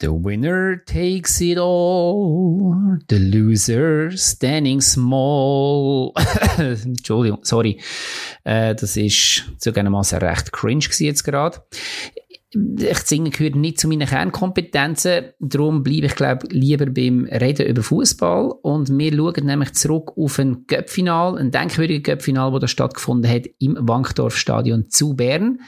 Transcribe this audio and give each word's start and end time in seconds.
The 0.00 0.08
winner 0.08 0.82
takes 0.86 1.40
it 1.42 1.58
all, 1.58 2.98
the 3.08 3.18
loser 3.18 4.10
standing 4.16 4.80
small. 4.80 6.12
Entschuldigung, 6.58 7.40
sorry. 7.42 7.78
Äh, 8.44 8.74
das 8.74 8.96
ist 8.96 9.44
zugegebenermaßen 9.58 10.18
recht 10.18 10.52
cringe 10.52 10.86
jetzt 10.98 11.24
gerade 11.24 11.62
ich 12.52 12.98
Singen 12.98 13.30
gehört 13.30 13.54
nicht 13.54 13.78
zu 13.78 13.86
meinen 13.86 14.08
Kernkompetenzen, 14.08 15.26
darum 15.38 15.84
bleibe 15.84 16.06
ich 16.06 16.16
glaube 16.16 16.48
lieber 16.50 16.86
beim 16.86 17.24
Reden 17.26 17.66
über 17.66 17.82
Fußball 17.82 18.50
und 18.62 18.88
wir 18.96 19.12
schauen 19.14 19.46
nämlich 19.46 19.72
zurück 19.74 20.12
auf 20.16 20.38
ein 20.40 20.64
Göppfinal, 20.66 21.38
ein 21.38 21.52
denkwürdiges 21.52 22.02
Göppfinal, 22.02 22.50
das 22.52 22.60
da 22.60 22.68
stattgefunden 22.68 23.30
hat 23.30 23.46
im 23.60 23.76
Wankdorfstadion 23.80 24.90
zu 24.90 25.14
Bern. 25.14 25.60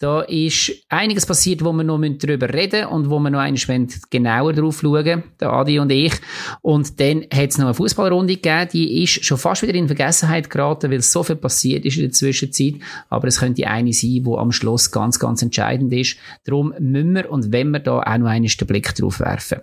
Da 0.00 0.22
ist 0.22 0.72
einiges 0.88 1.26
passiert, 1.26 1.62
wo 1.62 1.74
wir 1.74 1.84
noch 1.84 2.00
darüber 2.00 2.48
reden 2.48 2.86
und 2.86 3.10
wo 3.10 3.18
wir 3.18 3.28
noch 3.28 3.40
einmal 3.40 3.86
genauer 4.08 4.54
drauf 4.54 4.80
schauen, 4.80 5.24
der 5.38 5.52
Adi 5.52 5.78
und 5.78 5.92
ich. 5.92 6.14
Und 6.62 6.98
dann 6.98 7.26
hat 7.30 7.50
es 7.50 7.58
noch 7.58 7.66
eine 7.66 7.74
Fußballrunde 7.74 8.36
gegeben, 8.36 8.70
die 8.72 9.02
ist 9.02 9.22
schon 9.22 9.36
fast 9.36 9.60
wieder 9.60 9.74
in 9.74 9.88
Vergessenheit 9.88 10.48
geraten, 10.48 10.90
weil 10.90 11.02
so 11.02 11.22
viel 11.22 11.36
passiert 11.36 11.84
ist 11.84 11.96
in 11.96 12.04
der 12.04 12.12
Zwischenzeit. 12.12 12.76
Aber 13.10 13.28
es 13.28 13.40
könnte 13.40 13.66
eine 13.66 13.92
sein, 13.92 14.24
die 14.24 14.34
am 14.34 14.52
Schluss 14.52 14.90
ganz, 14.90 15.18
ganz 15.18 15.42
entscheidend 15.42 15.92
ist. 15.92 16.16
Darum 16.44 16.72
müssen 16.78 17.14
wir 17.14 17.30
und 17.30 17.52
wenn 17.52 17.70
wir 17.70 17.80
da 17.80 17.98
auch 17.98 18.04
noch 18.04 18.26
einmal 18.26 18.40
den 18.40 18.66
Blick 18.66 18.94
drauf 18.94 19.20
werfen. 19.20 19.60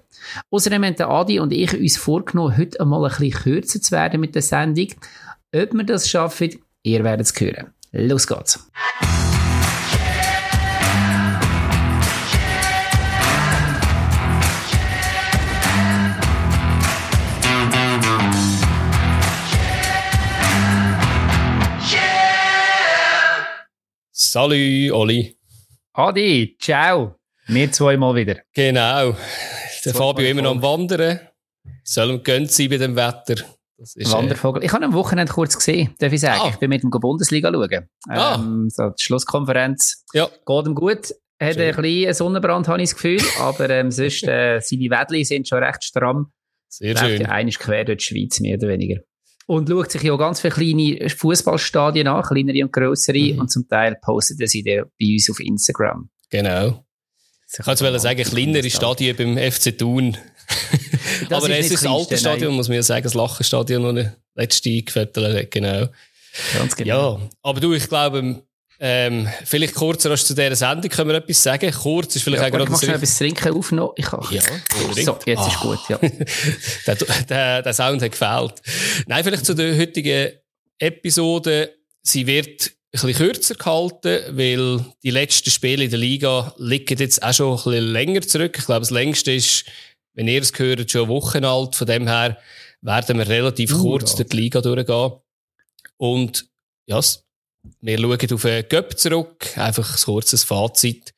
Außerdem 0.51 0.83
haben 0.83 0.95
der 0.95 1.09
Adi 1.09 1.39
und 1.39 1.51
ich 1.51 1.75
uns 1.75 1.97
vorgenommen, 1.97 2.55
heute 2.55 2.79
einmal 2.79 3.03
ein 3.05 3.09
bisschen 3.09 3.41
kürzer 3.41 3.81
zu 3.81 3.91
werden 3.91 4.21
mit 4.21 4.35
der 4.35 4.43
Sendung. 4.43 4.89
Ob 5.55 5.73
wir 5.73 5.83
das 5.83 6.07
schaffen, 6.07 6.51
ihr 6.83 7.03
werdet 7.03 7.25
es 7.25 7.39
hören. 7.39 7.73
Los 7.91 8.27
geht's. 8.27 8.59
Salut, 24.37 24.91
Oli. 24.91 25.35
Adi, 25.93 26.55
ciao. 26.59 27.15
Wir 27.47 27.71
zweimal 27.71 28.13
wieder. 28.13 28.35
Genau. 28.53 29.15
Der 29.83 29.95
Fabio 29.95 30.27
immer 30.27 30.43
noch 30.43 30.51
am 30.51 30.61
Wandern. 30.61 31.21
Soll 31.83 32.11
ihm 32.11 32.21
gönnt 32.21 32.51
sein 32.51 32.69
bei 32.69 32.77
dem 32.77 32.95
Wetter. 32.95 33.43
Ist, 33.79 34.11
Wandervogel. 34.11 34.63
Ich 34.63 34.71
habe 34.71 34.85
am 34.85 34.93
Wochenende 34.93 35.33
kurz 35.33 35.57
gesehen, 35.57 35.95
darf 35.97 36.13
ich 36.13 36.21
sagen. 36.21 36.41
Ah. 36.43 36.49
Ich 36.49 36.57
bin 36.57 36.69
mit 36.69 36.83
dem 36.83 36.91
Bundesliga 36.91 37.51
schauen. 37.51 37.89
Ah. 38.09 38.35
Ähm, 38.35 38.69
so 38.69 38.89
die 38.89 39.03
Schlusskonferenz 39.03 40.05
ja. 40.13 40.27
geht 40.27 40.67
ihm 40.67 40.75
gut. 40.75 41.15
Hat 41.41 41.55
Schön. 41.55 41.75
ein 41.75 41.81
bisschen 41.81 42.13
Sonnenbrand, 42.13 42.67
habe 42.67 42.79
ich 42.79 42.91
das 42.91 42.95
Gefühl. 42.95 43.21
aber 43.39 43.71
ähm, 43.71 43.89
sonst, 43.89 44.21
äh, 44.21 44.59
seine 44.61 44.91
Wädli 44.91 45.25
sind 45.25 45.47
schon 45.47 45.63
recht 45.63 45.83
stramm. 45.83 46.31
Sehr 46.69 46.93
Läuft 46.93 47.07
schön. 47.07 47.21
Ja 47.21 47.29
eigentlich 47.29 47.57
quer 47.57 47.85
durch 47.85 47.97
die 47.97 48.03
Schweiz, 48.03 48.39
mehr 48.39 48.59
oder 48.59 48.67
weniger 48.67 49.01
und 49.47 49.69
schaut 49.69 49.91
sich 49.91 50.03
ja 50.03 50.15
ganz 50.15 50.41
viele 50.41 50.53
kleine 50.53 51.09
Fußballstadien 51.09 52.07
an, 52.07 52.21
kleinere 52.21 52.63
und 52.63 52.71
größere, 52.71 53.33
mhm. 53.33 53.39
und 53.39 53.51
zum 53.51 53.67
Teil 53.67 53.97
postet 54.01 54.39
er 54.41 54.47
sie 54.47 54.61
dann 54.61 54.85
bei 54.99 55.13
uns 55.13 55.29
auf 55.29 55.39
Instagram. 55.39 56.09
Genau. 56.29 56.83
Ich 57.49 57.65
kann 57.65 57.77
jetzt 57.77 58.01
sagen, 58.01 58.23
kleinere 58.23 58.69
Stadien 58.69 59.15
beim 59.15 59.37
FC 59.37 59.77
Thun. 59.77 60.17
Aber 61.29 61.49
es 61.49 61.71
ist 61.71 61.83
das 61.83 61.91
alte 61.91 62.17
Stadion, 62.17 62.53
muss 62.53 62.67
man 62.67 62.75
ja 62.75 62.83
sagen, 62.83 63.03
das 63.03 63.13
Lachenstadion, 63.13 63.83
das 63.83 63.89
eine 63.89 64.15
letzte 64.35 64.69
eingefettet 64.69 65.23
hat, 65.23 65.51
genau. 65.51 65.87
Ganz 66.57 66.75
genau. 66.75 67.19
Ja, 67.19 67.29
aber 67.41 67.59
du, 67.59 67.73
ich 67.73 67.87
glaube, 67.87 68.43
ähm, 68.79 69.27
vielleicht 69.43 69.73
kurz 69.73 70.03
zu 70.03 70.35
dieser 70.35 70.55
Sendung 70.55 70.89
können 70.91 71.09
wir 71.09 71.17
etwas 71.17 71.41
sagen. 71.41 71.71
Kurz 71.71 72.15
ist 72.15 72.23
vielleicht 72.23 72.43
ja, 72.43 72.47
auch 72.47 72.51
gerade... 72.51 72.85
Ich 72.85 72.89
etwas 72.89 73.17
trinken 73.17 73.53
aufnehmen. 73.53 73.89
Ich 73.95 74.05
kann. 74.05 74.25
Ja, 74.29 74.41
so, 74.41 75.17
jetzt 75.25 75.39
ah. 75.39 75.47
ist 75.47 75.59
gut, 75.59 75.79
ja. 75.89 75.97
der, 76.87 76.95
der, 77.25 77.61
der 77.63 77.73
Sound 77.73 78.01
hat 78.01 78.11
gefehlt. 78.11 78.53
Nein, 79.07 79.23
vielleicht 79.23 79.45
zu 79.45 79.55
der 79.55 79.77
heutigen 79.77 80.31
Episode. 80.77 81.73
Sie 82.03 82.27
wird 82.27 82.47
ein 82.67 82.71
bisschen 82.91 83.13
kürzer 83.13 83.55
gehalten, 83.55 84.37
weil 84.37 84.85
die 85.03 85.11
letzten 85.11 85.49
Spiele 85.49 85.85
in 85.85 85.89
der 85.89 85.99
Liga 85.99 86.53
liegen 86.57 86.99
jetzt 86.99 87.23
auch 87.23 87.33
schon 87.33 87.51
ein 87.51 87.63
bisschen 87.63 87.91
länger 87.91 88.21
zurück. 88.21 88.55
Ich 88.59 88.65
glaube, 88.65 88.81
das 88.81 88.91
längste 88.91 89.31
ist, 89.31 89.65
wenn 90.13 90.27
ihr 90.27 90.41
es 90.41 90.53
gehört, 90.53 90.89
schon 90.89 91.09
Wochen 91.09 91.45
alt. 91.45 91.75
Von 91.75 91.87
dem 91.87 92.07
her 92.07 92.37
werden 92.81 93.17
wir 93.17 93.27
relativ 93.27 93.73
uh, 93.73 93.81
kurz 93.81 94.15
durch 94.15 94.29
die 94.29 94.37
Liga 94.37 94.61
durchgehen. 94.61 95.13
Und 95.97 96.47
ja, 96.85 97.01
wir 97.81 97.99
schauen 97.99 98.33
auf 98.33 98.45
einen 98.45 98.69
Göpp 98.69 98.97
zurück, 98.97 99.57
einfach 99.57 99.97
ein 99.97 100.03
kurzes 100.03 100.43
Fazit. 100.43 101.13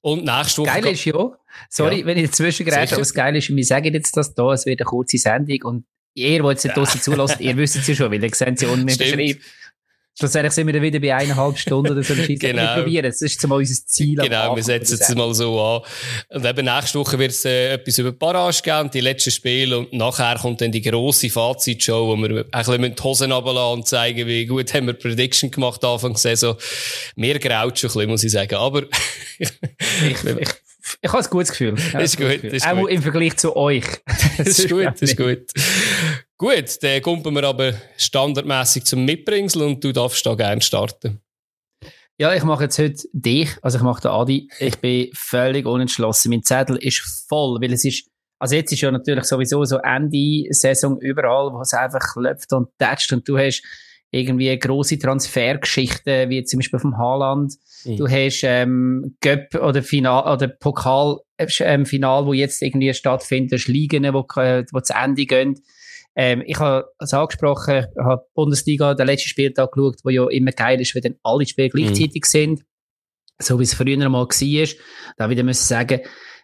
Und 0.00 0.24
nächste 0.24 0.62
Woche... 0.62 0.80
Geil 0.80 0.92
ist 0.92 1.04
ja, 1.04 1.32
sorry, 1.68 2.00
ja. 2.00 2.06
wenn 2.06 2.18
ich 2.18 2.30
dazwischen 2.30 2.66
gerede, 2.66 2.92
aber 2.92 3.00
das 3.00 3.14
Geile 3.14 3.38
ist, 3.38 3.54
wir 3.54 3.64
sagen 3.64 3.92
jetzt 3.94 4.16
das 4.16 4.34
da, 4.34 4.52
es 4.52 4.66
wird 4.66 4.80
eine 4.80 4.86
kurze 4.86 5.18
Sendung 5.18 5.62
und 5.62 5.84
ihr, 6.14 6.42
wollt 6.42 6.58
es 6.58 6.64
nicht 6.64 6.76
draussen 6.76 7.00
zulassen, 7.02 7.40
ihr 7.40 7.56
wisst 7.56 7.76
es 7.76 7.86
ja 7.86 7.94
schon, 7.94 8.10
weil 8.10 8.22
ihr 8.22 8.34
seht 8.34 8.58
sie 8.58 8.66
unten 8.66 8.88
im 8.88 8.96
Beschreib. 8.96 9.38
Schlussendlich 10.18 10.52
sind 10.52 10.66
wir 10.66 10.74
dann 10.74 10.82
wieder 10.82 11.00
bei 11.00 11.14
eineinhalb 11.14 11.56
Stunden 11.56 11.92
oder 11.92 12.02
so. 12.02 12.14
genau. 12.14 12.62
Wir 12.62 12.82
probieren 12.82 13.06
es. 13.06 13.20
Das 13.20 13.30
ist 13.32 13.40
zum 13.40 13.50
unser 13.52 13.86
Ziel. 13.86 14.16
Genau, 14.16 14.54
wir 14.54 14.62
setzen 14.62 14.98
es 15.00 15.14
mal 15.14 15.32
so 15.32 15.58
an. 15.58 15.80
Und 16.28 16.44
eben 16.44 16.66
nächste 16.66 16.98
Woche 16.98 17.18
wird 17.18 17.30
es 17.30 17.46
äh, 17.46 17.72
etwas 17.72 17.96
über 17.96 18.12
Barrage 18.12 18.60
geben, 18.62 18.90
die 18.90 19.00
letzten 19.00 19.30
Spiele. 19.30 19.78
Und 19.78 19.92
nachher 19.94 20.36
kommt 20.38 20.60
dann 20.60 20.70
die 20.70 20.82
grosse 20.82 21.30
Fazitshow, 21.30 22.08
wo 22.08 22.16
wir 22.16 22.44
ein 22.50 22.64
bisschen 22.64 22.94
die 22.94 23.02
Hosen 23.02 23.32
runterlassen 23.32 23.72
und 23.72 23.88
zeigen, 23.88 24.26
wie 24.26 24.44
gut 24.44 24.74
haben 24.74 24.86
wir 24.86 24.92
Prediction 24.92 25.50
gemacht 25.50 25.82
Anfang 25.82 26.12
der 26.12 26.20
Saison. 26.20 26.56
Mir 27.16 27.38
graut 27.38 27.78
schon 27.78 27.88
ein 27.88 27.94
bisschen, 27.94 28.10
muss 28.10 28.24
ich 28.24 28.32
sagen. 28.32 28.54
Aber 28.56 28.82
ich, 29.38 29.50
ich, 30.00 30.48
ich 31.00 31.12
habe 31.12 31.22
ein 31.22 31.30
gutes 31.30 31.50
Gefühl. 31.50 31.74
Das 31.92 32.04
ist 32.04 32.16
gut. 32.16 32.44
Das 32.44 32.52
ist 32.52 32.66
Auch 32.66 32.76
gut. 32.76 32.90
im 32.90 33.02
Vergleich 33.02 33.36
zu 33.36 33.56
euch. 33.56 33.84
das 34.38 34.58
ist 34.58 34.68
gut, 34.68 35.00
ist 35.00 35.16
gut. 35.16 35.46
Gut, 36.38 36.82
dann 36.82 37.02
kommen 37.02 37.34
wir 37.34 37.44
aber 37.44 37.74
standardmäßig 37.96 38.84
zum 38.84 39.04
Mitbringsel 39.04 39.62
und 39.62 39.82
du 39.82 39.92
darfst 39.92 40.24
da 40.26 40.34
gerne 40.34 40.60
starten. 40.60 41.20
Ja, 42.18 42.34
ich 42.34 42.44
mache 42.44 42.64
jetzt 42.64 42.78
heute 42.78 43.02
dich, 43.12 43.50
also 43.62 43.78
ich 43.78 43.84
mache 43.84 44.02
den 44.02 44.10
Adi. 44.10 44.48
Ich 44.58 44.76
bin 44.78 45.10
völlig 45.14 45.66
unentschlossen. 45.66 46.30
Mein 46.30 46.42
Zettel 46.42 46.76
ist 46.76 47.00
voll, 47.28 47.60
weil 47.60 47.72
es 47.72 47.84
ist, 47.84 48.08
also 48.38 48.54
jetzt 48.54 48.72
ist 48.72 48.80
ja 48.80 48.90
natürlich 48.90 49.24
sowieso 49.24 49.64
so 49.64 49.78
Ende 49.78 50.46
Saison 50.50 51.00
überall, 51.00 51.52
wo 51.52 51.60
es 51.60 51.72
einfach 51.72 52.14
läuft 52.16 52.52
und 52.52 52.68
tätscht 52.78 53.12
und 53.12 53.28
du 53.28 53.38
hast 53.38 53.62
irgendwie 54.12 54.56
große 54.56 54.98
Transfergeschichten, 54.98 56.28
wie 56.28 56.44
zum 56.44 56.58
Beispiel 56.58 56.78
vom 56.78 56.98
Haaland. 56.98 57.54
Mhm. 57.84 57.96
Du 57.96 58.06
hast 58.06 58.42
ähm, 58.44 59.16
Göpp 59.20 59.54
oder 59.54 59.82
Final 59.82 60.32
oder 60.32 60.48
Pokal 60.48 61.16
ähm, 61.38 61.86
Final, 61.86 62.26
wo 62.26 62.34
jetzt 62.34 62.62
irgendwie 62.62 62.92
stattfindet, 62.92 63.58
hast 63.58 63.68
Ligen, 63.68 64.04
wo, 64.12 64.26
äh, 64.38 64.64
wo 64.70 64.80
zu 64.80 64.94
Ende 64.94 65.24
gehen. 65.24 65.62
Ähm, 66.14 66.42
ich 66.46 66.58
habe 66.58 66.90
es 66.98 67.14
angesprochen, 67.14 67.86
habe 67.98 68.26
Bundesliga, 68.34 68.92
den 68.94 69.06
letzten 69.06 69.30
Spieltag 69.30 69.72
geschaut, 69.72 69.96
wo 70.04 70.10
ja 70.10 70.28
immer 70.28 70.52
geil 70.52 70.78
ist, 70.80 70.94
wenn 70.94 71.02
dann 71.02 71.16
alle 71.22 71.46
Spiele 71.46 71.70
gleichzeitig 71.70 72.22
mhm. 72.22 72.28
sind. 72.28 72.64
So 73.38 73.58
wie 73.58 73.64
es 73.64 73.72
früher 73.72 73.96
mal 74.10 74.26
war. 74.26 74.68
Da 75.16 75.30
wieder 75.30 75.42
müssen 75.42 75.64
sagen, 75.64 76.00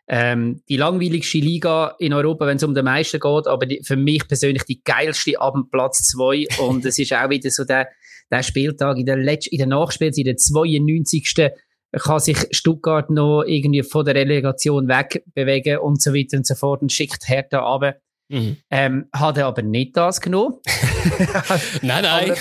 ähm, 0.08 0.62
die 0.68 0.76
langweiligste 0.76 1.38
Liga 1.38 1.94
in 1.98 2.14
Europa, 2.14 2.46
wenn 2.46 2.56
es 2.56 2.62
um 2.62 2.74
den 2.74 2.84
Meister 2.84 3.18
geht, 3.18 3.46
aber 3.46 3.66
die, 3.66 3.82
für 3.84 3.96
mich 3.96 4.26
persönlich 4.26 4.64
die 4.64 4.82
geilste 4.82 5.38
ab 5.38 5.54
dem 5.54 5.68
Platz 5.70 6.02
zwei 6.04 6.46
Und 6.58 6.84
es 6.86 6.98
ist 6.98 7.12
auch 7.12 7.28
wieder 7.28 7.50
so 7.50 7.64
der, 7.64 7.88
der 8.30 8.42
Spieltag 8.42 8.96
in 8.96 9.06
der, 9.06 9.16
Letz-, 9.16 9.48
in 9.48 9.58
der 9.58 9.66
Nachspielzeit, 9.66 10.18
in 10.18 10.24
der 10.24 10.36
92 10.36 11.52
kann 11.92 12.20
sich 12.20 12.36
Stuttgart 12.50 13.10
noch 13.10 13.44
irgendwie 13.44 13.82
von 13.82 14.04
der 14.04 14.14
Relegation 14.14 14.88
wegbewegen 14.88 15.78
und 15.78 16.02
so 16.02 16.12
weiter 16.12 16.36
und 16.36 16.46
so 16.46 16.54
fort 16.54 16.82
und 16.82 16.92
schickt 16.92 17.28
Hertha 17.28 17.60
runter. 17.60 17.96
Mhm. 18.30 18.58
Ähm, 18.70 19.06
hat 19.10 19.38
er 19.38 19.46
aber 19.46 19.62
nicht 19.62 19.96
das 19.96 20.20
genommen. 20.20 20.56
nein, 21.82 22.02
nein. 22.02 22.32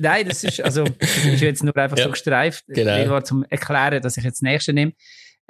nein, 0.00 0.28
das 0.28 0.42
ist, 0.42 0.60
also, 0.60 0.82
das 0.84 1.24
ist 1.24 1.40
jetzt 1.40 1.62
nur 1.62 1.76
einfach 1.76 1.96
ja, 1.96 2.04
so 2.04 2.10
gestreift. 2.10 2.64
Genau. 2.66 3.00
Ich 3.00 3.08
war 3.08 3.22
zum 3.22 3.44
Erklären, 3.44 4.02
dass 4.02 4.16
ich 4.16 4.24
jetzt 4.24 4.38
das 4.38 4.42
nächste 4.42 4.72
nehme. 4.72 4.92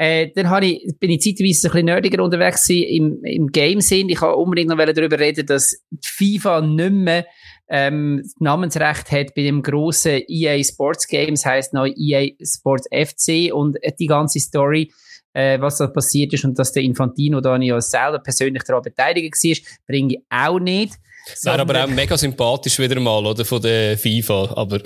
Äh, 0.00 0.30
dann 0.34 0.62
ich, 0.62 0.98
bin 0.98 1.10
ich 1.10 1.20
zeitweise 1.20 1.68
ein 1.68 1.72
bisschen 1.72 1.84
nerdiger 1.84 2.24
unterwegs 2.24 2.66
im, 2.70 3.22
im 3.22 3.48
Game-Sinn. 3.48 4.08
Ich 4.08 4.22
habe 4.22 4.34
unbedingt 4.34 4.70
noch 4.70 4.78
darüber 4.78 5.18
reden, 5.18 5.44
dass 5.44 5.76
die 5.90 6.08
FIFA 6.08 6.62
nicht 6.62 6.90
mehr 6.90 7.26
ähm, 7.68 8.22
Namensrecht 8.38 9.12
hat 9.12 9.34
bei 9.34 9.42
dem 9.42 9.60
grossen 9.60 10.22
EA 10.26 10.64
Sports 10.64 11.06
Games, 11.06 11.44
heißt 11.44 11.74
neu 11.74 11.92
EA 11.94 12.30
Sports 12.42 12.88
FC 12.90 13.52
und 13.52 13.76
die 13.98 14.06
ganze 14.06 14.40
Story 14.40 14.90
äh, 15.34 15.60
was 15.60 15.76
da 15.76 15.86
passiert 15.86 16.32
ist 16.32 16.46
und 16.46 16.58
dass 16.58 16.72
der 16.72 16.82
Infantino 16.82 17.42
da 17.42 17.58
ja 17.58 17.78
selber 17.82 18.20
persönlich 18.20 18.62
daran 18.64 18.82
beteiligt 18.82 19.34
war, 19.34 19.72
bringe 19.86 20.14
ich 20.14 20.22
auch 20.30 20.58
nicht. 20.58 20.94
Wäre 21.42 21.60
aber 21.60 21.84
auch 21.84 21.88
mega 21.88 22.16
sympathisch 22.16 22.78
wieder 22.78 22.98
mal, 23.00 23.24
oder? 23.24 23.44
Von 23.44 23.62
der 23.62 23.98
FIFA, 23.98 24.54
aber. 24.56 24.80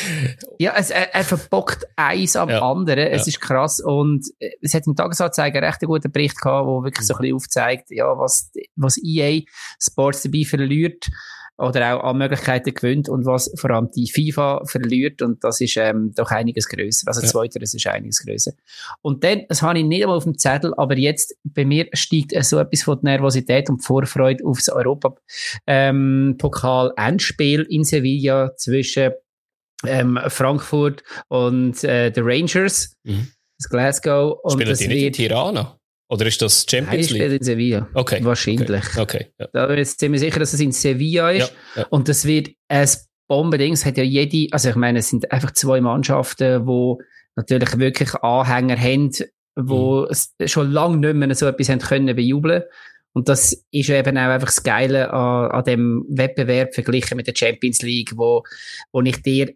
ja, 0.58 0.74
es, 0.76 0.90
er, 0.90 1.14
er 1.14 1.24
verbockt 1.24 1.84
eins 1.96 2.36
am 2.36 2.50
ja, 2.50 2.60
anderen. 2.62 3.06
Es 3.08 3.26
ja. 3.26 3.28
ist 3.28 3.40
krass. 3.40 3.80
Und 3.80 4.26
äh, 4.38 4.50
es 4.62 4.74
hat 4.74 4.86
im 4.86 4.96
Tagesanzeiger 4.96 5.62
recht 5.62 5.82
einen 5.82 5.88
guten 5.88 6.12
Bericht 6.12 6.40
gehabt, 6.40 6.66
der 6.66 6.84
wirklich 6.84 7.06
so 7.06 7.14
ein 7.14 7.20
bisschen 7.20 7.36
aufzeigt, 7.36 7.90
ja, 7.90 8.18
was, 8.18 8.50
was 8.76 8.98
EA 9.02 9.40
Sports 9.80 10.22
dabei 10.22 10.44
verliert. 10.44 11.08
Oder 11.56 11.96
auch 11.96 12.02
an 12.10 12.18
Möglichkeiten 12.18 12.74
gewinnt 12.74 13.08
und 13.08 13.24
was 13.26 13.48
vor 13.56 13.70
allem 13.70 13.88
die 13.90 14.08
FIFA 14.08 14.64
verliert 14.64 15.22
und 15.22 15.44
das 15.44 15.60
ist 15.60 15.76
ähm, 15.76 16.12
doch 16.14 16.32
einiges 16.32 16.68
größer. 16.68 17.06
Also 17.06 17.20
ja. 17.22 17.28
zweiteres 17.28 17.74
ist 17.74 17.86
einiges 17.86 18.24
größer. 18.24 18.50
Und 19.02 19.22
dann, 19.22 19.42
das 19.48 19.62
habe 19.62 19.78
ich 19.78 19.84
nicht 19.84 20.02
einmal 20.02 20.16
auf 20.16 20.24
dem 20.24 20.36
Zettel, 20.36 20.74
aber 20.76 20.98
jetzt 20.98 21.36
bei 21.44 21.64
mir 21.64 21.86
steigt 21.92 22.32
so 22.44 22.58
etwas 22.58 22.82
von 22.82 22.98
der 23.02 23.12
Nervosität 23.12 23.70
und 23.70 23.84
Vorfreude 23.84 24.44
aufs 24.44 24.68
Europa-Pokal-Endspiel 24.68 27.60
ähm, 27.60 27.66
in 27.70 27.84
Sevilla 27.84 28.56
zwischen 28.56 29.12
ähm, 29.86 30.18
Frankfurt 30.28 31.04
und 31.28 31.84
äh, 31.84 32.10
the 32.12 32.22
Rangers, 32.22 32.96
mhm. 33.04 33.28
das 33.58 33.68
Glasgow. 33.68 34.40
Und 34.42 34.54
Spielen 34.54 34.68
das 34.68 34.80
die 34.80 34.88
nicht 34.88 35.04
in 35.04 35.12
Tirana? 35.12 35.78
Oder 36.08 36.26
ist 36.26 36.42
das 36.42 36.66
Champions 36.68 37.10
League? 37.10 37.22
Nein, 37.22 37.32
in 37.32 37.42
Sevilla. 37.42 37.88
Okay. 37.94 38.18
Wahrscheinlich. 38.22 38.84
Okay. 38.96 39.00
okay 39.00 39.26
ja. 39.38 39.48
Da 39.52 39.66
bin 39.66 39.78
ich 39.78 39.96
ziemlich 39.96 40.20
sicher, 40.20 40.40
dass 40.40 40.52
es 40.52 40.60
in 40.60 40.72
Sevilla 40.72 41.30
ist. 41.30 41.52
Ja, 41.74 41.82
ja. 41.82 41.86
Und 41.90 42.08
das 42.08 42.24
wird 42.24 42.50
ein 42.68 42.88
Bombending. 43.26 43.72
Es 43.72 43.86
hat 43.86 43.96
ja 43.96 44.04
jede, 44.04 44.52
also 44.52 44.68
ich 44.68 44.76
meine, 44.76 44.98
es 44.98 45.08
sind 45.08 45.30
einfach 45.32 45.52
zwei 45.52 45.80
Mannschaften, 45.80 46.66
wo 46.66 47.00
natürlich 47.36 47.78
wirklich 47.78 48.14
Anhänger 48.16 48.78
haben, 48.78 49.10
wo 49.56 50.06
mhm. 50.08 50.48
schon 50.48 50.70
lange 50.72 50.98
nicht 50.98 51.14
mehr 51.14 51.34
so 51.34 51.46
etwas 51.46 51.68
haben 51.68 51.80
können 51.80 52.16
bejubeln. 52.16 52.64
Und 53.12 53.28
das 53.28 53.64
ist 53.70 53.90
eben 53.90 54.18
auch 54.18 54.22
einfach 54.22 54.48
das 54.48 54.62
Geile 54.62 55.12
an, 55.12 55.50
an 55.52 55.64
dem 55.64 56.04
Wettbewerb 56.08 56.74
verglichen 56.74 57.16
mit 57.16 57.28
der 57.28 57.34
Champions 57.36 57.80
League, 57.82 58.12
wo, 58.16 58.42
wo 58.92 59.00
ich 59.02 59.22
dir 59.22 59.54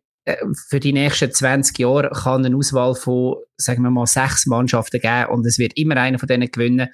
für 0.69 0.81
die 0.81 0.93
nächsten 0.93 1.33
20 1.33 1.79
Jahre 1.79 2.11
kann 2.11 2.45
eine 2.45 2.57
Auswahl 2.57 2.95
von, 2.95 3.37
sagen 3.57 3.83
wir 3.83 3.91
mal, 3.91 4.07
sechs 4.07 4.47
Mannschaften 4.47 5.01
geben 5.01 5.31
und 5.31 5.47
es 5.47 5.59
wird 5.59 5.77
immer 5.77 5.97
einer 5.97 6.19
von 6.19 6.29
denen 6.29 6.51
gewinnen. 6.51 6.89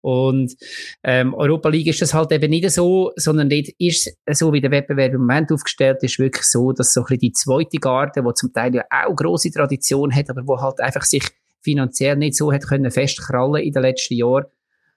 Und 0.00 0.54
ähm, 1.02 1.32
Europa 1.32 1.70
League 1.70 1.86
ist 1.86 2.02
das 2.02 2.12
halt 2.12 2.30
eben 2.30 2.50
nicht 2.50 2.70
so, 2.70 3.12
sondern 3.16 3.48
dort 3.48 3.68
ist 3.78 4.14
so, 4.32 4.52
wie 4.52 4.60
der 4.60 4.70
Wettbewerb 4.70 5.14
im 5.14 5.20
Moment 5.20 5.50
aufgestellt 5.50 6.02
ist, 6.02 6.18
wirklich 6.18 6.44
so, 6.44 6.72
dass 6.72 6.92
so 6.92 7.00
ein 7.00 7.04
bisschen 7.04 7.20
die 7.20 7.32
zweite 7.32 7.78
Garde, 7.78 8.22
die 8.22 8.34
zum 8.34 8.52
Teil 8.52 8.74
ja 8.74 8.84
auch 8.90 9.16
große 9.16 9.50
Tradition 9.50 10.14
hat, 10.14 10.28
aber 10.28 10.46
wo 10.46 10.60
halt 10.60 10.80
einfach 10.80 11.04
sich 11.04 11.24
finanziell 11.62 12.16
nicht 12.16 12.36
so 12.36 12.52
hat 12.52 12.66
können 12.66 12.90
festkrallen 12.90 13.62
in 13.62 13.72
den 13.72 13.80
letzten 13.80 14.14
Jahren. 14.14 14.44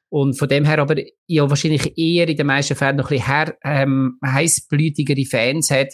Und 0.09 0.37
von 0.37 0.49
dem 0.49 0.65
her 0.65 0.79
aber 0.79 0.95
ja 1.25 1.49
wahrscheinlich 1.49 1.97
eher 1.97 2.27
in 2.27 2.35
den 2.35 2.47
meisten 2.47 2.75
Fällen 2.75 2.97
noch 2.97 3.09
ein 3.09 3.17
bisschen 3.17 3.33
her, 3.33 3.57
ähm, 3.63 4.19
heißblütigere 4.25 5.25
Fans 5.25 5.71
hat, 5.71 5.93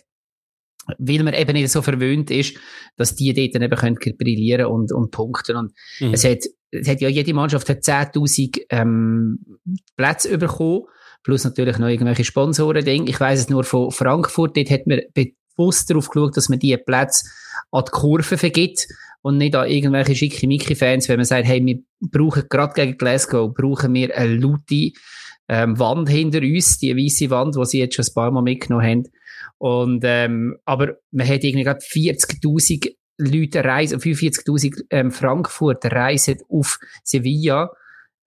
weil 0.97 1.23
man 1.23 1.33
eben 1.33 1.53
nicht 1.53 1.71
so 1.71 1.81
verwöhnt 1.81 2.29
ist, 2.31 2.55
dass 2.97 3.15
die 3.15 3.33
dort 3.33 3.55
dann 3.55 3.61
eben 3.61 3.75
können 3.75 4.17
brillieren 4.17 4.65
und, 4.65 4.91
und 4.91 5.11
punkten. 5.11 5.55
Und 5.55 5.73
mhm. 5.99 6.13
es 6.13 6.23
hat, 6.25 6.39
es 6.71 6.87
hat 6.87 7.01
ja 7.01 7.09
jede 7.09 7.33
Mannschaft 7.33 7.69
hat 7.69 7.79
10.000 7.79 8.61
ähm, 8.69 9.39
Plätze 9.95 10.37
bekommen, 10.37 10.83
plus 11.23 11.43
natürlich 11.43 11.77
noch 11.77 11.87
irgendwelche 11.87 12.25
Sponsoren. 12.25 12.83
-Ding. 12.83 13.07
Ich 13.07 13.19
weiß 13.19 13.39
es 13.39 13.49
nur 13.49 13.63
von 13.63 13.91
Frankfurt, 13.91 14.57
dort 14.57 14.69
hat 14.69 14.87
man 14.87 15.01
bewusst 15.13 15.89
darauf 15.89 16.09
geschaut, 16.09 16.35
dass 16.35 16.49
man 16.49 16.59
diese 16.59 16.77
Plätze 16.77 17.29
an 17.71 17.83
die 17.85 17.91
Kurve 17.91 18.37
vergibt 18.37 18.87
und 19.21 19.37
nicht 19.37 19.55
an 19.55 19.69
irgendwelche 19.69 20.15
schickimicki-Fans, 20.15 21.07
wenn 21.07 21.17
man 21.17 21.25
sagt, 21.25 21.47
hey, 21.47 21.65
wir 21.65 21.79
brauchen 22.01 22.43
gerade 22.49 22.73
gegen 22.73 22.97
Glasgow, 22.97 23.53
brauchen 23.53 23.93
wir 23.93 24.15
eine 24.17 24.35
laute 24.35 24.91
ähm, 25.47 25.79
Wand 25.79 26.09
hinter 26.09 26.39
uns, 26.39 26.77
die 26.79 26.95
weiße 26.95 27.29
Wand, 27.29 27.55
die 27.55 27.65
sie 27.65 27.79
jetzt 27.79 27.95
schon 27.95 28.05
ein 28.05 28.13
paar 28.13 28.31
Mal 28.31 28.41
mitgenommen 28.41 28.85
haben 28.85 29.03
und, 29.57 30.03
ähm, 30.05 30.57
aber 30.65 30.97
man 31.11 31.27
hat 31.27 31.43
irgendwie 31.43 31.63
gerade 31.63 31.81
40.000 31.81 32.95
Leute 33.17 33.63
reisen, 33.63 33.99
45.000 33.99 34.85
ähm, 34.89 35.11
Frankfurter 35.11 35.91
reisen 35.91 36.39
auf 36.49 36.79
Sevilla. 37.03 37.71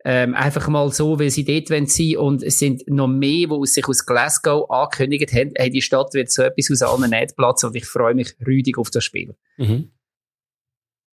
Ähm, 0.04 0.34
einfach 0.34 0.68
mal 0.68 0.92
so, 0.92 1.18
weil 1.18 1.30
sie 1.30 1.44
dort 1.44 1.66
sein 1.66 1.88
wollen 1.88 2.16
und 2.18 2.42
es 2.44 2.60
sind 2.60 2.84
noch 2.86 3.08
mehr, 3.08 3.48
die 3.48 3.66
sich 3.66 3.88
aus 3.88 4.06
Glasgow 4.06 4.70
angekündigt 4.70 5.32
haben, 5.32 5.50
hey, 5.56 5.68
die 5.68 5.82
Stadt 5.82 6.14
wird 6.14 6.30
so 6.30 6.42
etwas 6.42 6.70
aus 6.70 6.82
allen 6.82 7.10
Nähten 7.10 7.34
platzen 7.34 7.70
und 7.70 7.74
ich 7.74 7.86
freue 7.86 8.14
mich 8.14 8.36
rüdig 8.46 8.78
auf 8.78 8.90
das 8.90 9.02
Spiel. 9.02 9.34
Mhm. 9.56 9.90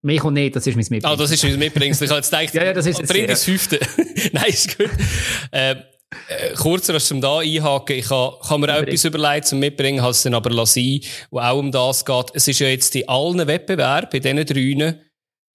Mich 0.04 0.24
und 0.24 0.34
nicht, 0.34 0.56
das 0.56 0.68
ist 0.68 0.76
mein 0.76 0.86
Mitbringsel. 0.90 1.12
Ah, 1.12 1.16
das 1.16 1.32
ist 1.32 1.44
mein 1.44 1.58
Mitbringsel. 1.58 2.06
Ich 2.06 2.12
habe 2.12 2.20
jetzt 2.20 2.30
gedacht, 2.30 2.54
ja, 2.54 2.66
ja, 2.66 2.74
das 2.74 2.86
ist 2.86 3.08
bring 3.08 3.26
das 3.26 3.46
Fünfte. 3.46 3.80
Nein, 4.34 4.50
ist 4.50 4.78
gut. 4.78 4.90
Äh, 5.52 5.76
äh, 6.28 6.54
kurzer 6.54 6.94
als 6.94 7.08
zum 7.08 7.22
da 7.22 7.40
einhaken, 7.40 7.98
ich 7.98 8.08
kann, 8.08 8.32
kann 8.48 8.62
mir 8.62 8.76
auch 8.76 8.82
etwas 8.82 9.06
überlegen 9.06 9.46
zum 9.46 9.60
Mitbringen, 9.60 10.02
habe 10.02 10.12
es 10.12 10.24
dann 10.24 10.34
aber 10.34 10.50
lassen, 10.50 11.02
wo 11.32 11.40
auch 11.40 11.58
um 11.58 11.72
das 11.72 12.06
geht. 12.06 12.28
Es 12.34 12.48
ist 12.48 12.60
ja 12.60 12.68
jetzt 12.68 12.96
in 12.96 13.08
allen 13.08 13.48
Wettbewerben, 13.48 14.10
bei 14.12 14.20
diesen 14.20 14.46
drei, 14.46 15.00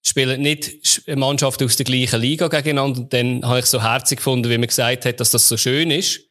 spielen 0.01 0.41
nicht 0.41 1.03
Mannschaften 1.07 1.65
aus 1.65 1.75
der 1.75 1.85
gleichen 1.85 2.21
Liga 2.21 2.47
gegeneinander. 2.47 3.01
Und 3.01 3.13
dann 3.13 3.45
habe 3.45 3.59
ich 3.59 3.65
so 3.65 3.81
herzig 3.81 4.17
gefunden, 4.17 4.49
wie 4.49 4.57
man 4.57 4.67
gesagt 4.67 5.05
hat, 5.05 5.19
dass 5.19 5.31
das 5.31 5.47
so 5.47 5.57
schön 5.57 5.91
ist. 5.91 6.21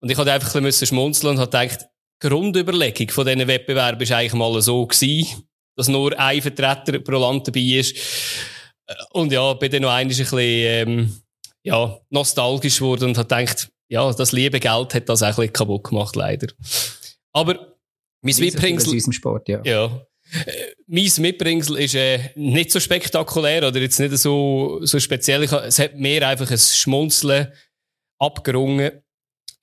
Und 0.00 0.10
ich 0.10 0.18
hatte 0.18 0.32
einfach 0.32 0.54
ein 0.54 0.64
bisschen 0.64 0.88
schmunzeln 0.88 1.34
und 1.34 1.40
habe 1.40 1.50
gedacht, 1.50 1.86
die 2.22 2.28
Grundüberlegung 2.28 3.10
von 3.10 3.26
diesen 3.26 3.46
Wettbewerben 3.46 4.00
ist 4.00 4.12
eigentlich 4.12 4.34
mal 4.34 4.60
so 4.62 4.86
gewesen, 4.86 5.44
dass 5.76 5.88
nur 5.88 6.18
ein 6.18 6.42
Vertreter 6.42 6.98
pro 6.98 7.18
Land 7.18 7.48
dabei 7.48 7.60
ist. 7.60 7.96
Äh, 8.86 8.94
und 9.12 9.32
ja, 9.32 9.52
bin 9.54 9.70
dann 9.70 9.82
noch 9.82 9.90
ein 9.90 10.08
bisschen, 10.08 10.38
ähm, 10.38 11.22
ja, 11.64 11.98
nostalgisch 12.10 12.78
geworden 12.78 13.10
und 13.10 13.18
hat 13.18 13.28
gedacht, 13.28 13.70
ja, 13.88 14.12
das 14.12 14.32
liebe 14.32 14.58
Geld 14.58 14.94
hat 14.94 15.08
das 15.08 15.22
auch 15.22 15.28
ein 15.28 15.34
bisschen 15.34 15.52
kaputt 15.52 15.84
gemacht, 15.84 16.16
leider. 16.16 16.48
Aber 17.32 17.76
mein 18.22 18.36
Mitbringsel. 18.36 18.96
Aus 18.96 19.14
Sport, 19.14 19.48
ja. 19.48 19.60
ja. 19.64 20.06
Äh, 20.46 20.72
mein 20.86 21.10
Mitbringsel 21.18 21.76
ist 21.78 21.94
äh, 21.94 22.30
nicht 22.36 22.70
so 22.70 22.80
spektakulär 22.80 23.68
oder 23.68 23.80
jetzt 23.80 24.00
nicht 24.00 24.16
so, 24.16 24.78
so 24.82 24.98
speziell. 24.98 25.42
Es 25.42 25.78
hat 25.78 25.96
mir 25.96 26.26
einfach 26.26 26.50
ein 26.50 26.58
Schmunzeln 26.58 27.52
abgerungen. 28.18 29.01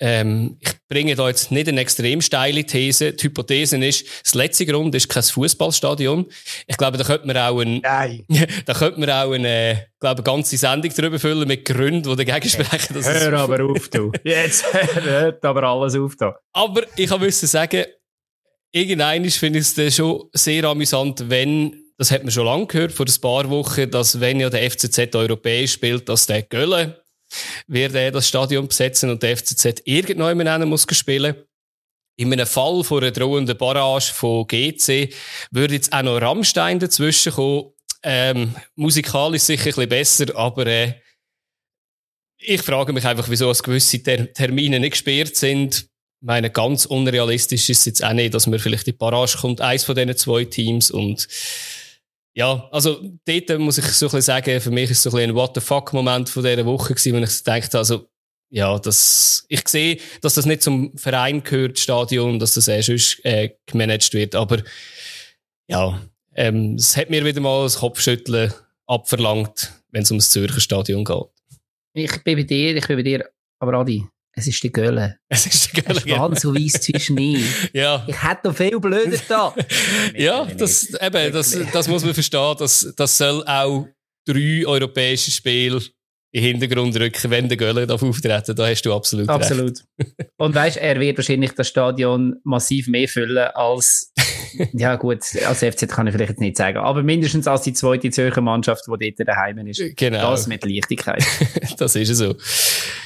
Ähm, 0.01 0.57
ich 0.62 0.72
bringe 0.88 1.13
da 1.16 1.28
jetzt 1.28 1.51
nicht 1.51 1.68
eine 1.68 1.81
extrem 1.81 2.22
steile 2.22 2.63
These. 2.63 3.13
Die 3.13 3.24
Hypothese 3.25 3.78
ist, 3.86 4.06
das 4.24 4.34
letzte 4.34 4.66
Grund 4.66 4.96
ist 4.96 5.10
kein 5.10 5.24
Fußballstadion. 5.24 6.25
Ich 6.68 6.78
glaube, 6.78 6.98
da 6.98 7.04
könnte 7.04 7.28
man 7.28 7.36
auch 7.38 7.60
ein, 7.60 7.81
Nein. 7.81 8.25
da 8.66 8.74
könnte 8.74 9.00
man 9.00 9.10
auch 9.10 9.31
eine, 9.31 9.48
äh, 9.48 9.75
glaube, 10.00 10.24
eine 10.24 10.24
ganze 10.24 10.57
Sendung 10.57 10.92
darüber 10.96 11.19
füllen 11.19 11.48
mit 11.48 11.66
Gründen, 11.66 12.04
die 12.04 12.25
dagegen 12.25 12.50
sprechen. 12.50 12.94
Dass 12.94 13.07
Hör 13.07 13.34
aber 13.40 13.63
auf, 13.69 13.90
du. 13.90 14.12
Jetzt 14.24 14.66
hört 14.74 15.44
aber 15.44 15.63
alles 15.63 15.96
auf 15.96 16.16
da. 16.16 16.36
Aber 16.54 16.84
ich 16.95 17.18
müssen 17.18 17.48
sagen, 17.48 17.84
irgendein 18.72 19.30
finde 19.30 19.60
ich 19.60 19.78
es 19.78 19.95
schon 19.95 20.30
sehr 20.31 20.63
amüsant, 20.63 21.30
wenn, 21.30 21.75
das 21.98 22.12
hat 22.12 22.24
man 22.24 22.31
schon 22.31 22.45
lange 22.45 22.68
gehört, 22.68 22.94
vor 22.94 23.06
ein 23.06 23.22
paar 23.22 23.50
Wochen, 23.50 23.92
dass 23.92 24.22
wenn 24.22 24.40
ja 24.40 24.50
der 24.50 24.69
FCZ 24.72 25.13
europäisch 25.13 25.74
spielt, 25.74 26.07
dass 26.07 26.25
der 26.25 26.44
Gölle 26.44 27.04
wird 27.68 27.96
er 27.96 28.12
das 28.12 28.28
Stadion 28.28 28.68
besetzen 28.68 29.10
und 29.10 29.24
der 29.24 29.38
FCZ 29.38 29.81
irgendjemand 29.86 30.66
muss 30.66 30.88
spielen. 30.92 31.36
In 32.18 32.34
einem 32.34 32.48
Fall 32.48 32.84
von 32.84 33.02
einer 33.02 33.12
drohenden 33.12 33.58
Barrage 33.58 34.14
von 34.14 34.46
GC 34.46 35.14
würde 35.52 35.76
jetzt 35.76 35.94
auch 35.94 36.02
noch 36.02 36.22
Rammstein 36.22 36.80
dazwischen 36.80 37.31
kommen. 37.31 37.72
Ähm, 38.04 38.56
musikalisch 38.76 39.44
sicher 39.44 39.78
ein 39.78 39.90
besser, 39.90 40.36
aber 40.36 40.68
äh, 40.68 40.94
ich 42.38 42.62
frage 42.62 42.94
mich 42.94 43.06
einfach, 43.06 43.30
wieso 43.30 43.52
gewisse 43.52 44.02
Ter 44.02 44.33
Termine 44.33 44.80
nicht 44.80 44.92
gesperrt 44.92 45.36
sind. 45.36 45.88
Ich 46.21 46.26
meine, 46.26 46.50
ganz 46.50 46.86
unrealistisch 46.86 47.69
ist 47.69 47.80
es 47.80 47.86
jetzt 47.86 48.04
auch 48.04 48.14
nicht, 48.14 48.33
dass 48.33 48.48
man 48.48 48.59
vielleicht 48.59 48.88
die 48.88 48.94
Barrage 48.94 49.38
kommt, 49.38 49.62
eins 49.62 49.83
von 49.83 49.95
diesen 49.95 50.18
zwei 50.18 50.45
Teams 50.45 50.92
und 50.92 51.28
ja, 52.33 52.68
also 52.71 53.02
dort 53.26 53.59
muss 53.59 53.78
ich 53.78 53.86
so 53.86 54.09
ein 54.09 54.21
sagen, 54.21 54.62
für 54.62 54.71
mich 54.71 54.92
ist 54.92 54.98
es 54.98 55.04
so 55.04 55.09
ein, 55.09 55.14
bisschen 55.16 55.30
ein 55.31 55.36
What 55.36 55.56
the 55.56 55.62
fuck-Moment 55.62 56.30
von 56.30 56.44
dieser 56.44 56.66
Woche 56.66 56.94
gewesen, 56.94 57.14
wenn 57.14 57.24
ich 57.24 57.31
so 57.31 57.44
dachte, 57.44 57.78
also, 57.78 58.09
ja, 58.52 58.80
das, 58.80 59.45
ich 59.48 59.68
sehe, 59.68 60.00
dass 60.21 60.36
das 60.36 60.45
nicht 60.45 60.64
zum 60.64 60.98
Verein 60.98 61.44
gehört, 61.44 61.78
das 61.78 61.83
Stadion, 61.83 62.40
dass 62.40 62.54
das 62.54 62.68
eh 62.68 62.81
sonst, 62.81 63.24
äh, 63.26 63.56
gemanagt 63.66 64.14
wird, 64.14 64.36
aber, 64.36 64.64
ja, 65.68 66.02
ähm, 66.36 66.76
es 66.76 66.95
hat 66.95 67.09
mir 67.09 67.26
wieder 67.26 67.42
mal 67.42 67.64
das 67.64 67.80
Kopfschütteln 67.80 68.54
abverlangt, 68.88 69.74
wenn 69.92 70.04
es 70.04 70.12
um 70.12 70.18
das 70.18 70.31
Zürcher 70.31 70.59
Stadion 70.59 71.04
geht. 71.04 71.28
Ich 71.94 72.24
bin 72.24 72.38
bei 72.38 72.44
dir, 72.44 72.76
ich 72.76 72.88
bin 72.88 72.98
bei 72.98 73.04
dir, 73.04 73.30
aber 73.59 73.74
Adi, 73.74 74.06
es 74.40 74.48
ist 74.48 74.64
die 74.64 74.72
Gölle. 74.72 75.18
Es 75.28 75.46
ist 75.46 75.76
die 75.76 75.81
Gölle. 75.81 76.02
Ganz 76.02 76.42
so 76.42 76.56
weiss 76.56 76.74
zwischen 76.74 77.16
nie. 77.16 77.44
ja. 77.74 78.06
Ich 78.08 78.24
hätte 78.24 78.48
noch 78.48 78.56
viel 78.56 78.80
blöder 78.80 79.18
da. 79.28 79.54
ja, 80.16 80.46
das, 80.46 80.94
eben, 81.00 81.34
das, 81.34 81.58
das 81.74 81.88
muss 81.88 82.04
man 82.04 82.14
verstehen. 82.14 82.56
Das, 82.58 82.94
das 82.96 83.18
soll 83.18 83.44
auch 83.46 83.88
drei 84.26 84.64
europäische 84.66 85.31
Spiele 85.31 85.81
in 86.31 86.44
den 86.44 86.52
Hintergrund 86.52 87.00
rücken, 87.00 87.31
wenn 87.31 87.50
der 87.50 87.58
Gölle 87.58 87.88
darf 87.88 88.04
auftreten. 88.04 88.56
Da 88.56 88.68
hast 88.68 88.84
du 88.84 88.94
absolut, 88.94 89.28
absolut. 89.28 89.84
recht. 89.98 90.30
Und 90.38 90.56
weißt, 90.56 90.78
er 90.78 91.00
wird 91.00 91.18
wahrscheinlich 91.18 91.52
das 91.54 91.68
Stadion 91.68 92.36
massiv 92.44 92.88
mehr 92.88 93.08
füllen 93.08 93.50
als, 93.56 94.14
ja 94.74 94.96
gut, 94.96 95.24
als 95.46 95.60
FCZ 95.60 95.88
kann 95.90 96.08
ich 96.08 96.14
vielleicht 96.14 96.40
nicht 96.40 96.56
sagen, 96.56 96.78
aber 96.78 97.02
mindestens 97.02 97.48
als 97.48 97.64
die 97.64 97.74
zweite 97.74 98.12
Zürcher 98.12 98.42
Mannschaft, 98.42 98.86
die 98.88 99.14
dort 99.16 99.28
daheim 99.28 99.58
ist. 99.68 99.81
Genau. 99.98 100.31
Das 100.31 100.48
mit 100.48 100.64
Leichtigkeit. 100.64 101.26
das 101.78 101.96
ist 101.96 102.16
so. 102.16 102.36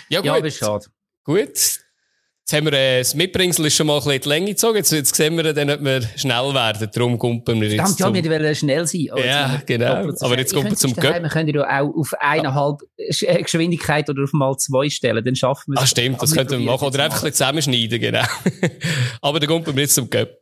Ja, 0.10 0.20
gut. 0.20 0.26
Ja, 0.26 0.36
aber 0.36 0.52
schade. 0.52 0.86
Gut. 1.24 1.48
Jetzt 1.48 2.52
haben 2.52 2.66
wir 2.66 2.74
äh, 2.74 3.00
das 3.00 3.16
Mitbringsel 3.16 3.66
ist 3.68 3.78
schon 3.78 3.88
mal 3.88 3.94
ein 3.94 4.04
bisschen 4.04 4.22
die 4.24 4.30
Länge 4.30 4.46
gezogen. 4.48 4.76
Jetzt, 4.76 4.92
jetzt 4.92 5.16
sehen 5.16 5.38
wir 5.38 5.54
dann, 5.54 5.70
ob 5.70 5.82
wir 5.82 6.02
schnell 6.18 6.54
werden. 6.54 6.90
Darum 6.94 7.18
kumpen 7.18 7.62
wir 7.62 7.70
jetzt 7.70 7.98
Verdammt, 7.98 8.18
ja, 8.18 8.24
wir 8.24 8.32
wollen 8.32 8.56
schnell 8.56 8.86
sein. 8.86 9.08
Oh, 9.14 9.18
ja, 9.18 9.62
genau. 9.66 10.10
Aber 10.20 10.38
jetzt 10.38 10.54
kommen 10.54 10.70
wir 10.70 10.76
zum 10.76 10.94
Göpp. 10.94 11.22
Wir 11.22 11.30
können 11.30 11.56
ja 11.56 11.82
auch 11.82 11.96
auf 11.96 12.14
eineinhalb 12.20 12.82
ah. 12.82 13.38
Geschwindigkeit 13.42 14.10
oder 14.10 14.24
auf 14.24 14.34
mal 14.34 14.58
zwei 14.58 14.90
stellen. 14.90 15.24
Dann 15.24 15.38
schaffen 15.38 15.72
wir 15.72 15.78
es. 15.78 15.84
Ah, 15.84 15.88
stimmt. 15.88 16.22
Das 16.22 16.34
könnten 16.34 16.60
wir 16.60 16.60
machen. 16.60 16.86
Oder 16.86 17.06
einfach 17.06 17.24
ein 17.24 17.32
bisschen 17.32 17.62
zusammenschneiden, 17.62 18.02
genau. 18.02 18.26
Aber 19.22 19.40
dann 19.40 19.48
kommen 19.48 19.66
wir 19.66 19.82
jetzt 19.82 19.96
zum 19.96 20.10
Göpp. 20.10 20.42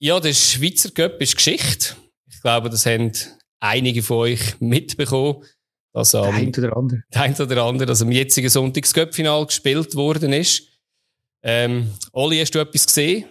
Ja, 0.00 0.18
der 0.18 0.32
Schweizer 0.32 0.90
Göpp 0.90 1.22
ist 1.22 1.36
Geschichte. 1.36 1.94
Ich 2.28 2.42
glaube, 2.42 2.68
das 2.70 2.84
haben 2.84 3.12
einige 3.60 4.02
von 4.02 4.16
euch 4.18 4.60
mitbekommen. 4.60 5.44
Dass, 5.92 6.14
ähm, 6.14 6.22
der 6.22 6.32
ein 6.34 6.48
oder 6.48 6.76
andere. 6.76 7.02
Der 7.14 7.22
ein 7.22 7.34
oder 7.40 7.64
andere, 7.64 7.86
dass 7.86 8.02
am 8.02 8.12
jetzigen 8.12 8.48
Sonntagscup-Final 8.48 9.46
gespielt 9.46 9.94
worden 9.94 10.32
ist. 10.32 10.62
Ähm, 11.42 11.92
Oli, 12.12 12.38
hast 12.38 12.54
du 12.54 12.58
etwas 12.58 12.86
gesehen? 12.86 13.24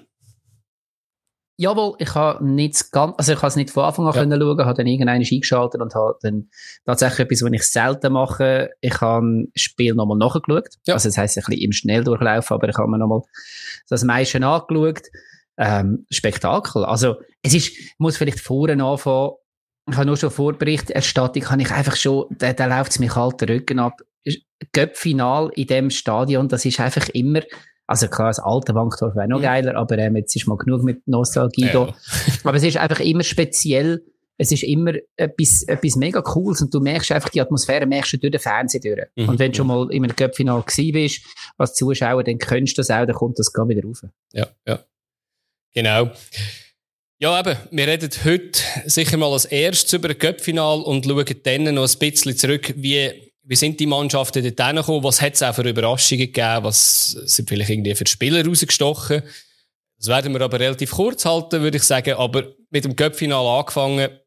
Jawohl, 1.59 1.95
ich 1.97 2.13
habe 2.13 2.45
nicht 2.45 2.91
ganz, 2.91 3.15
also 3.17 3.33
ich 3.33 3.37
habe 3.39 3.47
es 3.47 3.55
nicht 3.55 3.71
von 3.71 3.85
Anfang 3.85 4.05
an 4.05 4.13
ja. 4.13 4.21
können 4.21 4.39
schauen, 4.39 4.63
habe 4.63 4.77
dann 4.77 4.85
irgendeinen 4.85 5.25
eingeschaltet 5.25 5.81
und 5.81 5.95
habe 5.95 6.15
dann 6.21 6.49
tatsächlich 6.85 7.21
etwas, 7.21 7.41
was 7.41 7.51
ich 7.51 7.63
selten 7.63 8.13
mache. 8.13 8.69
Ich 8.79 9.01
habe 9.01 9.47
das 9.51 9.61
Spiel 9.63 9.95
nochmal 9.95 10.19
nachgeschaut. 10.19 10.69
Ja. 10.85 10.93
Also 10.93 11.09
das 11.09 11.17
heisst 11.17 11.35
ein 11.35 11.43
bisschen 11.47 11.63
im 11.63 11.71
Schnelldurchlauf, 11.71 12.51
aber 12.51 12.69
ich 12.69 12.77
habe 12.77 12.87
mir 12.91 12.99
nochmal 12.99 13.21
das 13.89 14.03
meiste 14.03 14.45
angeschaut. 14.45 15.01
Ähm, 15.57 16.05
Spektakel. 16.11 16.85
Also 16.85 17.15
es 17.41 17.55
ist, 17.55 17.69
ich 17.69 17.95
muss 17.97 18.17
vielleicht 18.17 18.39
vorne 18.39 18.83
anfangen, 18.83 19.31
ich 19.89 19.95
habe 19.95 20.05
nur 20.05 20.17
schon 20.17 20.31
Vorberichterstattung, 20.31 21.49
habe 21.49 21.61
ich 21.61 21.71
einfach 21.71 21.95
schon, 21.95 22.25
da, 22.31 22.53
da 22.53 22.65
läuft 22.65 22.91
es 22.91 22.99
mir 22.99 23.09
kalt 23.09 23.41
den 23.41 23.49
Rücken 23.49 23.79
ab. 23.79 24.01
Göpp-Final 24.73 25.51
in 25.55 25.67
dem 25.67 25.89
Stadion, 25.89 26.47
das 26.47 26.65
ist 26.65 26.79
einfach 26.79 27.09
immer, 27.09 27.41
also 27.85 28.07
klar, 28.07 28.29
das 28.29 28.39
alte 28.39 28.73
Bankdorf 28.73 29.15
wäre 29.15 29.27
noch 29.27 29.41
geiler, 29.41 29.75
aber 29.75 29.97
ähm, 29.97 30.17
jetzt 30.17 30.35
ist 30.35 30.47
mal 30.47 30.57
genug 30.57 30.83
mit 30.83 31.07
Nostalgie 31.07 31.67
ja. 31.67 31.73
da. 31.73 31.95
Aber 32.43 32.57
es 32.57 32.63
ist 32.63 32.77
einfach 32.77 32.99
immer 32.99 33.23
speziell, 33.23 34.03
es 34.37 34.51
ist 34.51 34.63
immer 34.63 34.93
etwas, 35.15 35.63
etwas 35.63 35.95
mega 35.95 36.21
Cooles 36.21 36.61
und 36.61 36.73
du 36.73 36.79
merkst 36.79 37.11
einfach 37.11 37.29
die 37.29 37.39
Atmosphäre, 37.39 37.85
merkst 37.85 38.13
du 38.13 38.17
durch 38.17 38.31
den 38.31 38.41
Fernseher 38.41 38.81
durch. 38.81 39.07
Mhm. 39.15 39.29
Und 39.29 39.39
wenn 39.39 39.51
du 39.51 39.57
schon 39.57 39.67
mal 39.67 39.89
in 39.91 40.03
einem 40.03 40.15
Göpp-Final 40.15 40.63
gewesen 40.63 40.91
bist, 40.91 41.21
als 41.57 41.75
Zuschauer, 41.75 42.23
dann 42.23 42.39
kennst 42.39 42.77
du 42.77 42.81
das 42.81 42.91
auch, 42.91 43.05
dann 43.05 43.15
kommt 43.15 43.39
das 43.39 43.53
gar 43.53 43.69
wieder 43.69 43.83
rauf. 43.83 44.03
Ja, 44.33 44.47
ja. 44.67 44.79
Genau. 45.73 46.11
Ja, 47.19 47.39
eben, 47.39 47.57
wir 47.71 47.87
reden 47.87 48.11
heute 48.25 48.61
sicher 48.85 49.17
mal 49.17 49.33
als 49.33 49.45
erstes 49.45 49.91
über 49.93 50.09
ein 50.09 50.19
Cup-Final 50.19 50.81
und 50.81 51.05
schauen 51.05 51.25
dann 51.41 51.73
noch 51.73 51.91
ein 51.91 51.99
bisschen 51.99 52.37
zurück, 52.37 52.71
wie, 52.77 53.33
wie 53.41 53.55
sind 53.55 53.79
die 53.79 53.87
Mannschaften 53.87 54.43
dort 54.43 54.67
hingekommen, 54.67 55.03
was 55.03 55.19
hat 55.19 55.33
es 55.33 55.41
auch 55.41 55.55
für 55.55 55.67
Überraschungen 55.67 56.27
gegeben, 56.27 56.63
was 56.63 57.13
sind 57.13 57.49
vielleicht 57.49 57.71
irgendwie 57.71 57.95
für 57.95 58.05
Spieler 58.05 58.45
rausgestochen. 58.45 59.23
Das 59.97 60.07
werden 60.09 60.31
wir 60.31 60.41
aber 60.41 60.59
relativ 60.59 60.91
kurz 60.91 61.25
halten, 61.25 61.63
würde 61.63 61.77
ich 61.77 61.83
sagen, 61.83 62.13
aber 62.13 62.53
mit 62.69 62.85
dem 62.85 62.95
Cup-Final 62.95 63.61
angefangen. 63.61 64.19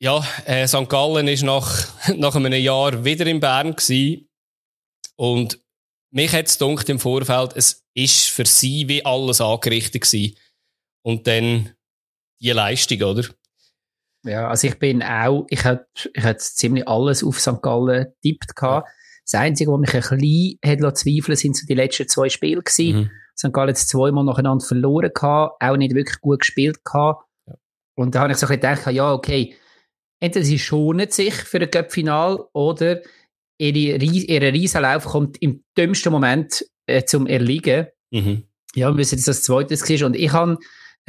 Ja, 0.00 0.22
äh, 0.44 0.68
St. 0.68 0.86
Gallen 0.86 1.28
ist 1.28 1.44
nach, 1.44 1.88
nach 2.14 2.34
einem 2.34 2.52
Jahr 2.52 3.06
wieder 3.06 3.26
in 3.26 3.40
Bern 3.40 3.74
gewesen. 3.74 4.28
und 5.16 5.58
mich 6.12 6.32
hat 6.32 6.46
es 6.46 6.60
im 6.60 6.98
Vorfeld, 6.98 7.52
es 7.54 7.86
ist 7.94 8.28
für 8.28 8.44
sie 8.44 8.86
wie 8.88 9.02
alles 9.02 9.40
angerichtet 9.40 10.02
gewesen 10.02 10.36
und 11.02 11.26
dann 11.26 11.70
die 12.40 12.50
Leistung, 12.50 13.02
oder? 13.02 13.24
Ja, 14.24 14.48
also 14.48 14.66
ich 14.66 14.78
bin 14.78 15.02
auch, 15.02 15.46
ich 15.48 15.64
hätte 15.64 15.86
ich 16.12 16.22
hätte 16.22 16.40
ziemlich 16.40 16.86
alles 16.86 17.24
auf 17.24 17.40
St. 17.40 17.62
Gallen 17.62 18.12
tippt 18.22 18.52
Ja. 18.60 18.84
Das 19.24 19.40
Einzige, 19.40 19.70
was 19.70 19.80
mich 19.80 19.94
ein 19.94 20.18
bisschen 20.18 20.84
hat 20.86 20.98
zweifeln 20.98 21.36
sind 21.36 21.56
so 21.56 21.66
die 21.66 21.74
letzten 21.74 22.08
zwei 22.08 22.28
Spiele 22.28 22.62
gewesen. 22.62 23.00
Mhm. 23.00 23.10
St. 23.38 23.52
Gallen 23.52 23.70
hat 23.70 23.78
zweimal 23.78 24.24
nacheinander 24.24 24.64
verloren 24.64 25.10
gehabt, 25.14 25.62
auch 25.62 25.76
nicht 25.76 25.94
wirklich 25.94 26.20
gut 26.20 26.40
gespielt 26.40 26.84
gehabt. 26.84 27.24
Ja. 27.46 27.54
Und 27.96 28.14
da 28.14 28.20
habe 28.20 28.32
ich 28.32 28.38
so 28.38 28.46
ein 28.46 28.58
bisschen 28.58 28.72
gedacht, 28.76 28.92
ja, 28.92 29.12
okay, 29.12 29.54
entweder 30.20 30.44
sie 30.44 30.58
schonen 30.58 31.10
sich 31.10 31.34
für 31.34 31.60
ein 31.60 31.70
Cup-Final 31.70 32.44
oder 32.52 33.00
ihre, 33.58 34.04
ihre 34.04 34.52
Riesenlauf 34.52 35.04
kommt 35.04 35.40
im 35.40 35.64
dümmsten 35.76 36.12
Moment 36.12 36.64
äh, 36.86 37.04
zum 37.04 37.26
Erliegen. 37.26 37.86
Mhm. 38.10 38.44
Ja, 38.74 38.90
wir 38.90 38.96
wissen, 38.98 39.16
dass 39.16 39.24
das 39.24 39.42
zweite 39.42 39.74
war. 39.74 40.06
Und 40.06 40.16
ich 40.16 40.32
habe 40.32 40.58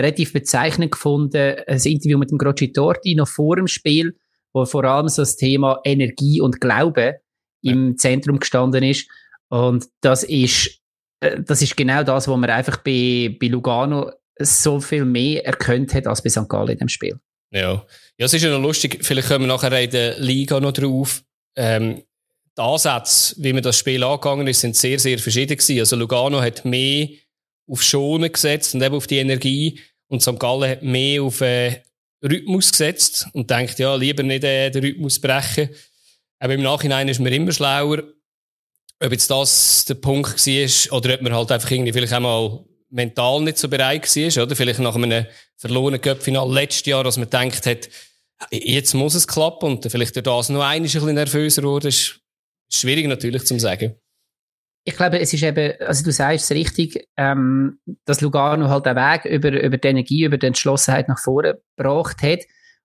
relativ 0.01 0.33
bezeichnend 0.33 0.91
gefunden, 0.91 1.55
ein 1.67 1.79
Interview 1.79 2.17
mit 2.17 2.31
dem 2.31 2.37
Grocci 2.37 2.71
Torti 2.71 3.15
noch 3.15 3.27
vor 3.27 3.55
dem 3.55 3.67
Spiel, 3.67 4.17
wo 4.53 4.65
vor 4.65 4.83
allem 4.83 5.07
so 5.07 5.21
das 5.21 5.35
Thema 5.35 5.79
Energie 5.83 6.41
und 6.41 6.59
Glaube 6.59 7.21
ja. 7.61 7.71
im 7.71 7.97
Zentrum 7.97 8.39
gestanden 8.39 8.83
ist. 8.83 9.07
Und 9.49 9.85
das 10.01 10.23
ist, 10.23 10.81
äh, 11.19 11.41
das 11.41 11.61
ist 11.61 11.77
genau 11.77 12.03
das, 12.03 12.27
was 12.27 12.37
man 12.37 12.49
einfach 12.49 12.77
bei, 12.77 13.35
bei 13.39 13.47
Lugano 13.47 14.11
so 14.39 14.79
viel 14.79 15.05
mehr 15.05 15.45
erkannt 15.45 15.93
hat 15.93 16.07
als 16.07 16.21
bei 16.21 16.29
St. 16.29 16.49
Gallen 16.49 16.69
in 16.69 16.77
dem 16.77 16.89
Spiel. 16.89 17.19
Ja. 17.51 17.85
Ja, 18.17 18.25
es 18.25 18.33
ist 18.33 18.43
ja 18.43 18.49
noch 18.49 18.61
lustig, 18.61 18.99
vielleicht 19.01 19.27
kommen 19.27 19.45
wir 19.45 19.53
nachher 19.53 19.77
in 19.79 19.89
der 19.89 20.19
Liga 20.19 20.59
noch 20.59 20.73
drauf. 20.73 21.23
Ähm, 21.55 22.03
die 22.57 22.61
Ansätze, 22.61 23.35
wie 23.39 23.53
man 23.53 23.63
das 23.63 23.77
Spiel 23.77 24.03
angegangen 24.03 24.47
ist, 24.47 24.61
sind 24.61 24.75
sehr, 24.75 24.99
sehr 24.99 25.19
verschieden 25.19 25.57
gewesen. 25.57 25.79
Also 25.79 25.95
Lugano 25.95 26.41
hat 26.41 26.65
mehr 26.65 27.09
auf 27.67 27.81
Schonen 27.81 28.31
gesetzt 28.31 28.75
und 28.75 28.81
eben 28.81 28.95
auf 28.95 29.07
die 29.07 29.17
Energie. 29.17 29.79
Und 30.11 30.21
St. 30.21 30.37
Gallen 30.37 30.69
hat 30.69 30.83
mehr 30.83 31.23
auf 31.23 31.39
äh, 31.39 31.83
Rhythmus 32.21 32.71
gesetzt 32.71 33.27
und 33.31 33.49
denkt, 33.49 33.79
ja, 33.79 33.95
lieber 33.95 34.23
nicht 34.23 34.43
äh, 34.43 34.69
den 34.69 34.83
Rhythmus 34.83 35.19
brechen. 35.19 35.69
Aber 36.37 36.53
im 36.53 36.61
Nachhinein 36.61 37.07
ist 37.07 37.21
man 37.21 37.31
immer 37.31 37.53
schlauer. 37.53 38.03
Ob 39.01 39.11
jetzt 39.11 39.31
das 39.31 39.85
der 39.85 39.93
Punkt 39.95 40.45
war 40.45 40.97
oder 40.97 41.13
ob 41.13 41.21
man 41.21 41.33
halt 41.33 41.51
einfach 41.53 41.71
irgendwie 41.71 41.93
vielleicht 41.93 42.11
einmal 42.11 42.59
mental 42.89 43.41
nicht 43.41 43.57
so 43.57 43.69
bereit 43.69 44.03
war, 44.03 44.43
oder? 44.43 44.55
Vielleicht 44.55 44.79
nach 44.79 44.95
einem 44.95 45.25
verlorenen 45.55 46.01
Cup-Final 46.01 46.53
letztes 46.53 46.87
Jahr, 46.87 47.05
als 47.05 47.15
man 47.15 47.29
denkt 47.29 47.65
hat, 47.65 47.89
jetzt 48.51 48.93
muss 48.93 49.15
es 49.15 49.25
klappen 49.25 49.77
und 49.77 49.89
vielleicht 49.89 50.17
durch 50.17 50.23
das 50.23 50.49
noch 50.49 50.61
ein 50.61 50.83
bisschen 50.83 51.15
nervöser 51.15 51.63
wurde, 51.63 51.87
ist 51.87 52.19
schwierig 52.69 53.07
natürlich 53.07 53.45
zu 53.45 53.57
sagen 53.59 53.95
ich 54.83 54.95
glaube, 54.95 55.19
es 55.19 55.33
ist 55.33 55.43
eben, 55.43 55.73
also 55.79 56.03
du 56.03 56.11
sagst 56.11 56.45
es 56.45 56.57
richtig, 56.57 57.07
ähm, 57.17 57.79
dass 58.05 58.21
Lugano 58.21 58.67
halt 58.67 58.85
den 58.85 58.95
Weg 58.95 59.25
über, 59.25 59.51
über 59.61 59.77
die 59.77 59.87
Energie, 59.87 60.23
über 60.23 60.37
die 60.37 60.47
Entschlossenheit 60.47 61.07
nach 61.07 61.19
vorne 61.19 61.59
gebracht 61.77 62.21
hat. 62.23 62.39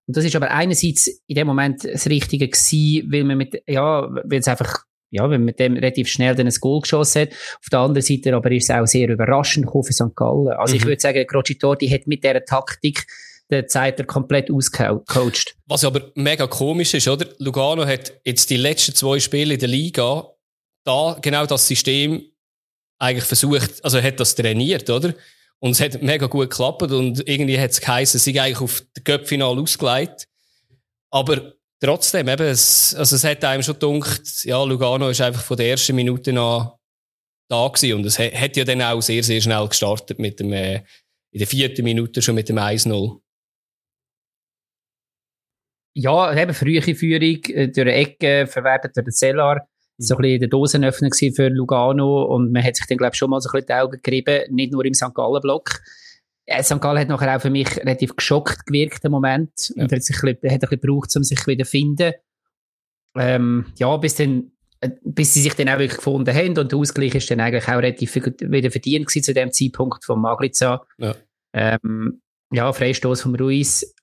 Und 0.06 0.16
das 0.16 0.24
ist 0.24 0.36
aber 0.36 0.50
einerseits 0.50 1.08
in 1.26 1.36
dem 1.36 1.46
Moment 1.46 1.84
das 1.84 2.06
Richtige 2.06 2.48
gewesen, 2.48 3.10
weil 3.10 3.24
man 3.24 3.38
mit, 3.38 3.62
ja, 3.66 4.08
weil 4.10 4.40
es 4.40 4.48
einfach, 4.48 4.84
ja, 5.10 5.22
weil 5.22 5.38
man 5.38 5.46
mit 5.46 5.58
dem 5.58 5.74
relativ 5.74 6.08
schnell 6.08 6.34
dann 6.34 6.46
ein 6.46 6.54
Goal 6.60 6.82
geschossen 6.82 7.22
hat. 7.22 7.30
Auf 7.32 7.68
der 7.72 7.78
anderen 7.80 8.02
Seite 8.02 8.34
aber 8.34 8.52
ist 8.52 8.70
es 8.70 8.76
auch 8.76 8.86
sehr 8.86 9.08
überraschend 9.08 9.66
für 9.70 9.92
St. 9.92 10.14
Gallen. 10.14 10.48
Also 10.48 10.74
mhm. 10.74 10.80
ich 10.80 10.86
würde 10.86 11.00
sagen, 11.00 11.26
Crocitorti 11.26 11.88
hat 11.88 12.06
mit 12.06 12.22
dieser 12.22 12.44
Taktik 12.44 13.06
der 13.50 13.68
Zeit 13.68 14.06
komplett 14.06 14.50
ausgecoacht. 14.50 15.56
Was 15.66 15.84
aber 15.84 16.10
mega 16.14 16.46
komisch 16.46 16.94
ist, 16.94 17.08
oder? 17.08 17.26
Lugano 17.38 17.86
hat 17.86 18.20
jetzt 18.24 18.50
die 18.50 18.56
letzten 18.56 18.94
zwei 18.94 19.18
Spiele 19.20 19.54
in 19.54 19.60
der 19.60 19.68
Liga 19.68 20.35
da 20.86 21.18
genau 21.20 21.44
das 21.46 21.66
System 21.66 22.30
eigentlich 22.98 23.24
versucht, 23.24 23.84
also 23.84 24.00
hat 24.00 24.20
das 24.20 24.34
trainiert, 24.34 24.88
oder? 24.88 25.14
Und 25.58 25.72
es 25.72 25.80
hat 25.80 26.00
mega 26.02 26.26
gut 26.26 26.50
geklappt 26.50 26.92
und 26.92 27.28
irgendwie 27.28 27.58
hat 27.58 27.70
es 27.70 27.80
geheißen, 27.80 28.20
sie 28.20 28.38
eigentlich 28.38 28.60
auf 28.60 28.82
das 28.94 29.04
Cup-Final 29.04 29.58
ausgelegt. 29.58 30.28
Aber 31.10 31.54
trotzdem, 31.80 32.28
eben, 32.28 32.46
es, 32.46 32.94
also 32.94 33.16
es 33.16 33.24
hat 33.24 33.44
einem 33.44 33.62
schon 33.62 33.78
gedacht, 33.78 34.44
ja, 34.44 34.62
Lugano 34.62 35.08
ist 35.08 35.20
einfach 35.20 35.42
von 35.42 35.56
der 35.56 35.70
ersten 35.70 35.96
Minute 35.96 36.30
an 36.38 36.72
da 37.48 37.68
gewesen 37.68 37.94
und 37.98 38.06
es 38.06 38.18
hat 38.18 38.56
ja 38.56 38.64
dann 38.64 38.82
auch 38.82 39.00
sehr, 39.00 39.22
sehr 39.22 39.40
schnell 39.40 39.68
gestartet 39.68 40.18
mit 40.18 40.40
dem, 40.40 40.52
äh, 40.52 40.82
in 41.30 41.38
der 41.38 41.46
vierten 41.46 41.84
Minute 41.84 42.20
schon 42.20 42.34
mit 42.34 42.48
dem 42.48 42.58
1-0. 42.58 43.20
Ja, 45.94 46.36
eben 46.36 46.54
frühe 46.54 46.82
Führung 46.82 47.44
äh, 47.44 47.68
durch 47.68 47.78
eine 47.78 47.94
Ecke, 47.94 48.46
verwertet 48.46 48.96
durch 48.96 49.04
den 49.04 49.12
Cellar 49.12 49.68
so 49.98 50.16
ein 50.16 50.22
bisschen 50.22 50.40
der 50.40 50.48
Dosenöffner 50.48 51.10
für 51.34 51.48
Lugano 51.48 52.24
und 52.24 52.52
man 52.52 52.62
hat 52.62 52.76
sich 52.76 52.86
dann, 52.86 52.98
glaube 52.98 53.14
ich, 53.14 53.18
schon 53.18 53.30
mal 53.30 53.40
so 53.40 53.48
ein 53.48 53.52
bisschen 53.52 53.66
die 53.68 53.72
Augen 53.72 54.00
gerieben, 54.02 54.54
nicht 54.54 54.72
nur 54.72 54.84
im 54.84 54.94
St. 54.94 55.14
Gallen-Block. 55.14 55.80
Äh, 56.44 56.62
St. 56.62 56.80
Gallen 56.80 56.98
hat 56.98 57.08
nachher 57.08 57.36
auch 57.36 57.40
für 57.40 57.50
mich 57.50 57.76
relativ 57.78 58.14
geschockt 58.14 58.66
gewirkt 58.66 59.04
im 59.04 59.12
Moment 59.12 59.72
ja. 59.74 59.82
und 59.82 59.92
hat 59.92 60.02
sich 60.02 60.16
ein 60.22 60.34
bisschen, 60.34 60.50
hat 60.50 60.52
ein 60.52 60.60
bisschen 60.60 60.80
gebraucht, 60.80 61.16
um 61.16 61.24
sich 61.24 61.46
wieder 61.46 61.64
zu 61.64 61.70
finden. 61.70 62.12
Ähm, 63.16 63.66
ja, 63.78 63.96
bis 63.96 64.14
dann 64.16 64.52
äh, 64.80 64.90
bis 65.02 65.32
sie 65.32 65.40
sich 65.40 65.54
dann 65.54 65.70
auch 65.70 65.78
wirklich 65.78 65.96
gefunden 65.96 66.34
haben 66.34 66.58
und 66.58 66.70
der 66.70 66.78
Ausgleich 66.78 67.14
ist 67.14 67.30
dann 67.30 67.40
eigentlich 67.40 67.66
auch 67.66 67.78
relativ 67.78 68.14
wieder 68.14 68.70
verdient 68.70 69.06
gewesen 69.06 69.24
zu 69.24 69.32
dem 69.32 69.50
Zeitpunkt 69.50 70.04
von 70.04 70.20
Magliza. 70.20 70.86
Ja, 70.98 71.14
ähm, 71.54 72.20
ja 72.52 72.70
Freistoß 72.72 73.22
von 73.22 73.34
Ruiz, 73.36 73.94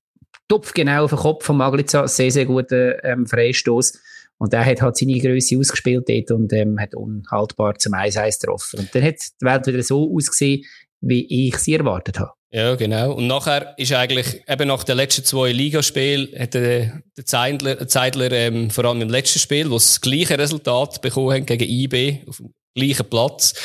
Tupf 0.47 0.73
genau 0.73 1.03
auf 1.03 1.11
den 1.11 1.19
Kopf 1.19 1.45
von 1.45 1.57
Magliza, 1.57 2.07
sehr, 2.07 2.31
sehr 2.31 2.45
guter 2.45 3.03
ähm, 3.03 3.27
Freistoß. 3.27 3.99
Und 4.37 4.53
er 4.53 4.65
hat 4.65 4.81
halt 4.81 4.97
seine 4.97 5.19
Größe 5.19 5.57
ausgespielt 5.57 6.09
dort 6.09 6.31
und 6.31 6.51
ähm, 6.53 6.79
hat 6.79 6.95
unhaltbar 6.95 7.75
zum 7.75 7.93
1-1 7.93 8.41
getroffen. 8.41 8.79
Und 8.79 8.93
dann 8.93 9.03
hat 9.03 9.15
die 9.41 9.45
Welt 9.45 9.67
wieder 9.67 9.83
so 9.83 10.13
ausgesehen, 10.13 10.65
wie 11.01 11.47
ich 11.47 11.57
sie 11.57 11.75
erwartet 11.75 12.19
habe. 12.19 12.31
Ja, 12.51 12.75
genau. 12.75 13.13
Und 13.13 13.25
nachher 13.25 13.73
ist 13.77 13.93
eigentlich, 13.93 14.43
eben 14.47 14.67
nach 14.67 14.83
den 14.83 14.97
letzten 14.97 15.25
zwei 15.25 15.51
Ligaspielen, 15.51 16.39
hat 16.39 16.53
der, 16.53 17.01
der 17.17 17.25
Zeidler, 17.25 17.87
Zeidler 17.87 18.31
ähm, 18.31 18.69
vor 18.69 18.85
allem 18.85 19.01
im 19.01 19.09
letzten 19.09 19.39
Spiel, 19.39 19.71
wo 19.71 19.79
sie 19.79 19.87
das 19.87 20.01
gleiche 20.01 20.37
Resultat 20.37 21.01
bekommen 21.01 21.33
haben 21.33 21.45
gegen 21.47 21.67
IB, 21.67 22.19
auf 22.27 22.37
dem 22.37 22.53
gleichen 22.75 23.09
Platz, 23.09 23.55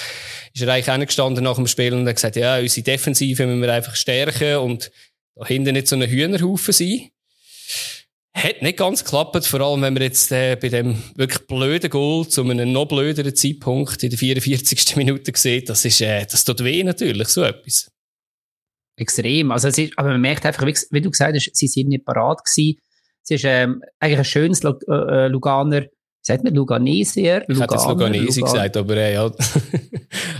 ist 0.54 0.62
er 0.62 0.72
eigentlich 0.72 1.08
gestanden 1.08 1.44
nach 1.44 1.56
dem 1.56 1.66
Spiel 1.66 1.92
und 1.92 2.08
hat 2.08 2.16
gesagt, 2.16 2.36
ja, 2.36 2.58
unsere 2.58 2.82
Defensive 2.84 3.46
müssen 3.46 3.60
wir 3.60 3.72
einfach 3.74 3.94
stärken 3.94 4.56
und 4.56 4.90
da 5.36 5.46
hinten 5.46 5.74
nicht 5.74 5.88
so 5.88 5.94
ein 5.94 6.08
Hühnerhaufen 6.08 6.72
sein. 6.72 7.10
Hat 8.42 8.62
nicht 8.62 8.78
ganz 8.78 9.02
geklappt, 9.02 9.44
vor 9.46 9.60
allem 9.60 9.82
wenn 9.82 9.94
man 9.94 10.02
jetzt 10.02 10.30
äh, 10.30 10.56
bei 10.56 10.68
dem 10.68 11.02
wirklich 11.16 11.46
blöden 11.46 11.90
Goal 11.90 12.28
zu 12.28 12.42
einem 12.42 12.70
noch 12.70 12.86
blöderen 12.86 13.34
Zeitpunkt 13.34 14.02
in 14.02 14.10
der 14.10 14.18
44. 14.18 14.96
Minute 14.96 15.32
sieht, 15.34 15.68
das 15.68 15.84
ist, 15.84 16.00
äh, 16.00 16.24
das 16.24 16.44
tut 16.44 16.62
weh 16.62 16.84
natürlich, 16.84 17.28
so 17.28 17.42
etwas. 17.42 17.90
Extrem. 18.96 19.50
Also 19.50 19.68
es 19.68 19.78
ist, 19.78 19.92
aber 19.96 20.10
man 20.10 20.20
merkt 20.20 20.46
einfach, 20.46 20.64
wie, 20.64 21.00
du 21.00 21.10
gesagt 21.10 21.34
hast, 21.34 21.50
sie 21.52 21.66
sind 21.66 21.88
nicht 21.88 22.04
parat 22.04 22.44
gewesen. 22.44 22.78
Es 23.24 23.30
ist 23.30 23.44
ähm, 23.44 23.82
eigentlich 23.98 24.18
ein 24.18 24.24
schönes 24.24 24.62
äh, 24.64 24.70
äh, 24.88 25.28
Luganer 25.28 25.86
Sagt 26.28 26.44
man 26.44 26.54
Luganesier? 26.54 27.42
Ich 27.48 27.58
hätte 27.58 27.74
jetzt 27.74 27.88
Luganesi 27.88 28.40
Lugan. 28.40 28.52
gesagt, 28.52 28.76
aber 28.76 28.96
äh, 28.96 29.14
ja. 29.14 29.30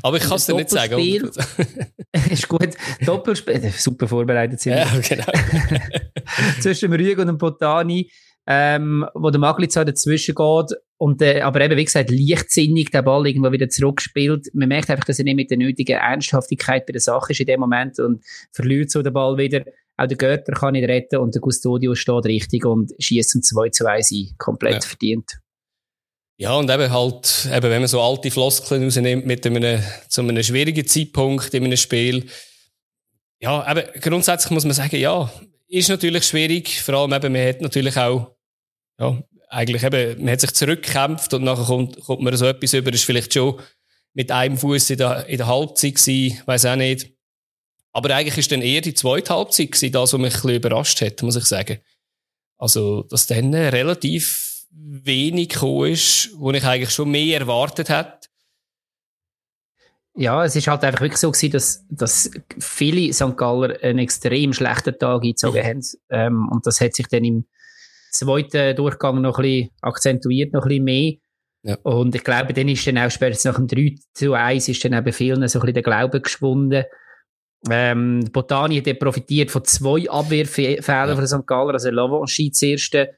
aber 0.02 0.16
ich 0.16 0.22
kann 0.22 0.36
es 0.36 0.46
dir 0.46 0.54
nicht 0.54 0.70
sagen. 0.70 0.98
ist 2.30 2.48
gut. 2.48 2.70
Doppelspiel, 3.04 3.72
super 3.76 4.08
vorbereitet 4.08 4.60
sind. 4.60 4.74
Ja, 4.74 4.86
genau. 5.06 5.24
Zwischen 6.60 6.90
dem 6.90 7.00
Rüg 7.00 7.18
und 7.18 7.26
dem 7.26 7.38
Botani, 7.38 8.10
ähm, 8.46 9.06
wo 9.14 9.30
der 9.30 9.40
Maglitzer 9.40 9.84
dazwischen 9.84 10.34
geht. 10.34 10.78
Und, 10.96 11.22
äh, 11.22 11.40
aber 11.42 11.60
eben, 11.60 11.76
wie 11.76 11.84
gesagt, 11.84 12.10
leichtsinnig 12.10 12.90
der 12.90 13.02
Ball 13.02 13.26
irgendwo 13.26 13.52
wieder 13.52 13.68
zurückspielt. 13.68 14.48
Man 14.54 14.68
merkt 14.68 14.90
einfach, 14.90 15.04
dass 15.04 15.18
er 15.18 15.24
nicht 15.24 15.36
mit 15.36 15.50
der 15.50 15.58
nötigen 15.58 15.96
Ernsthaftigkeit 15.96 16.86
bei 16.86 16.92
der 16.92 17.00
Sache 17.00 17.32
ist 17.32 17.40
in 17.40 17.46
dem 17.46 17.60
Moment 17.60 17.98
und 17.98 18.24
verliert 18.52 18.90
so 18.90 19.02
den 19.02 19.12
Ball 19.12 19.36
wieder. 19.38 19.64
Auch 19.96 20.06
der 20.06 20.16
Götter 20.16 20.52
kann 20.52 20.72
nicht 20.72 20.88
retten 20.88 21.18
und 21.18 21.34
der 21.34 21.42
Custodio 21.42 21.94
steht 21.94 22.24
richtig 22.26 22.64
und 22.64 22.92
schießt 22.98 23.30
zum 23.30 23.42
2 23.42 23.70
zu 23.70 23.86
1 23.86 24.12
ein. 24.12 24.34
Komplett 24.38 24.74
ja. 24.74 24.80
verdient. 24.80 25.38
Ja, 26.40 26.54
und 26.54 26.70
eben 26.70 26.90
halt, 26.92 27.48
eben, 27.52 27.70
wenn 27.70 27.80
man 27.80 27.88
so 27.88 28.00
alte 28.00 28.30
Floskeln 28.30 28.84
rausnimmt 28.84 29.26
mit 29.26 29.44
einem, 29.44 29.82
zu 30.08 30.20
einem 30.20 30.40
schwierigen 30.40 30.86
Zeitpunkt 30.86 31.52
in 31.52 31.64
einem 31.64 31.76
Spiel. 31.76 32.28
Ja, 33.40 33.68
eben, 33.68 34.00
grundsätzlich 34.00 34.52
muss 34.52 34.64
man 34.64 34.72
sagen, 34.72 35.00
ja, 35.00 35.32
ist 35.66 35.88
natürlich 35.88 36.24
schwierig. 36.24 36.80
Vor 36.80 36.94
allem 36.94 37.12
eben, 37.12 37.32
man 37.32 37.44
hat 37.44 37.60
natürlich 37.60 37.96
auch, 37.96 38.36
ja, 39.00 39.20
eigentlich 39.48 39.82
eben, 39.82 40.22
man 40.22 40.32
hat 40.32 40.40
sich 40.40 40.52
zurückgekämpft 40.52 41.34
und 41.34 41.42
nachher 41.42 41.64
kommt, 41.64 42.00
kommt 42.04 42.22
man 42.22 42.36
so 42.36 42.46
etwas 42.46 42.72
über, 42.72 42.92
das 42.92 43.00
ist 43.00 43.06
vielleicht 43.06 43.34
schon 43.34 43.60
mit 44.14 44.30
einem 44.30 44.58
Fuß 44.58 44.90
in 44.90 44.98
der, 44.98 45.26
in 45.26 45.38
der 45.38 45.48
Halbzeit 45.48 45.96
gewesen, 45.96 46.40
weiss 46.46 46.64
auch 46.64 46.76
nicht. 46.76 47.10
Aber 47.92 48.14
eigentlich 48.14 48.38
ist 48.38 48.52
dann 48.52 48.62
eher 48.62 48.80
die 48.80 48.94
zweite 48.94 49.34
Halbzeit 49.34 49.72
gewesen, 49.72 49.90
das, 49.90 50.12
was 50.12 50.20
mich 50.20 50.34
ein 50.34 50.40
bisschen 50.40 50.54
überrascht 50.54 51.00
hat, 51.00 51.20
muss 51.22 51.34
ich 51.34 51.46
sagen. 51.46 51.80
Also, 52.58 53.02
dass 53.02 53.26
dann 53.26 53.52
relativ 53.54 54.57
wenig 54.70 55.50
gekommen 55.50 55.92
ist, 55.92 56.30
wo 56.36 56.50
ich 56.52 56.64
eigentlich 56.64 56.90
schon 56.90 57.10
mehr 57.10 57.40
erwartet 57.40 57.88
hätte. 57.88 58.28
Ja, 60.14 60.44
es 60.44 60.56
ist 60.56 60.66
halt 60.66 60.82
einfach 60.82 61.00
wirklich 61.00 61.20
so 61.20 61.30
gewesen, 61.30 61.52
dass, 61.52 61.86
dass 61.90 62.30
viele 62.58 63.12
St. 63.12 63.36
Galler 63.36 63.80
einen 63.82 64.00
extrem 64.00 64.52
schlechten 64.52 64.98
Tag 64.98 65.22
eingezogen 65.22 65.64
haben. 65.64 65.80
Ähm, 66.10 66.48
und 66.50 66.66
das 66.66 66.80
hat 66.80 66.94
sich 66.94 67.06
dann 67.06 67.24
im 67.24 67.44
zweiten 68.10 68.74
Durchgang 68.74 69.20
noch 69.20 69.38
ein 69.38 69.42
bisschen 69.42 69.70
akzentuiert, 69.80 70.52
noch 70.52 70.62
ein 70.62 70.68
bisschen 70.68 70.84
mehr. 70.84 71.12
Ja. 71.62 71.76
Und 71.82 72.14
ich 72.14 72.24
glaube, 72.24 72.52
dann 72.52 72.68
ist 72.68 72.86
dann 72.86 72.98
auch 72.98 73.10
spätestens 73.10 73.52
nach 73.52 73.56
dem 73.56 73.68
3 73.68 73.94
zu 74.14 74.32
1 74.32 74.68
ist 74.68 74.84
dann 74.84 74.92
eben 74.92 75.12
vielen 75.12 75.46
so 75.48 75.58
ein 75.58 75.62
bisschen 75.62 75.74
der 75.74 75.82
Glaube 75.82 76.20
geschwunden. 76.20 76.84
Ähm, 77.70 78.28
Botani 78.32 78.80
hat 78.80 78.98
profitiert 78.98 79.50
von 79.50 79.64
zwei 79.64 80.08
Abwehrfehlern 80.08 81.08
ja. 81.08 81.14
von 81.14 81.26
St. 81.26 81.46
Galler, 81.46 81.74
also 81.74 81.90
und 81.90 82.30
Schiedsrichter 82.30 83.08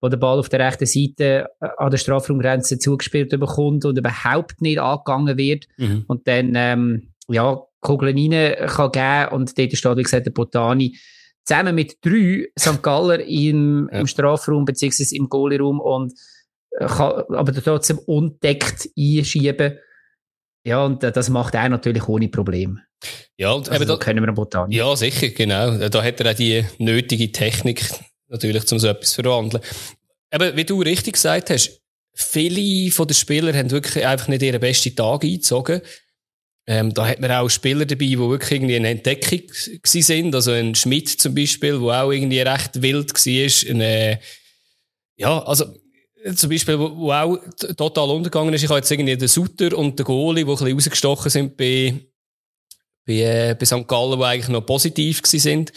wo 0.00 0.08
der 0.08 0.16
Ball 0.16 0.38
auf 0.38 0.48
der 0.48 0.60
rechten 0.60 0.86
Seite 0.86 1.48
äh, 1.60 1.68
an 1.76 1.90
der 1.90 1.98
Strafraumgrenze 1.98 2.78
zugespielt 2.78 3.30
bekommt 3.30 3.84
und 3.84 3.98
überhaupt 3.98 4.60
nicht 4.60 4.78
angegangen 4.78 5.36
wird. 5.36 5.66
Mhm. 5.76 6.04
Und 6.06 6.26
dann, 6.26 6.52
ähm, 6.54 7.12
ja, 7.28 7.60
Kugeln 7.80 8.16
rein 8.16 8.68
kann 8.68 8.92
geben 8.92 9.34
und 9.34 9.58
dort 9.58 9.76
steht, 9.76 9.96
wie 9.96 10.02
gesagt, 10.02 10.26
der 10.26 10.32
Botani 10.32 10.98
zusammen 11.44 11.74
mit 11.74 11.96
drei 12.04 12.48
St. 12.58 12.82
Galler 12.82 13.20
im, 13.20 13.88
ja. 13.92 14.00
im 14.00 14.06
Strafraum 14.06 14.64
beziehungsweise 14.64 15.16
im 15.16 15.28
Goalie-Raum 15.28 15.80
und 15.80 16.12
äh, 16.72 16.86
kann 16.86 17.24
aber 17.30 17.52
trotzdem 17.54 17.98
unteckt 17.98 18.88
einschieben. 18.98 19.78
Ja, 20.64 20.84
und 20.84 21.02
äh, 21.02 21.12
das 21.12 21.30
macht 21.30 21.54
er 21.54 21.68
natürlich 21.68 22.06
ohne 22.08 22.28
Probleme. 22.28 22.82
Ja, 23.38 23.52
und 23.52 23.68
also, 23.70 23.82
eben 23.82 23.88
da 23.88 23.96
können 23.96 24.24
wir 24.24 24.32
Botani. 24.32 24.76
Ja, 24.76 24.94
sicher, 24.94 25.28
genau. 25.30 25.88
Da 25.88 26.02
hat 26.02 26.20
er 26.20 26.30
auch 26.30 26.36
die 26.36 26.64
nötige 26.78 27.32
Technik, 27.32 27.88
natürlich, 28.30 28.70
um 28.72 28.78
so 28.78 28.88
etwas 28.88 29.10
zu 29.10 29.22
verwandeln. 29.22 29.62
Aber 30.30 30.56
wie 30.56 30.64
du 30.64 30.80
richtig 30.80 31.14
gesagt 31.14 31.50
hast, 31.50 31.80
viele 32.14 32.90
von 32.90 33.06
den 33.06 33.14
Spielern 33.14 33.56
haben 33.56 33.70
wirklich 33.70 34.06
einfach 34.06 34.28
nicht 34.28 34.42
ihren 34.42 34.60
besten 34.60 34.94
Tag 34.94 35.24
eingezogen. 35.24 35.82
Ähm, 36.66 36.94
da 36.94 37.06
hat 37.08 37.20
man 37.20 37.32
auch 37.32 37.48
Spieler 37.48 37.84
dabei, 37.84 38.06
die 38.06 38.18
wirklich 38.18 38.52
irgendwie 38.52 38.76
eine 38.76 38.90
Entdeckung 38.90 39.40
gewesen 39.48 40.02
sind. 40.02 40.34
Also 40.34 40.52
ein 40.52 40.74
Schmidt 40.74 41.08
zum 41.08 41.34
Beispiel, 41.34 41.80
wo 41.80 41.90
auch 41.90 42.12
irgendwie 42.12 42.40
recht 42.40 42.80
wild 42.80 43.12
war. 43.12 43.70
Eine, 43.70 44.20
ja, 45.16 45.42
also 45.42 45.74
zum 46.36 46.50
Beispiel, 46.50 46.78
wo 46.78 47.10
auch 47.12 47.38
total 47.76 48.10
untergegangen 48.10 48.54
ist. 48.54 48.62
Ich 48.62 48.68
habe 48.68 48.78
jetzt 48.78 48.90
irgendwie 48.90 49.16
den 49.16 49.28
Sutter 49.28 49.76
und 49.76 49.98
den 49.98 50.04
Goalie, 50.04 50.44
die 50.44 50.50
ein 50.50 50.56
bisschen 50.56 50.74
rausgestochen 50.74 51.30
sind 51.30 51.56
bei, 51.56 51.98
bei, 53.10 53.50
äh, 53.50 53.56
bei 53.58 53.66
St. 53.66 53.88
Gallen, 53.88 54.18
die 54.18 54.24
eigentlich 54.24 54.48
noch 54.48 54.62
positiv 54.62 55.22
gewesen 55.22 55.40
sind. 55.40 55.72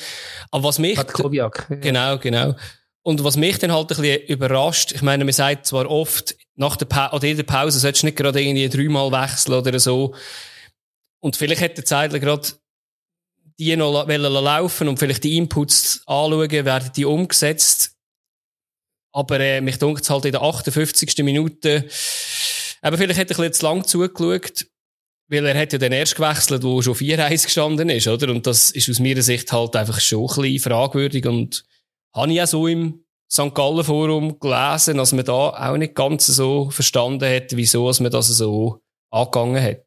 Aber 0.51 0.65
was 0.65 0.79
mich... 0.79 0.95
Koviak. 1.07 1.67
Genau, 1.81 2.17
genau. 2.17 2.55
Und 3.01 3.23
was 3.23 3.35
mich 3.35 3.57
dann 3.59 3.71
halt 3.71 3.91
ein 3.91 3.97
bisschen 3.97 4.27
überrascht, 4.27 4.93
ich 4.93 5.01
meine, 5.01 5.25
man 5.25 5.33
sagt 5.33 5.65
zwar 5.65 5.89
oft, 5.89 6.35
nach 6.55 6.75
der 6.75 6.85
pa 6.85 7.11
oder 7.11 7.27
in 7.27 7.35
der 7.35 7.43
Pause 7.43 7.79
solltest 7.79 8.03
du 8.03 8.07
nicht 8.07 8.17
gerade 8.17 8.41
irgendwie 8.41 8.69
dreimal 8.69 9.11
wechseln 9.11 9.55
oder 9.55 9.77
so. 9.79 10.15
Und 11.19 11.35
vielleicht 11.35 11.61
hätte 11.61 11.75
der 11.75 11.85
Zeitler 11.85 12.19
gerade 12.19 12.47
die 13.59 13.75
noch 13.75 14.07
laufen 14.07 14.87
und 14.87 14.97
vielleicht 14.97 15.23
die 15.23 15.37
Inputs 15.37 16.01
anschauen, 16.05 16.49
werden 16.51 16.91
die 16.95 17.05
umgesetzt. 17.05 17.95
Aber 19.11 19.39
äh, 19.39 19.61
mich 19.61 19.77
dunkt 19.77 20.03
es 20.03 20.09
halt 20.09 20.25
in 20.25 20.31
der 20.31 20.41
58. 20.41 21.17
Minute, 21.19 21.87
aber 22.81 22.97
vielleicht 22.97 23.19
hätte 23.19 23.33
er 23.33 23.39
ein 23.39 23.49
bisschen 23.49 23.53
zu 23.53 23.65
lang 23.65 23.85
zugeschaut, 23.85 24.65
weil 25.33 25.45
er 25.47 25.59
hat 25.59 25.73
ja 25.73 25.79
dann 25.79 25.91
erst 25.91 26.15
gewechselt, 26.15 26.63
wo 26.63 26.81
schon 26.81 26.93
4-1 26.93 27.45
gestanden 27.45 27.89
ist, 27.89 28.07
oder? 28.07 28.29
Und 28.29 28.47
das 28.47 28.71
ist 28.71 28.89
aus 28.89 28.99
meiner 28.99 29.21
Sicht 29.21 29.51
halt 29.51 29.75
einfach 29.75 29.99
schon 29.99 30.21
ein 30.29 30.41
bisschen 30.41 30.71
fragwürdig 30.71 31.25
und 31.25 31.65
habe 32.15 32.31
ich 32.31 32.41
auch 32.41 32.47
so 32.47 32.67
im 32.67 33.03
St. 33.29 33.53
Gallen 33.55 33.83
Forum 33.83 34.39
gelesen, 34.39 34.97
dass 34.97 35.11
man 35.11 35.25
da 35.25 35.49
auch 35.49 35.77
nicht 35.77 35.95
ganz 35.95 36.27
so 36.27 36.69
verstanden 36.69 37.27
hat, 37.27 37.55
wieso 37.57 37.91
man 37.99 38.11
das 38.11 38.27
so 38.27 38.81
angegangen 39.09 39.61
hat. 39.61 39.83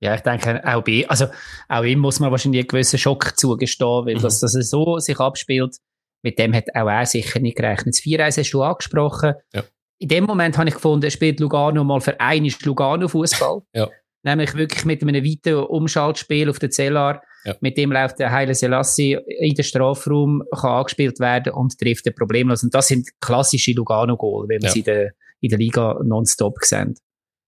Ja, 0.00 0.14
ich 0.14 0.20
denke, 0.20 0.62
auch 0.64 0.84
bei, 0.84 1.08
also, 1.08 1.26
auch 1.68 1.82
ihm 1.82 1.98
muss 1.98 2.20
man 2.20 2.30
wahrscheinlich 2.30 2.60
einen 2.60 2.68
gewissen 2.68 2.98
Schock 2.98 3.36
zugestehen, 3.36 4.06
weil 4.06 4.16
mhm. 4.16 4.22
dass 4.22 4.40
das 4.40 4.52
so 4.52 4.98
sich 4.98 5.18
abspielt, 5.18 5.78
mit 6.22 6.38
dem 6.38 6.54
hat 6.54 6.74
auch 6.74 6.88
er 6.88 7.06
sicher 7.06 7.40
nicht 7.40 7.56
gerechnet. 7.56 7.94
Das 7.94 8.00
4 8.00 8.24
hast 8.24 8.52
du 8.52 8.62
angesprochen. 8.62 9.34
Ja. 9.52 9.64
In 9.98 10.08
dem 10.08 10.24
Moment 10.24 10.58
habe 10.58 10.68
ich 10.68 10.74
gefunden, 10.74 11.10
spielt 11.10 11.40
Lugano 11.40 11.82
mal 11.84 12.00
für 12.00 12.20
einen 12.20 12.52
Lugano 12.62 13.08
Fußball. 13.08 13.62
ja. 13.74 13.88
Nämlich 14.22 14.54
wirklich 14.54 14.84
mit 14.84 15.02
einem 15.02 15.24
weiteren 15.24 15.66
Umschaltspiel 15.66 16.50
auf 16.50 16.58
der 16.58 16.70
Zellar. 16.70 17.22
Ja. 17.44 17.54
Mit 17.60 17.78
dem 17.78 17.92
läuft 17.92 18.18
der 18.18 18.32
Heile 18.32 18.56
Selassie 18.56 19.16
in 19.38 19.54
den 19.54 19.64
Strafraum, 19.64 20.42
kann 20.50 20.72
angespielt 20.72 21.20
werden 21.20 21.52
und 21.52 21.78
trifft 21.78 22.06
den 22.06 22.14
problemlos. 22.16 22.64
Und 22.64 22.74
das 22.74 22.88
sind 22.88 23.08
klassische 23.20 23.70
Lugano-Goal, 23.70 24.48
wenn 24.48 24.62
wir 24.62 24.66
ja. 24.66 24.72
sie 24.72 24.80
in 24.80 24.84
der, 24.84 25.12
in 25.40 25.50
der 25.50 25.58
Liga 25.60 26.00
nonstop 26.02 26.56
sehen. 26.62 26.96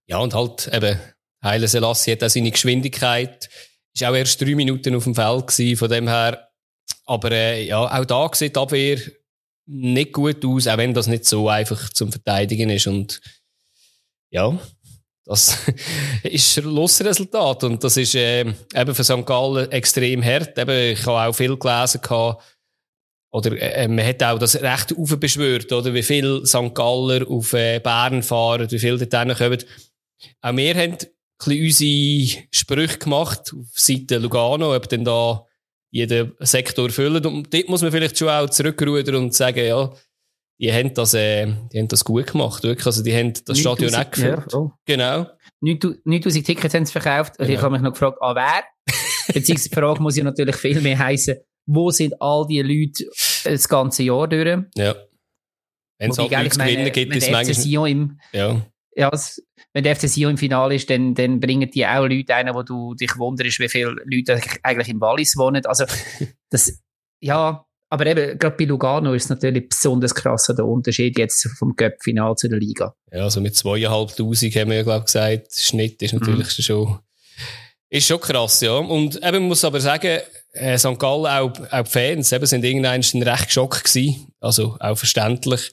Ja, 0.06 0.18
und 0.18 0.34
halt 0.34 0.70
eben, 0.72 1.00
Heile 1.42 1.66
Selassie 1.66 2.12
hat 2.12 2.22
auch 2.22 2.28
seine 2.28 2.52
Geschwindigkeit. 2.52 3.48
Ist 3.92 4.04
auch 4.04 4.14
erst 4.14 4.40
drei 4.40 4.54
Minuten 4.54 4.94
auf 4.94 5.02
dem 5.02 5.16
Feld 5.16 5.48
gewesen, 5.48 5.76
von 5.76 5.88
dem 5.88 6.06
her. 6.06 6.48
Aber 7.06 7.32
äh, 7.32 7.64
ja, 7.66 7.80
auch 7.80 8.04
da 8.04 8.30
sieht 8.32 8.54
die 8.54 8.60
Abwehr 8.60 8.98
nicht 9.68 10.12
gut 10.12 10.44
aus, 10.44 10.66
auch 10.66 10.78
wenn 10.78 10.94
das 10.94 11.06
nicht 11.06 11.26
so 11.26 11.48
einfach 11.48 11.90
zum 11.90 12.10
Verteidigen 12.10 12.70
ist. 12.70 12.86
Und 12.86 13.20
ja, 14.30 14.58
das 15.24 15.58
ist 16.22 16.56
das 16.56 16.64
Schlussresultat. 16.64 17.64
Und 17.64 17.84
das 17.84 17.96
ist 17.96 18.14
äh, 18.14 18.40
eben 18.74 18.94
für 18.94 19.04
St. 19.04 19.26
Gallen 19.26 19.70
extrem 19.70 20.24
hart. 20.24 20.58
Eben, 20.58 20.92
ich 20.92 21.06
habe 21.06 21.28
auch 21.28 21.34
viel 21.34 21.56
gelesen, 21.56 22.00
gehabt, 22.00 22.42
oder 23.30 23.60
äh, 23.60 23.86
man 23.88 24.06
hat 24.06 24.22
auch 24.22 24.38
das 24.38 24.56
Recht 24.60 24.96
aufbeschwört, 24.96 25.70
oder 25.70 25.92
wie 25.92 26.02
viel 26.02 26.46
St. 26.46 26.74
Galler 26.74 27.28
auf 27.28 27.52
äh, 27.52 27.78
Bern 27.78 28.22
fahren, 28.22 28.70
wie 28.70 28.78
viel 28.78 28.98
dort 28.98 29.38
kommen. 29.38 29.64
Auch 30.40 30.56
wir 30.56 30.74
haben 30.74 30.92
ein 30.92 30.98
bisschen 31.38 31.64
unsere 31.64 32.46
Sprüche 32.50 32.98
gemacht 32.98 33.52
auf 33.54 33.66
Seite 33.74 34.16
Lugano, 34.16 34.74
ob 34.74 34.88
denn 34.88 35.04
da 35.04 35.44
jeden 35.90 36.32
Sektor 36.40 36.90
füllen. 36.90 37.24
Und 37.24 37.52
dort 37.52 37.68
muss 37.68 37.82
man 37.82 37.90
vielleicht 37.90 38.18
schon 38.18 38.28
auch 38.28 38.48
zurückrudern 38.48 39.16
und 39.16 39.34
sagen, 39.34 39.64
ja, 39.64 39.92
die 40.60 40.72
haben 40.72 40.92
das, 40.92 41.14
äh, 41.14 41.46
die 41.72 41.78
haben 41.78 41.88
das 41.88 42.04
gut 42.04 42.26
gemacht, 42.26 42.62
wirklich. 42.64 42.86
Also, 42.86 43.02
die 43.02 43.14
haben 43.14 43.32
das 43.44 43.58
Stadion 43.58 43.94
auch 43.94 44.10
gefüllt. 44.10 44.52
Ja, 44.52 44.58
oh. 44.58 44.72
Genau. 44.86 45.26
9000 45.60 46.44
Tickets 46.44 46.74
haben 46.74 46.84
sie 46.84 46.92
verkauft. 46.92 47.38
Und 47.38 47.46
genau. 47.46 47.58
ich 47.58 47.62
habe 47.62 47.72
mich 47.72 47.82
noch 47.82 47.92
gefragt, 47.92 48.18
ah, 48.20 48.34
wer? 48.34 48.64
Beziehungsweise 49.34 49.68
die 49.68 49.74
Frage 49.74 50.02
muss 50.02 50.16
ja 50.16 50.24
natürlich 50.24 50.56
viel 50.56 50.80
mehr 50.80 50.98
heißen, 50.98 51.36
wo 51.66 51.90
sind 51.90 52.14
all 52.20 52.46
die 52.48 52.62
Leute 52.62 53.04
das 53.44 53.68
ganze 53.68 54.02
Jahr 54.02 54.26
durch? 54.26 54.58
Ja. 54.76 54.96
Wenn 55.98 56.10
es 56.10 56.18
halt 56.18 56.30
nichts 56.30 56.58
gewinnen 56.58 56.92
gibt, 56.92 57.14
ist 57.14 57.24
es 57.24 57.30
manchmal... 57.30 57.90
Im, 57.90 58.20
ja. 58.32 58.62
Ja, 58.94 59.10
wenn 59.72 59.84
der 59.84 59.94
FC 59.94 60.08
Sion 60.08 60.32
im 60.32 60.38
Finale 60.38 60.74
ist, 60.74 60.90
dann, 60.90 61.14
dann 61.14 61.40
bringen 61.40 61.70
die 61.70 61.86
auch 61.86 62.06
Leute 62.06 62.34
ein, 62.34 62.52
wo 62.54 62.62
du 62.62 62.94
dich 62.94 63.16
wunderst, 63.16 63.60
wie 63.60 63.68
viele 63.68 63.96
Leute 64.04 64.40
eigentlich 64.62 64.88
im 64.88 65.00
Wallis 65.00 65.36
wohnen. 65.36 65.64
Also, 65.66 65.84
das, 66.50 66.80
ja, 67.20 67.64
aber 67.90 68.06
eben, 68.06 68.38
gerade 68.38 68.56
bei 68.56 68.64
Lugano 68.64 69.14
ist 69.14 69.24
es 69.24 69.30
natürlich 69.30 69.68
besonders 69.68 70.14
krass, 70.14 70.52
der 70.54 70.66
Unterschied 70.66 71.18
jetzt 71.18 71.48
vom 71.58 71.74
Cup-Final 71.74 72.36
zu 72.36 72.48
der 72.48 72.58
Liga. 72.58 72.94
Ja, 73.10 73.24
also 73.24 73.40
mit 73.40 73.56
zweieinhalbtausend 73.56 74.54
haben 74.56 74.70
wir 74.70 74.76
ja, 74.78 74.82
glaube 74.82 75.00
ich, 75.00 75.06
gesagt, 75.06 75.54
Schnitt 75.54 76.02
ist 76.02 76.12
natürlich 76.12 76.58
mhm. 76.58 76.62
schon, 76.62 76.98
ist 77.88 78.06
schon 78.06 78.20
krass, 78.20 78.60
ja. 78.60 78.72
Und 78.72 79.22
eben, 79.24 79.44
muss 79.44 79.64
aber 79.64 79.80
sagen, 79.80 80.20
äh, 80.52 80.76
St. 80.76 80.98
Gallen, 80.98 81.26
auch, 81.26 81.52
auch 81.70 81.84
die 81.84 81.90
Fans, 81.90 82.30
eben, 82.32 82.46
sind 82.46 82.64
irgendwann 82.64 83.00
recht 83.00 83.46
geschockt 83.46 83.84
gewesen. 83.84 84.32
Also, 84.40 84.76
auch 84.80 84.98
verständlich. 84.98 85.72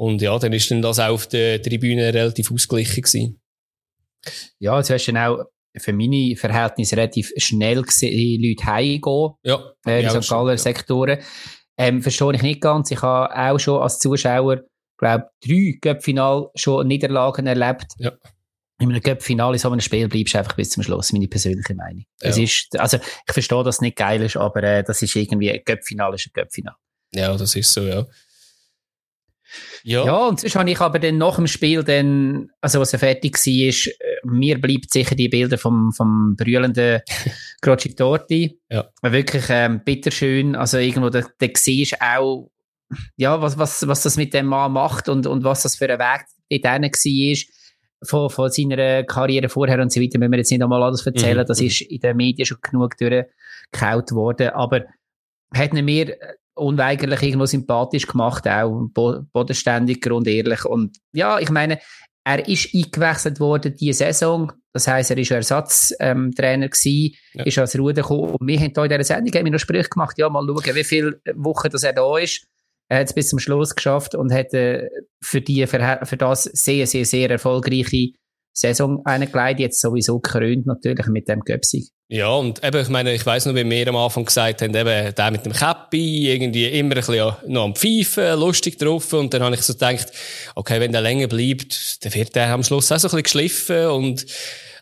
Und 0.00 0.22
ja, 0.22 0.38
dann 0.38 0.54
ist 0.54 0.70
dann 0.70 0.80
das 0.80 0.98
auch 0.98 1.10
auf 1.10 1.26
der 1.26 1.60
Tribüne 1.60 2.14
relativ 2.14 2.50
ausgeglichen 2.50 3.02
gewesen. 3.02 3.42
Ja, 4.58 4.78
jetzt 4.78 4.88
hast 4.88 5.04
du 5.04 5.12
dann 5.12 5.30
auch 5.30 5.44
für 5.76 5.92
meine 5.92 6.36
Verhältnisse 6.36 6.96
relativ 6.96 7.30
schnell 7.36 7.82
gesehen, 7.82 8.42
Leute 8.42 8.64
heimgehen. 8.64 9.32
Ja. 9.42 9.62
Äh, 9.86 10.02
in 10.02 10.22
St. 10.22 10.30
Galler 10.30 10.52
ja. 10.52 10.56
Sektoren. 10.56 11.18
Ähm, 11.76 12.00
verstehe 12.00 12.32
ich 12.34 12.40
nicht 12.40 12.62
ganz. 12.62 12.90
Ich 12.90 13.02
habe 13.02 13.34
auch 13.36 13.58
schon 13.58 13.82
als 13.82 13.98
Zuschauer, 13.98 14.62
glaube 14.96 15.28
drei 15.46 15.78
Cup-Final 15.82 16.48
schon 16.54 16.88
Niederlagen 16.88 17.46
erlebt. 17.46 17.92
Ja. 17.98 18.12
In 18.78 18.88
einem 18.88 19.02
Cup-Final 19.02 19.52
in 19.52 19.58
so 19.58 19.68
einem 19.70 19.80
Spiel 19.80 20.08
bleibst 20.08 20.32
du 20.32 20.38
einfach 20.38 20.56
bis 20.56 20.70
zum 20.70 20.82
Schluss, 20.82 21.12
meine 21.12 21.28
persönliche 21.28 21.74
Meinung. 21.74 22.04
Ja. 22.22 22.30
Es 22.30 22.38
ist, 22.38 22.80
also, 22.80 22.96
ich 22.96 23.32
verstehe, 23.34 23.62
dass 23.64 23.76
es 23.76 23.80
nicht 23.82 23.96
geil 23.96 24.22
ist, 24.22 24.38
aber 24.38 24.62
äh, 24.62 24.82
das 24.82 25.02
ist 25.02 25.14
irgendwie, 25.14 25.52
ein 25.52 25.62
Cup-Final 25.62 26.14
ist 26.14 26.26
ein 26.26 26.32
Cup-Final. 26.32 26.74
Ja, 27.14 27.36
das 27.36 27.54
ist 27.54 27.70
so, 27.70 27.82
ja. 27.82 28.06
Ja. 29.82 30.04
ja, 30.04 30.16
und 30.28 30.40
sonst 30.40 30.56
habe 30.56 30.70
ich 30.70 30.80
aber 30.80 30.98
dann 30.98 31.18
nach 31.18 31.36
dem 31.36 31.46
Spiel 31.46 31.82
dann, 31.82 32.50
also 32.60 32.80
was 32.80 32.92
er 32.92 32.98
fertig 32.98 33.34
war, 33.34 33.68
ist, 33.68 33.86
äh, 33.86 33.92
mir 34.24 34.60
bleibt 34.60 34.92
sicher 34.92 35.14
die 35.14 35.28
Bilder 35.28 35.58
vom, 35.58 35.92
vom 35.92 36.36
brüllenden 36.36 37.00
Croci 37.62 37.94
Torti. 37.94 38.58
Ja. 38.68 38.88
Wirklich 39.02 39.44
ähm, 39.48 39.82
bitterschön. 39.84 40.54
Also 40.54 40.78
irgendwo, 40.78 41.08
da, 41.08 41.22
da 41.38 41.46
siehst 41.54 42.00
auch, 42.00 42.50
ja, 43.16 43.40
was, 43.40 43.58
was, 43.58 43.86
was 43.86 44.02
das 44.02 44.16
mit 44.16 44.34
dem 44.34 44.46
Mann 44.46 44.72
macht 44.72 45.08
und, 45.08 45.26
und 45.26 45.44
was 45.44 45.62
das 45.62 45.76
für 45.76 45.90
ein 45.90 45.98
Weg 45.98 46.62
dort 46.62 46.82
war. 46.82 47.36
Von, 48.02 48.30
von 48.30 48.50
seiner 48.50 49.04
Karriere 49.04 49.50
vorher 49.50 49.78
und 49.78 49.92
so 49.92 50.00
weiter, 50.00 50.18
müssen 50.18 50.32
wir 50.32 50.38
jetzt 50.38 50.50
nicht 50.50 50.62
einmal 50.62 50.82
alles 50.82 51.04
erzählen. 51.04 51.42
Mhm. 51.42 51.46
Das 51.46 51.60
ist 51.60 51.82
in 51.82 52.00
den 52.00 52.16
Medien 52.16 52.46
schon 52.46 52.56
genug 52.62 52.96
durchgekaut 52.96 54.12
worden. 54.12 54.48
Aber 54.50 54.86
hat 55.54 55.72
mir 55.74 56.16
unweigerlich 56.60 57.22
irgendwo 57.22 57.46
sympathisch 57.46 58.06
gemacht, 58.06 58.46
auch 58.46 58.88
bodenständig, 58.92 60.00
grundehrlich. 60.00 60.64
Und 60.64 60.98
ja, 61.12 61.38
ich 61.38 61.50
meine, 61.50 61.78
er 62.24 62.46
ist 62.46 62.74
eingewechselt 62.74 63.40
worden 63.40 63.74
diese 63.78 64.04
Saison. 64.04 64.52
Das 64.72 64.86
heisst, 64.86 65.10
er 65.10 65.16
war 65.16 65.36
Ersatztrainer 65.36 66.64
ähm, 66.64 66.70
gewesen, 66.70 67.14
ja. 67.32 67.44
ist 67.44 67.58
als 67.58 67.78
Ruder 67.78 68.02
gekommen. 68.02 68.34
Und 68.34 68.46
wir 68.46 68.58
haben 68.58 68.72
hier 68.74 68.84
in 68.84 68.90
dieser 68.90 69.04
Sendung 69.04 69.34
haben 69.34 69.44
wir 69.46 69.52
noch 69.52 69.58
Sprüche 69.58 69.88
gemacht, 69.88 70.16
ja, 70.18 70.28
mal 70.28 70.46
schauen, 70.46 70.74
wie 70.76 70.84
viele 70.84 71.20
Wochen 71.34 71.70
dass 71.70 71.82
er 71.82 71.92
da 71.92 72.18
ist. 72.18 72.46
Er 72.88 73.00
hat 73.00 73.06
es 73.06 73.14
bis 73.14 73.28
zum 73.28 73.38
Schluss 73.38 73.74
geschafft 73.74 74.14
und 74.14 74.32
hat 74.32 74.52
äh, 74.52 74.88
für, 75.22 75.40
die, 75.40 75.66
für, 75.66 76.00
für 76.02 76.16
das 76.16 76.44
sehr, 76.44 76.86
sehr, 76.86 77.04
sehr 77.04 77.30
erfolgreiche 77.30 78.12
Saison 78.52 79.00
eingeleitet, 79.04 79.60
jetzt 79.60 79.80
sowieso 79.80 80.18
gekrönt 80.20 80.66
natürlich 80.66 81.06
mit 81.06 81.28
dem 81.28 81.40
Göpsig. 81.40 81.90
Ja, 82.12 82.30
und 82.30 82.64
eben, 82.64 82.82
ich 82.82 82.88
meine, 82.88 83.14
ich 83.14 83.24
weiss 83.24 83.46
noch, 83.46 83.54
wie 83.54 83.70
wir 83.70 83.86
am 83.86 83.94
Anfang 83.94 84.24
gesagt 84.24 84.62
haben, 84.62 84.74
eben, 84.74 85.14
der 85.14 85.30
mit 85.30 85.46
dem 85.46 85.52
Käppi, 85.52 86.28
irgendwie 86.32 86.66
immer 86.66 86.96
ein 86.96 87.02
bisschen 87.02 87.36
noch 87.46 87.62
am 87.62 87.76
Pfeifen, 87.76 88.36
lustig 88.36 88.78
drauf, 88.78 89.12
und 89.12 89.32
dann 89.32 89.44
habe 89.44 89.54
ich 89.54 89.62
so 89.62 89.74
gedacht, 89.74 90.08
okay, 90.56 90.80
wenn 90.80 90.90
der 90.90 91.02
länger 91.02 91.28
bleibt, 91.28 92.04
dann 92.04 92.12
wird 92.12 92.34
der 92.34 92.48
am 92.52 92.64
Schluss 92.64 92.90
auch 92.90 92.98
so 92.98 93.06
ein 93.06 93.22
bisschen 93.22 93.22
geschliffen, 93.22 93.86
und, 93.86 94.26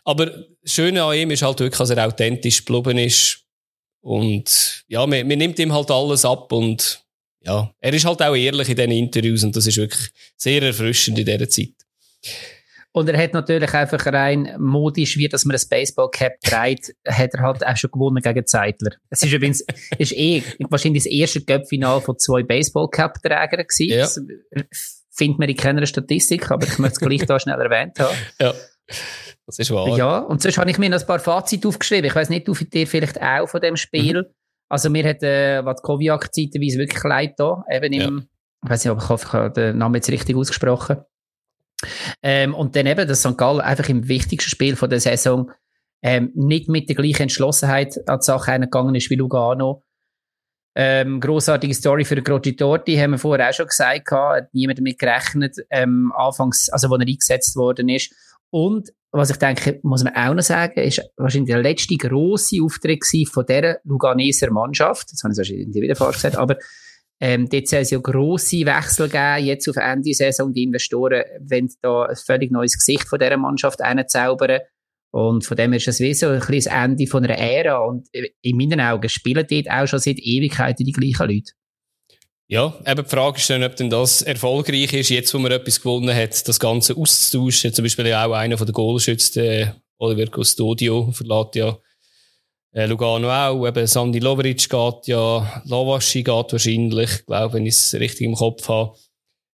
aber 0.05 0.25
das 0.25 0.73
Schöne 0.73 1.03
an 1.03 1.15
ihm 1.15 1.29
ist 1.29 1.43
halt 1.43 1.59
wirklich, 1.59 1.77
dass 1.77 1.91
er 1.91 2.07
authentisch 2.07 2.65
geblieben 2.65 2.97
ist, 2.97 3.41
und, 4.01 4.83
ja, 4.87 5.05
man, 5.05 5.27
man 5.27 5.37
nimmt 5.37 5.59
ihm 5.59 5.71
halt 5.71 5.91
alles 5.91 6.25
ab, 6.25 6.51
und, 6.51 7.03
ja, 7.45 7.71
er 7.79 7.93
ist 7.93 8.05
halt 8.05 8.23
auch 8.23 8.35
ehrlich 8.35 8.69
in 8.69 8.75
diesen 8.75 8.91
Interviews, 8.91 9.43
und 9.43 9.55
das 9.55 9.67
ist 9.67 9.77
wirklich 9.77 10.09
sehr 10.35 10.63
erfrischend 10.63 11.19
in 11.19 11.25
dieser 11.25 11.47
Zeit. 11.47 11.73
Und 12.91 13.07
er 13.07 13.21
hat 13.21 13.33
natürlich 13.33 13.73
einfach 13.73 14.03
rein 14.07 14.55
modisch, 14.57 15.17
wie 15.17 15.29
dass 15.29 15.45
man 15.45 15.55
ein 15.55 15.61
Baseball-Cap 15.69 16.39
trägt, 16.41 16.95
hat 17.07 17.33
er 17.35 17.41
halt 17.41 17.65
auch 17.65 17.77
schon 17.77 17.91
gewonnen 17.91 18.21
gegen 18.21 18.47
Zeitler. 18.47 18.91
Es 19.09 19.21
ist 19.21 19.31
übrigens, 19.31 19.63
ist 19.99 20.13
eh 20.13 20.43
wahrscheinlich 20.69 21.03
das 21.03 21.11
erste 21.11 21.41
Cup-Final 21.41 22.01
von 22.01 22.17
zwei 22.17 22.41
Baseball-Cap-Trägern 22.41 23.67
gewesen. 23.67 23.89
Ja. 23.89 24.01
Das 24.01 24.19
findet 25.11 25.39
man 25.39 25.49
in 25.49 25.55
keiner 25.55 25.85
Statistik, 25.85 26.49
aber 26.49 26.65
ich 26.65 26.79
möchte 26.79 26.93
es 26.93 26.99
gleich 26.99 27.25
da 27.25 27.39
schnell 27.39 27.59
erwähnt 27.59 27.99
haben. 27.99 28.15
Ja. 28.41 28.53
Das 29.45 29.59
ist 29.59 29.71
wahr. 29.71 29.95
Ja, 29.97 30.19
und 30.19 30.41
sonst 30.41 30.57
habe 30.57 30.69
ich 30.69 30.79
mir 30.79 30.89
noch 30.89 30.99
ein 30.99 31.05
paar 31.05 31.19
Fazit 31.19 31.65
aufgeschrieben. 31.65 32.05
Ich 32.05 32.15
weiß 32.15 32.29
nicht, 32.29 32.47
du 32.47 32.53
dir 32.53 32.87
vielleicht 32.87 33.21
auch 33.21 33.47
von 33.47 33.61
dem 33.61 33.75
Spiel. 33.75 34.23
Mhm. 34.23 34.33
Also 34.67 34.89
mir 34.89 35.07
hat 35.07 35.21
äh, 35.23 35.63
Watkowiak 35.63 36.33
zeitweise 36.33 36.79
wirklich 36.79 37.03
leid 37.03 37.33
da, 37.37 37.63
eben 37.69 37.93
im, 37.93 38.01
ja. 38.01 38.23
ich 38.63 38.69
weiß 38.69 38.85
nicht, 38.85 38.91
ob 38.91 38.99
ich 39.01 39.09
hoffe, 39.09 39.25
ich 39.27 39.33
habe 39.33 39.51
den 39.51 39.77
Namen 39.77 39.95
jetzt 39.95 40.09
richtig 40.09 40.35
ausgesprochen. 40.35 40.97
Ähm, 42.21 42.53
und 42.53 42.75
dann 42.75 42.85
eben, 42.85 43.07
dass 43.07 43.21
St. 43.21 43.37
Gallen 43.37 43.61
einfach 43.61 43.89
im 43.89 44.07
wichtigsten 44.07 44.49
Spiel 44.49 44.75
von 44.75 44.89
der 44.89 44.99
Saison 44.99 45.51
ähm, 46.01 46.31
nicht 46.35 46.69
mit 46.69 46.89
der 46.89 46.95
gleichen 46.95 47.23
Entschlossenheit 47.23 47.97
an 48.07 48.19
die 48.19 48.25
Sache 48.25 48.59
gegangen 48.59 48.95
ist 48.95 49.09
wie 49.09 49.15
Lugano. 49.15 49.83
Ähm, 50.75 51.19
grossartige 51.19 51.73
Story 51.73 52.05
für 52.05 52.21
Croci 52.21 52.55
Torti, 52.55 52.95
haben 52.95 53.11
wir 53.11 53.17
vorher 53.17 53.49
auch 53.49 53.53
schon 53.53 53.67
gesagt, 53.67 54.11
hat 54.11 54.53
niemand 54.53 54.79
damit 54.79 54.99
gerechnet, 54.99 55.57
ähm, 55.69 56.13
anfangs, 56.15 56.69
also 56.69 56.89
wo 56.89 56.95
er 56.95 57.01
eingesetzt 57.01 57.55
worden 57.55 57.89
ist. 57.89 58.13
Und 58.51 58.89
was 59.11 59.31
ich 59.31 59.37
denke, 59.37 59.79
muss 59.83 60.03
man 60.03 60.15
auch 60.15 60.33
noch 60.33 60.43
sagen, 60.43 60.79
ist 60.79 61.01
wahrscheinlich 61.17 61.49
der 61.49 61.61
letzte 61.61 61.97
grosse 61.97 62.63
Auftritt 62.63 63.03
von 63.31 63.45
dieser 63.45 63.79
Luganeser 63.83 64.51
Mannschaft. 64.51 65.11
Das 65.11 65.23
habe 65.23 65.33
ich 65.33 65.37
wahrscheinlich 65.37 65.73
wieder 65.73 65.95
falsch 65.95 66.17
gesagt, 66.17 66.37
aber 66.37 66.57
ähm, 67.21 67.49
dort 67.49 67.67
soll 67.67 67.79
es 67.79 67.91
ja 67.91 67.99
grosse 67.99 68.65
Wechsel 68.65 69.09
geben, 69.09 69.45
jetzt 69.45 69.67
auf 69.67 69.75
Ende 69.75 70.13
Saison. 70.13 70.53
Die 70.53 70.63
Investoren 70.63 71.23
wollen 71.41 71.69
da 71.81 72.03
ein 72.03 72.15
völlig 72.15 72.51
neues 72.51 72.77
Gesicht 72.77 73.07
von 73.07 73.19
dieser 73.19 73.37
Mannschaft 73.37 73.81
einzaubern. 73.81 74.61
Und 75.11 75.43
von 75.43 75.57
dem 75.57 75.73
ist 75.73 75.87
es 75.87 75.99
wie 75.99 76.13
so 76.13 76.27
ein 76.27 76.39
das 76.39 76.67
Ende 76.67 77.07
von 77.07 77.23
einer 77.23 77.37
Ära. 77.37 77.79
Und 77.79 78.07
in 78.13 78.57
meinen 78.57 78.79
Augen 78.79 79.09
spielen 79.09 79.45
dort 79.49 79.69
auch 79.69 79.87
schon 79.87 79.99
seit 79.99 80.19
Ewigkeiten 80.19 80.85
die 80.85 80.93
gleichen 80.93 81.27
Leute. 81.27 81.51
Ja, 82.47 82.73
eben 82.87 83.03
die 83.03 83.09
Frage 83.09 83.37
ist 83.37 83.49
dann, 83.49 83.63
ob 83.63 83.75
denn 83.75 83.89
das 83.89 84.21
erfolgreich 84.21 84.93
ist, 84.93 85.09
jetzt 85.09 85.33
wo 85.33 85.39
man 85.39 85.51
etwas 85.51 85.81
gewonnen 85.81 86.15
hat, 86.15 86.47
das 86.47 86.59
Ganze 86.59 86.95
auszutauschen. 86.95 87.73
Zum 87.73 87.83
Beispiel 87.83 88.11
auch 88.13 88.33
einer 88.33 88.57
von 88.57 88.65
den 88.65 88.73
Goalschützen, 88.73 89.73
Oliver 89.99 90.31
Custodio, 90.31 91.11
verlässt 91.11 91.55
ja 91.55 91.69
äh, 91.69 91.75
Lugano 92.73 93.31
auch, 93.31 93.67
eben 93.67 93.87
Sandy 93.87 94.19
Lovric 94.19 94.69
geht 94.69 95.07
ja, 95.07 95.61
Lavaschi 95.65 96.23
geht 96.23 96.51
wahrscheinlich, 96.51 97.11
ich 97.11 97.25
glaube, 97.25 97.55
wenn 97.55 97.65
ich 97.65 97.75
es 97.75 97.93
richtig 97.95 98.21
im 98.27 98.35
Kopf 98.35 98.67
habe. 98.69 98.95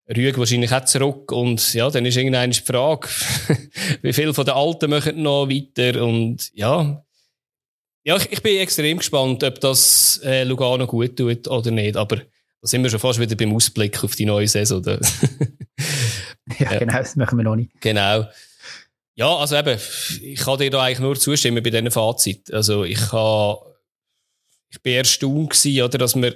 Rüeg 0.08 0.38
wahrscheinlich 0.38 0.72
auch 0.72 0.86
zurück 0.86 1.32
und 1.32 1.74
ja, 1.74 1.90
dann 1.90 2.06
ist 2.06 2.18
irgendeine 2.18 2.54
Frage, 2.54 3.08
wie 4.02 4.14
viele 4.14 4.34
von 4.34 4.46
den 4.46 4.54
Alten 4.54 4.90
machen 4.90 5.24
noch 5.24 5.50
weiter 5.50 6.04
und 6.04 6.52
ja, 6.54 7.04
ja, 8.04 8.16
ich, 8.18 8.32
ich 8.32 8.44
bin 8.44 8.58
extrem 8.58 9.00
gespannt, 9.00 9.44
ob 9.44 9.60
das 9.60 10.22
äh, 10.24 10.44
Lugano 10.44 10.86
gut 10.86 11.18
tut 11.18 11.48
oder 11.48 11.72
nicht, 11.72 11.98
aber 11.98 12.18
da 12.18 12.24
sind 12.62 12.84
wir 12.84 12.90
schon 12.92 13.00
fast 13.00 13.20
wieder 13.20 13.36
beim 13.36 13.56
Ausblick 13.56 14.04
auf 14.04 14.16
die 14.16 14.26
neue 14.26 14.48
Saison. 14.48 14.84
ja, 16.60 16.78
genau, 16.78 16.98
das 17.00 17.16
machen 17.16 17.38
wir 17.38 17.44
noch 17.44 17.56
nicht. 17.56 17.72
Genau. 17.82 18.26
Ja, 19.18 19.34
also 19.38 19.56
eben, 19.56 19.80
ich 20.22 20.40
kann 20.40 20.60
dir 20.60 20.70
da 20.70 20.84
eigentlich 20.84 21.00
nur 21.00 21.18
zustimmen 21.18 21.64
bei 21.64 21.70
diesen 21.70 21.90
Fazit. 21.90 22.54
Also 22.54 22.84
ich 22.84 23.12
habe, 23.14 23.78
ich 24.70 24.82
bin 24.82 24.96
erstaunt 24.96 25.52
gewesen, 25.52 25.82
oder, 25.84 25.98
dass 25.98 26.16
man 26.16 26.34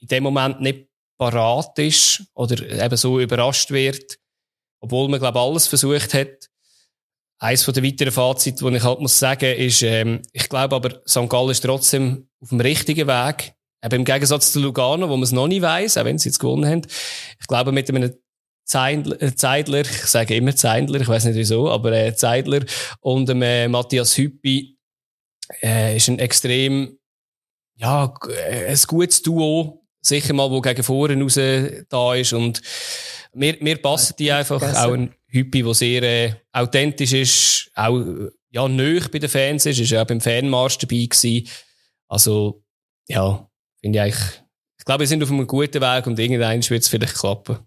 in 0.00 0.08
dem 0.08 0.22
Moment 0.22 0.60
nicht 0.60 0.88
parat 1.18 1.78
ist 1.78 2.22
oder 2.34 2.62
eben 2.62 2.96
so 2.96 3.18
überrascht 3.18 3.70
wird, 3.70 4.18
obwohl 4.80 5.08
man, 5.08 5.18
glaube 5.18 5.40
alles 5.40 5.66
versucht 5.66 6.14
hat. 6.14 6.48
Eins 7.38 7.64
von 7.64 7.74
den 7.74 7.84
weiteren 7.84 8.12
Fazit, 8.12 8.60
die 8.60 8.76
ich 8.76 8.82
halt 8.82 9.00
muss 9.00 9.18
sagen, 9.18 9.54
ist, 9.56 9.82
ähm, 9.82 10.22
ich 10.32 10.48
glaube 10.48 10.76
aber, 10.76 11.02
St. 11.06 11.28
Gallen 11.28 11.50
ist 11.50 11.60
trotzdem 11.60 12.28
auf 12.40 12.50
dem 12.50 12.60
richtigen 12.60 13.08
Weg. 13.08 13.52
Eben 13.84 13.96
im 13.96 14.04
Gegensatz 14.04 14.52
zu 14.52 14.60
Lugano, 14.60 15.08
wo 15.08 15.16
man 15.16 15.24
es 15.24 15.32
noch 15.32 15.48
nicht 15.48 15.60
weiß, 15.60 15.98
auch 15.98 16.04
wenn 16.04 16.18
sie 16.18 16.30
jetzt 16.30 16.38
gewonnen 16.38 16.66
haben. 16.66 16.82
Ich 17.38 17.46
glaube, 17.46 17.72
mit 17.72 17.90
einem 17.90 18.14
äh, 18.74 19.34
Zeidler, 19.34 19.80
ich 19.80 20.06
sage 20.06 20.36
immer 20.36 20.54
Zeidler, 20.54 21.00
ich 21.00 21.08
weiß 21.08 21.24
nicht 21.26 21.36
wieso, 21.36 21.70
aber 21.70 21.92
äh, 21.92 22.14
Zeidler 22.14 22.64
und 23.00 23.28
ähm, 23.30 23.42
äh, 23.42 23.68
Matthias 23.68 24.16
Hüppi 24.16 24.76
äh, 25.62 25.96
ist 25.96 26.08
ein 26.08 26.18
extrem, 26.18 26.98
ja, 27.76 28.12
äh, 28.28 28.66
ein 28.66 28.78
gutes 28.86 29.22
Duo, 29.22 29.84
sicher 30.00 30.34
mal, 30.34 30.50
wo 30.50 30.60
gegen 30.60 30.82
vorne 30.82 31.20
raus 31.20 31.38
da 31.88 32.14
ist 32.14 32.32
und 32.32 32.60
mir, 33.32 33.56
mir 33.60 33.76
passen 33.76 34.14
die 34.18 34.32
einfach, 34.32 34.62
auch 34.62 34.92
ein 34.92 35.14
Hüppi, 35.28 35.62
der 35.62 35.74
sehr 35.74 36.02
äh, 36.02 36.34
authentisch 36.52 37.12
ist, 37.12 37.70
auch 37.74 38.00
ja, 38.50 38.68
nöch 38.68 39.10
bei 39.10 39.18
den 39.18 39.28
Fans 39.28 39.66
ist, 39.66 39.78
ist 39.78 39.90
ja 39.90 40.02
auch 40.02 40.06
beim 40.06 40.20
Fanmarsch 40.20 40.78
dabei 40.78 41.04
gewesen. 41.04 41.46
Also, 42.08 42.64
ja, 43.06 43.48
finde 43.80 43.98
ich 43.98 44.02
eigentlich, 44.02 44.42
ich 44.78 44.84
glaube, 44.84 45.00
wir 45.00 45.06
sind 45.06 45.22
auf 45.22 45.30
einem 45.30 45.46
guten 45.46 45.82
Weg 45.82 46.06
und 46.06 46.18
irgendwann 46.18 46.68
wird 46.68 46.82
es 46.82 46.88
vielleicht 46.88 47.16
klappen. 47.16 47.58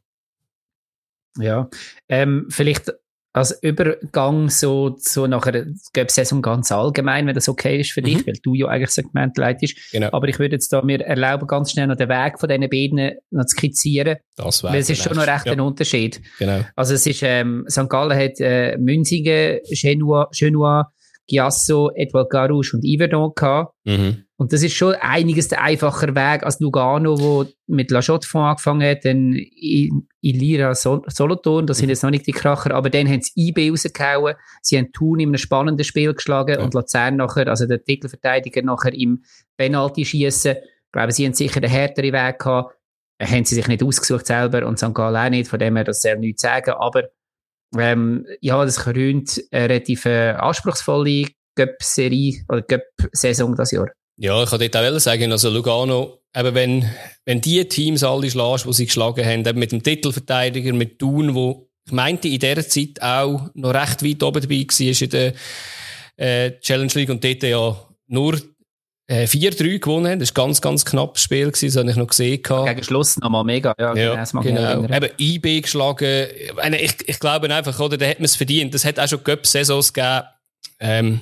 Ja, 1.40 1.70
ähm, 2.08 2.48
vielleicht 2.50 2.92
als 3.32 3.58
Übergang 3.62 4.50
so, 4.50 4.96
so 4.98 5.28
nach 5.28 5.46
einer 5.46 5.66
Saison 6.08 6.42
ganz 6.42 6.72
allgemein, 6.72 7.28
wenn 7.28 7.36
das 7.36 7.48
okay 7.48 7.80
ist 7.80 7.92
für 7.92 8.02
dich, 8.02 8.18
mhm. 8.18 8.28
weil 8.28 8.34
du 8.42 8.56
ja 8.56 8.68
eigentlich 8.68 8.90
Segment 8.90 9.38
leitest. 9.38 9.92
Genau. 9.92 10.10
Aber 10.12 10.28
ich 10.28 10.40
würde 10.40 10.56
jetzt 10.56 10.74
da 10.74 10.82
mir 10.82 11.00
erlauben, 11.02 11.46
ganz 11.46 11.72
schnell 11.72 11.88
noch 11.88 11.96
den 11.96 12.10
Weg 12.10 12.40
von 12.40 12.50
diesen 12.50 12.70
beiden 12.70 13.18
noch 13.30 13.46
zu 13.46 13.56
skizzieren. 13.56 14.18
Das 14.36 14.64
wäre 14.64 14.74
Weil 14.74 14.80
es 14.80 14.90
ist 14.90 15.04
schon 15.04 15.16
noch 15.16 15.28
recht 15.28 15.46
ja. 15.46 15.52
ein 15.52 15.62
Unterschied. 15.62 16.22
Genau. 16.40 16.62
Also 16.76 16.96
es 16.96 17.06
ist, 17.06 17.22
ähm, 17.24 17.66
St. 17.70 17.88
Gallen 17.88 18.18
hat 18.18 18.40
äh, 18.40 18.78
Münzigen, 18.78 19.60
Genoa, 19.70 20.28
Genoa 20.36 20.92
Giasso, 21.30 21.92
Edouard 21.96 22.30
Garouche 22.30 22.76
und 22.76 22.84
Yverdon 22.84 23.32
gehabt. 23.36 23.76
Mhm. 23.86 24.26
Und 24.40 24.54
das 24.54 24.64
ist 24.64 24.74
schon 24.74 24.96
einiges 25.02 25.50
der 25.50 25.62
einfacher 25.62 26.16
Weg 26.16 26.44
als 26.44 26.62
Lugano, 26.62 27.20
wo 27.20 27.46
mit 27.68 27.92
La 27.92 28.00
Chaux-de-Fonds 28.02 28.52
angefangen 28.52 28.90
hat, 28.90 29.04
dann 29.04 29.34
Ilira 29.34 30.74
Sol 30.76 31.02
Solothurn, 31.08 31.68
das 31.68 31.78
mhm. 31.78 31.80
sind 31.80 31.90
jetzt 31.90 32.04
noch 32.04 32.10
nicht 32.10 32.26
die 32.26 32.32
Kracher, 32.32 32.74
aber 32.74 32.90
dann 32.90 33.10
haben 33.10 33.22
sie 33.22 33.50
IB 33.50 33.70
rausgehauen, 33.70 34.36
sie 34.62 34.78
haben 34.78 34.94
Thun 34.94 35.20
in 35.20 35.30
einem 35.30 35.38
spannenden 35.38 35.84
Spiel 35.84 36.14
geschlagen 36.14 36.56
ja. 36.58 36.64
und 36.64 36.74
Luzern 36.74 37.18
nachher, 37.18 37.50
also 37.50 37.66
der 37.66 37.84
Titelverteidiger 37.84 38.62
nachher 38.62 38.94
im 38.94 39.26
Penalty 39.58 40.06
schießen. 40.06 40.56
Ich 40.56 40.92
glaube, 40.94 41.12
sie 41.12 41.26
haben 41.26 41.34
sicher 41.34 41.60
den 41.60 41.70
härteren 41.70 42.14
Weg 42.14 42.40
gehabt, 42.40 42.76
haben 43.22 43.44
sie 43.44 43.56
sich 43.56 43.68
nicht 43.68 43.84
ausgesucht 43.84 44.26
selber 44.26 44.66
und 44.66 44.80
St. 44.80 44.94
Gallen 44.94 45.18
auch 45.18 45.30
nicht, 45.30 45.50
von 45.50 45.60
dem 45.60 45.76
her 45.76 45.84
das 45.84 46.02
soll 46.02 46.18
nichts 46.18 46.44
sagen, 46.44 46.76
aber 46.80 47.10
ähm, 47.78 48.26
ja, 48.40 48.64
das 48.64 48.80
krönt 48.80 49.44
eine 49.52 49.64
relativ 49.64 50.06
äh, 50.06 50.30
anspruchsvolle 50.30 51.26
Cup-Serie 51.58 52.46
oder 52.48 52.62
Cup-Saison 52.62 53.54
das 53.54 53.72
Jahr. 53.72 53.90
Ja, 54.22 54.44
ich 54.44 54.50
kann 54.50 54.60
dort 54.60 54.76
auch 54.76 55.00
sagen, 55.00 55.32
also 55.32 55.50
Lugano, 55.50 56.20
eben 56.36 56.54
wenn, 56.54 56.90
wenn 57.24 57.40
die 57.40 57.64
Teams 57.70 58.04
alle 58.04 58.30
schlägst, 58.30 58.66
die 58.66 58.74
sie 58.74 58.86
geschlagen 58.86 59.26
haben, 59.26 59.46
eben 59.46 59.60
mit 59.60 59.72
dem 59.72 59.82
Titelverteidiger, 59.82 60.74
mit 60.74 61.00
Thun, 61.00 61.34
wo 61.36 61.70
ich 61.86 61.94
meinte 61.94 62.28
in 62.28 62.38
dieser 62.38 62.68
Zeit 62.68 63.02
auch 63.02 63.50
noch 63.54 63.74
recht 63.74 64.04
weit 64.04 64.22
oben 64.22 64.42
dabei 64.42 64.66
war 64.68 65.02
in 65.02 65.10
der 65.10 65.34
äh, 66.18 66.60
Challenge 66.60 66.92
League 66.96 67.10
und 67.10 67.24
dort 67.24 67.44
ja 67.44 67.76
nur 68.08 68.36
äh, 69.08 69.24
4-3 69.24 69.80
gewonnen 69.80 70.12
haben. 70.12 70.20
Das 70.20 70.36
war 70.36 70.44
ein 70.44 70.48
ganz, 70.48 70.62
ganz 70.62 70.84
knappes 70.84 71.24
Spiel, 71.24 71.48
gewesen, 71.48 71.68
das 71.68 71.78
habe 71.78 71.90
ich 71.90 71.96
noch 71.96 72.08
gesehen. 72.08 72.44
Gegen 72.44 72.84
Schluss 72.84 73.18
nochmal 73.18 73.46
mega, 73.46 73.74
ja. 73.80 73.96
ja 73.96 74.24
genau. 74.24 74.84
Eben 74.84 75.10
IB 75.18 75.62
geschlagen. 75.62 76.28
Ich, 76.74 76.96
ich 77.08 77.20
glaube 77.20 77.56
einfach, 77.56 77.80
oder, 77.80 77.98
da 77.98 78.06
hat 78.06 78.20
man 78.20 78.26
es 78.26 78.36
verdient. 78.36 78.74
Das 78.74 78.84
hat 78.84 79.00
auch 79.00 79.08
schon 79.08 79.24
Cup-Saisons 79.24 79.94
gegeben. 79.94 80.24
Ähm, 80.82 81.22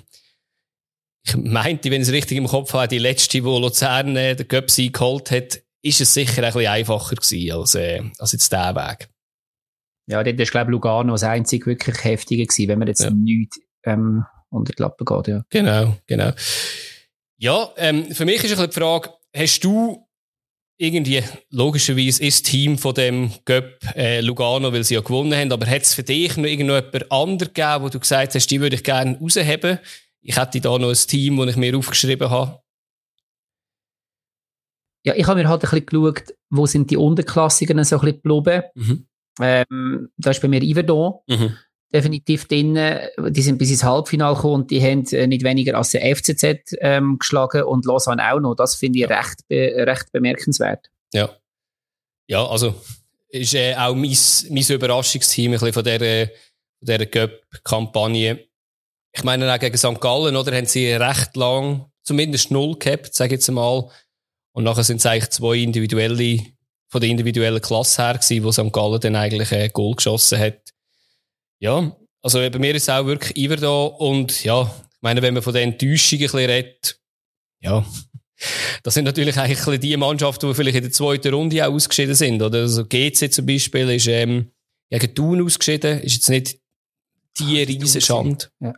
ich 1.27 1.35
meinte, 1.35 1.91
wenn 1.91 2.01
ich 2.01 2.07
es 2.07 2.13
richtig 2.13 2.37
im 2.37 2.47
Kopf 2.47 2.73
habe, 2.73 2.87
die 2.87 2.97
letzte, 2.97 3.43
wo 3.43 3.59
Luzern 3.59 4.15
äh, 4.15 4.35
den 4.35 4.47
Cup-Sieg 4.47 4.93
geholt 4.93 5.31
hat, 5.31 5.61
ist 5.81 6.01
es 6.01 6.13
sicher 6.13 6.43
ein 6.43 6.53
bisschen 6.53 6.69
einfacher 6.69 7.15
gewesen 7.15 7.51
als, 7.51 7.75
äh, 7.75 8.01
als 8.17 8.31
jetzt 8.31 8.51
der 8.51 8.75
Weg. 8.75 9.09
Ja, 10.09 10.23
dort 10.23 10.39
ist, 10.39 10.51
glaube 10.51 10.71
ich, 10.71 10.71
Lugano 10.71 11.13
das 11.13 11.23
einzige 11.23 11.65
wirklich 11.65 12.03
heftige 12.03 12.45
gewesen, 12.45 12.69
wenn 12.69 12.79
man 12.79 12.87
jetzt 12.87 13.03
ja. 13.03 13.09
nichts 13.11 13.59
ähm, 13.83 14.25
unter 14.49 14.73
die 14.73 14.81
Lappen 14.81 15.05
geht, 15.05 15.27
ja. 15.27 15.43
Genau, 15.49 15.97
genau. 16.07 16.31
Ja, 17.37 17.69
ähm, 17.77 18.05
für 18.13 18.25
mich 18.25 18.37
ist 18.37 18.45
ein 18.45 18.49
bisschen 18.49 18.69
die 18.69 18.79
Frage, 18.79 19.09
hast 19.35 19.63
du 19.63 20.07
irgendwie, 20.79 21.23
logischerweise 21.49 22.23
ist 22.23 22.45
das 22.45 22.51
Team 22.51 22.77
von 22.77 22.93
dem 22.93 23.31
Göpp 23.45 23.79
äh, 23.95 24.21
Lugano, 24.21 24.71
weil 24.71 24.83
sie 24.83 24.93
ja 24.93 25.01
gewonnen 25.01 25.33
haben, 25.33 25.51
aber 25.51 25.65
hat 25.65 25.81
es 25.81 25.93
für 25.93 26.03
dich 26.03 26.37
noch 26.37 26.45
irgendjemand 26.45 27.11
anderen 27.11 27.53
gegeben, 27.53 27.83
wo 27.83 27.89
du 27.89 27.99
gesagt 27.99 28.35
hast, 28.35 28.47
die 28.47 28.61
würde 28.61 28.75
ich 28.75 28.83
gerne 28.83 29.17
rausheben? 29.19 29.79
Ich 30.27 30.35
hätte 30.35 30.59
da 30.59 30.77
noch 30.77 30.89
ein 30.89 30.95
Team, 30.95 31.37
das 31.37 31.51
ich 31.51 31.55
mir 31.55 31.77
aufgeschrieben 31.77 32.29
habe. 32.29 32.59
Ja, 35.05 35.15
ich 35.15 35.25
habe 35.25 35.41
mir 35.41 35.47
halt 35.47 35.63
ein 35.63 35.69
bisschen 35.69 35.85
geschaut, 35.85 36.35
wo 36.49 36.65
sind 36.65 36.91
die 36.91 36.97
Unterklassigen 36.97 37.81
so 37.85 37.95
ein 37.95 38.01
bisschen 38.01 38.21
geblieben. 38.21 38.63
Mhm. 38.75 39.07
Ähm, 39.39 40.09
da 40.17 40.31
ist 40.31 40.41
bei 40.41 40.49
mir 40.49 40.61
Iverdon. 40.61 41.19
Mhm 41.27 41.57
definitiv 41.93 42.49
drin. 42.49 42.77
Die 43.29 43.41
sind 43.41 43.57
bis 43.57 43.71
ins 43.71 43.85
Halbfinale 43.85 44.35
gekommen 44.35 44.63
und 44.63 44.71
die 44.71 44.81
haben 44.81 45.05
äh, 45.13 45.25
nicht 45.25 45.45
weniger 45.45 45.77
als 45.77 45.91
der 45.91 46.15
FCZ 46.15 46.75
ähm, 46.81 47.17
geschlagen 47.17 47.63
und 47.63 47.85
Lausanne 47.85 48.29
auch 48.29 48.41
noch. 48.41 48.55
Das 48.55 48.75
finde 48.75 48.99
ich 48.99 49.09
ja. 49.09 49.17
recht, 49.17 49.45
recht 49.49 50.11
bemerkenswert. 50.11 50.89
Ja. 51.13 51.29
Ja, 52.27 52.45
also 52.45 52.75
ist 53.29 53.55
äh, 53.55 53.73
auch 53.75 53.95
mein, 53.95 54.17
mein 54.49 54.65
Überraschungsteam 54.69 55.53
ein 55.53 55.59
bisschen 55.59 55.71
von 55.71 55.83
dieser, 55.85 56.27
dieser 56.81 57.05
Cup-Kampagne. 57.05 58.46
Ich 59.17 59.23
meine, 59.23 59.51
auch 59.51 59.59
gegen 59.59 59.77
St. 59.77 59.99
Gallen, 59.99 60.35
oder, 60.35 60.55
haben 60.55 60.67
sie 60.67 60.91
recht 60.91 61.35
lang 61.35 61.89
zumindest 62.03 62.51
null 62.51 62.77
gehabt, 62.77 63.13
sage 63.13 63.33
ich 63.35 63.39
jetzt 63.39 63.51
mal. 63.51 63.89
Und 64.53 64.63
nachher 64.63 64.83
sind 64.83 64.97
es 64.97 65.05
eigentlich 65.05 65.31
zwei 65.31 65.57
individuelle, 65.57 66.39
von 66.87 67.01
der 67.01 67.09
individuellen 67.09 67.61
Klasse 67.61 68.03
her 68.03 68.13
gewesen, 68.13 68.43
wo 68.43 68.51
St. 68.51 68.71
Gallen 68.71 69.01
dann 69.01 69.15
eigentlich 69.15 69.51
ein 69.51 69.71
Goal 69.73 69.95
geschossen 69.95 70.39
hat. 70.39 70.73
Ja, 71.59 71.95
also 72.21 72.39
bei 72.39 72.59
mir 72.59 72.75
ist 72.75 72.89
auch 72.89 73.05
wirklich 73.05 73.35
Iver 73.37 73.57
da 73.57 73.83
und 73.85 74.43
ja, 74.43 74.63
ich 74.63 75.01
meine, 75.01 75.21
wenn 75.21 75.33
man 75.33 75.43
von 75.43 75.53
den 75.53 75.73
Enttäuschungen 75.73 76.23
ein 76.23 76.31
bisschen 76.31 76.49
redet, 76.49 76.99
ja, 77.61 77.85
das 78.83 78.93
sind 78.93 79.05
natürlich 79.05 79.37
eigentlich 79.37 79.79
die 79.79 79.97
Mannschaften, 79.97 80.47
die 80.47 80.53
vielleicht 80.53 80.77
in 80.77 80.83
der 80.83 80.91
zweiten 80.91 81.33
Runde 81.33 81.67
auch 81.67 81.73
ausgeschieden 81.73 82.15
sind, 82.15 82.41
oder? 82.41 82.59
Also 82.59 82.85
GC 82.85 83.33
zum 83.33 83.45
Beispiel 83.47 83.89
ist 83.89 84.07
ähm, 84.07 84.51
gegen 84.91 85.15
Thun 85.15 85.43
ausgeschieden, 85.43 86.01
ist 86.01 86.15
jetzt 86.15 86.29
nicht 86.29 86.59
die 87.39 87.63
riesen 87.63 88.01
Schande. 88.01 88.49
Ja. 88.59 88.73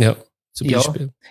Ja. 0.00 0.16
Zum 0.52 0.68
Beispiel. 0.68 1.12
Ja. 1.22 1.30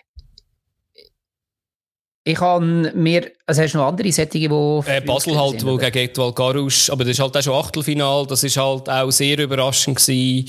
Ich 2.26 2.40
habe 2.40 2.92
mir, 2.94 3.32
also 3.46 3.62
hast 3.64 3.74
du 3.74 3.80
noch 3.80 3.88
andere 3.88 4.12
Sättige, 4.12 4.50
die... 4.50 4.90
Äh, 4.92 5.02
Basel 5.02 5.36
halt, 5.36 5.66
wo 5.66 5.78
gegen 5.78 5.98
Etwal 5.98 6.32
Garouche, 6.32 6.92
aber 6.92 7.04
das 7.04 7.14
ist 7.14 7.20
halt 7.20 7.36
auch 7.36 7.42
schon 7.42 7.56
Achtelfinal, 7.56 8.28
das 8.28 8.44
ist 8.44 8.58
halt 8.58 8.88
auch 8.88 9.10
sehr 9.10 9.40
überraschend 9.40 9.98
gewesen. 9.98 10.48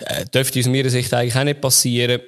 Äh, 0.00 0.26
dürfte 0.26 0.60
aus 0.60 0.66
meiner 0.66 0.90
Sicht 0.90 1.14
eigentlich 1.14 1.36
auch 1.36 1.44
nicht 1.44 1.60
passieren. 1.60 2.20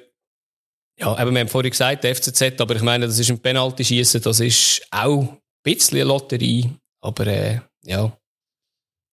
Ja, 0.97 1.21
eben, 1.21 1.33
wir 1.33 1.41
haben 1.41 1.47
vorhin 1.47 1.71
gesagt, 1.71 2.05
der 2.05 2.15
FCZ, 2.15 2.59
aber 2.59 2.75
ich 2.75 2.81
meine, 2.81 3.05
das 3.05 3.19
ist 3.19 3.29
ein 3.29 3.39
Penalty-Schießen, 3.39 4.21
das 4.21 4.39
ist 4.39 4.81
auch 4.89 5.21
ein 5.21 5.37
bisschen 5.61 5.97
eine 5.99 6.05
Lotterie, 6.05 6.69
aber 7.01 7.27
äh, 7.27 7.59
ja, 7.83 8.11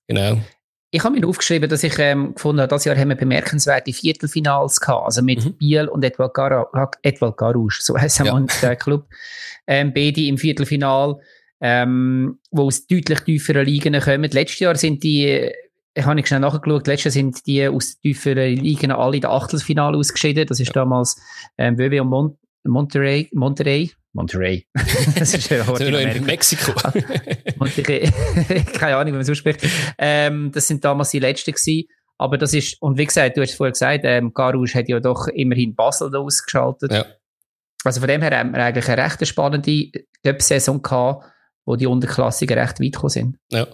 genau. 0.07 0.41
Ich 0.95 1.03
habe 1.05 1.19
mir 1.19 1.27
aufgeschrieben, 1.27 1.71
dass 1.71 1.83
ich 1.85 1.99
ähm, 1.99 2.35
gefunden 2.35 2.61
habe, 2.61 2.69
dieses 2.69 2.85
Jahr 2.85 2.97
haben 2.97 3.09
wir 3.09 3.17
bemerkenswerte 3.17 3.95
Viertelfinals 3.95 4.79
gehabt, 4.79 5.07
also 5.07 5.23
mit 5.23 5.43
mhm. 5.43 5.55
Biel 5.55 5.89
und 5.89 6.05
Edwald, 6.05 6.35
Gar 6.35 6.71
Garouche, 7.37 7.83
so 7.83 7.99
heisst 7.99 8.19
ja. 8.19 8.39
der 8.61 8.77
Club. 8.77 9.07
Ähm, 9.67 9.95
beide 9.95 10.21
im 10.21 10.37
Viertelfinal, 10.37 11.19
ähm, 11.63 12.39
wo 12.51 12.67
aus 12.67 12.87
deutlich 12.87 13.21
tieferen 13.21 13.65
Ligen 13.65 13.99
kommen. 13.99 14.31
Letztes 14.31 14.59
Jahr 14.61 14.77
sind 14.77 15.03
die, 15.03 15.51
ich 15.95 16.05
habe 16.05 16.17
nicht 16.17 16.29
schnell 16.29 16.41
nachgeschaut, 16.41 16.87
letztes 16.87 17.15
Jahr 17.15 17.25
sind 17.25 17.47
die 17.47 17.67
aus 17.67 17.99
tieferen 17.99 18.59
Ligen 18.59 18.93
alle 18.93 19.15
in 19.17 19.23
der 19.23 19.31
Achtelfinale 19.31 19.97
ausgeschieden. 19.97 20.47
Das 20.47 20.61
ist 20.61 20.77
damals 20.77 21.17
ähm, 21.57 21.79
WW 21.79 22.01
und 22.01 22.09
Mon 22.09 22.39
Monterey, 22.65 23.31
Monterey, 23.33 23.93
Monterey. 24.13 24.67
das 25.19 25.35
ist 25.35 25.49
ja 25.49 25.65
Sind 25.65 25.93
wir 25.93 26.15
in 26.15 26.25
Mexiko? 26.25 26.73
Monterey. 27.57 28.11
Keine 28.75 28.97
Ahnung, 28.97 29.09
wie 29.09 29.13
man 29.13 29.21
es 29.23 29.31
ausspricht. 29.31 29.67
Ähm, 29.99 30.51
das 30.53 30.69
sind 30.69 30.85
damals 30.85 31.11
die 31.11 31.19
letzten 31.19 31.53
gewesen. 31.53 31.89
Aber 32.19 32.39
das 32.39 32.55
ist, 32.55 32.81
und 32.81 32.99
wie 32.99 33.07
gesagt, 33.07 33.37
du 33.37 33.41
hast 33.41 33.51
es 33.51 33.57
vorher 33.57 33.73
gesagt, 33.73 34.05
ähm, 34.05 34.33
Garouche 34.33 34.79
hat 34.79 34.89
ja 34.89 35.01
doch 35.01 35.29
immerhin 35.29 35.75
Basel 35.75 36.11
da 36.11 36.19
ausgeschaltet. 36.19 36.93
Ja. 36.93 37.07
Also 37.85 38.01
von 38.01 38.09
dem 38.09 38.23
her 38.23 38.39
haben 38.39 38.53
wir 38.53 38.63
eigentlich 38.63 38.89
eine 38.89 39.03
recht 39.03 39.27
spannende 39.27 39.91
Cup-Saison 40.25 40.83
gehabt, 40.83 41.27
wo 41.65 41.75
die 41.77 41.87
Unterklassigen 41.87 42.59
recht 42.59 42.81
weit 42.81 42.93
gekommen 42.93 43.11
sind. 43.11 43.39
Ja. 43.51 43.67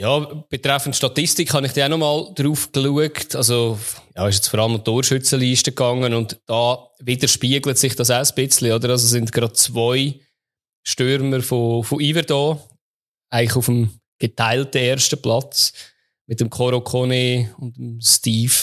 Ja, 0.00 0.18
betreffend 0.48 0.96
Statistik 0.96 1.52
habe 1.52 1.66
ich 1.66 1.72
dir 1.74 1.84
auch 1.84 1.90
nochmal 1.90 2.32
drauf 2.34 2.72
geschaut. 2.72 3.36
Also, 3.36 3.78
ja, 4.16 4.26
ist 4.26 4.36
jetzt 4.36 4.48
vor 4.48 4.60
allem 4.60 4.72
um 4.72 4.78
die 4.78 4.84
Torschützenliste 4.84 5.72
gegangen 5.72 6.14
und 6.14 6.40
da 6.46 6.88
widerspiegelt 7.00 7.76
sich 7.76 7.96
das 7.96 8.10
auch 8.10 8.26
ein 8.26 8.34
bisschen, 8.34 8.72
oder? 8.72 8.88
Also 8.88 9.06
sind 9.06 9.30
gerade 9.30 9.52
zwei 9.52 10.18
Stürmer 10.84 11.42
von, 11.42 11.84
von 11.84 12.00
Iver 12.00 12.22
da, 12.22 12.58
eigentlich 13.28 13.56
auf 13.56 13.66
dem 13.66 13.90
geteilten 14.18 14.80
ersten 14.80 15.20
Platz 15.20 15.74
mit 16.26 16.40
dem 16.40 16.48
Koro 16.48 16.80
Kone 16.80 17.54
und 17.58 17.76
dem 17.76 18.00
Steve 18.00 18.54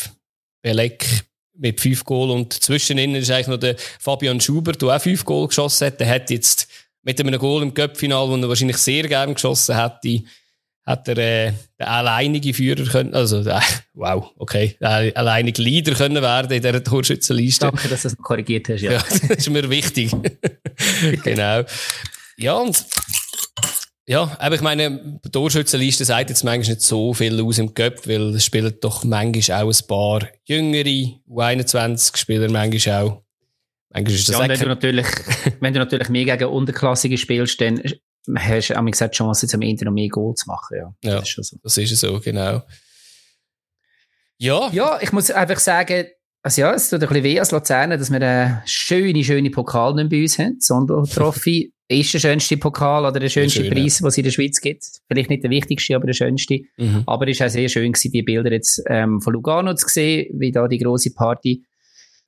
Belek 0.64 1.06
mit 1.54 1.80
fünf 1.80 2.04
Goal 2.04 2.32
und 2.32 2.52
zwischen 2.52 2.98
ihnen 2.98 3.14
ist 3.14 3.30
eigentlich 3.30 3.48
noch 3.48 3.58
der 3.58 3.76
Fabian 4.00 4.42
Schubert, 4.42 4.82
der 4.82 4.96
auch 4.96 5.02
fünf 5.02 5.24
Goal 5.24 5.48
geschossen 5.48 5.86
hat. 5.86 6.00
Der 6.00 6.10
hat 6.10 6.32
jetzt 6.32 6.68
mit 7.04 7.20
einem 7.20 7.40
Goal 7.40 7.62
im 7.62 7.76
Cup-Final, 7.76 8.28
den 8.28 8.42
er 8.42 8.50
wahrscheinlich 8.50 8.78
sehr 8.78 9.08
gern 9.08 9.36
geschossen 9.36 9.80
hätte, 9.80 10.24
hat 10.88 11.08
er 11.10 11.18
äh, 11.18 11.54
der 11.78 11.92
alleinige 11.92 12.54
Führer 12.54 12.86
können, 12.86 13.14
also 13.14 13.42
äh, 13.42 13.60
wow, 13.94 14.32
okay, 14.38 14.78
der 14.80 15.12
alleinige 15.16 15.62
Leader 15.62 15.94
können 15.94 16.22
werden 16.24 16.52
in 16.52 16.62
dieser 16.62 16.84
Torschützenliste. 16.84 17.66
Danke, 17.66 17.90
dass 17.90 18.04
du 18.04 18.10
das 18.10 18.18
korrigiert 18.18 18.70
hast. 18.70 18.82
Ja, 18.82 18.94
ja 18.94 19.00
das 19.00 19.20
ist 19.20 19.50
mir 19.50 19.70
wichtig. 19.70 20.16
genau. 21.24 21.64
Ja, 22.38 22.54
und 22.54 22.86
Ja, 24.08 24.38
aber 24.40 24.56
ich 24.56 24.62
meine, 24.62 25.20
die 25.26 25.30
Torschützenliste 25.30 26.06
sagt 26.06 26.30
jetzt 26.30 26.46
manchmal 26.46 26.76
nicht 26.76 26.82
so 26.82 27.14
viel 27.14 27.42
aus 27.42 27.58
im 27.58 27.74
Cup, 27.74 28.08
weil 28.08 28.36
es 28.36 28.46
spielen 28.46 28.74
doch 28.80 29.04
manchmal 29.04 29.64
auch 29.64 29.74
ein 29.74 29.88
paar 29.88 30.30
jüngere 30.46 31.20
U21-Spieler 31.30 32.50
manchmal 32.50 33.04
auch. 33.04 33.24
Manchmal 33.90 34.16
ist 34.16 34.30
das 34.30 34.38
ja, 34.38 34.48
wenn 34.48 34.60
du 34.60 34.68
natürlich, 34.68 35.08
wenn 35.60 35.74
du 35.74 35.80
natürlich 35.80 36.08
mehr 36.08 36.38
gegen 36.38 36.50
Unterklassige 36.50 37.18
spielst, 37.18 37.60
dann 37.60 37.82
hast 38.36 38.70
du 38.70 38.80
auch 38.80 38.86
gesagt, 38.86 39.14
die 39.14 39.18
Chance, 39.18 39.46
jetzt 39.46 39.56
am 39.56 39.62
Ende 39.62 39.86
noch 39.86 39.92
mehr 39.92 40.10
Goal 40.10 40.36
zu 40.36 40.48
machen. 40.48 40.78
Ja, 40.78 40.94
ja 41.04 41.20
das 41.20 41.38
ist, 41.38 41.50
so. 41.50 41.58
das 41.64 41.78
ist 41.78 41.98
so, 41.98 42.20
genau. 42.20 42.64
Ja. 44.38 44.70
Ja, 44.72 45.00
ich 45.02 45.12
muss 45.12 45.32
einfach 45.32 45.60
sagen, 45.60 46.06
also 46.44 46.62
ja, 46.62 46.74
es 46.74 46.90
tut 46.90 47.02
ein 47.02 47.08
bisschen 47.08 47.24
weh 47.24 47.40
als 47.40 47.52
Luzerner, 47.52 47.98
dass 47.98 48.12
wir 48.12 48.22
eine 48.22 48.62
schöne, 48.66 49.24
schöne 49.24 49.50
Pokal 49.50 49.96
nicht 49.96 50.10
bei 50.10 50.22
uns 50.22 50.40
haben. 50.40 50.58
Sondro-Trophy 50.60 51.74
ist 51.90 52.14
der 52.14 52.20
schönste 52.20 52.58
Pokal 52.58 53.06
oder 53.06 53.20
der 53.20 53.30
schönste 53.30 53.64
schön, 53.64 53.74
Preis, 53.74 54.00
ja. 54.00 54.06
was 54.06 54.14
es 54.14 54.18
in 54.20 54.24
der 54.26 54.32
Schweiz 54.32 54.62
gibt. 54.62 54.84
Vielleicht 55.08 55.30
nicht 55.30 55.44
der 55.44 55.50
wichtigste, 55.50 55.96
aber 55.96 56.06
der 56.06 56.14
schönste. 56.14 56.60
Mhm. 56.78 57.04
Aber 57.06 57.28
es 57.28 57.38
ist 57.38 57.46
auch 57.46 57.50
sehr 57.50 57.70
schön 57.70 57.92
gewesen, 57.92 58.12
die 58.12 58.24
Bilder 58.24 58.52
jetzt 58.52 58.82
ähm, 58.88 59.22
von 59.22 59.34
Lugano 59.34 59.74
zu 59.74 59.88
sehen, 59.88 60.34
wie 60.40 60.52
da 60.52 60.68
die 60.68 60.78
große 60.78 61.14
Party, 61.14 61.64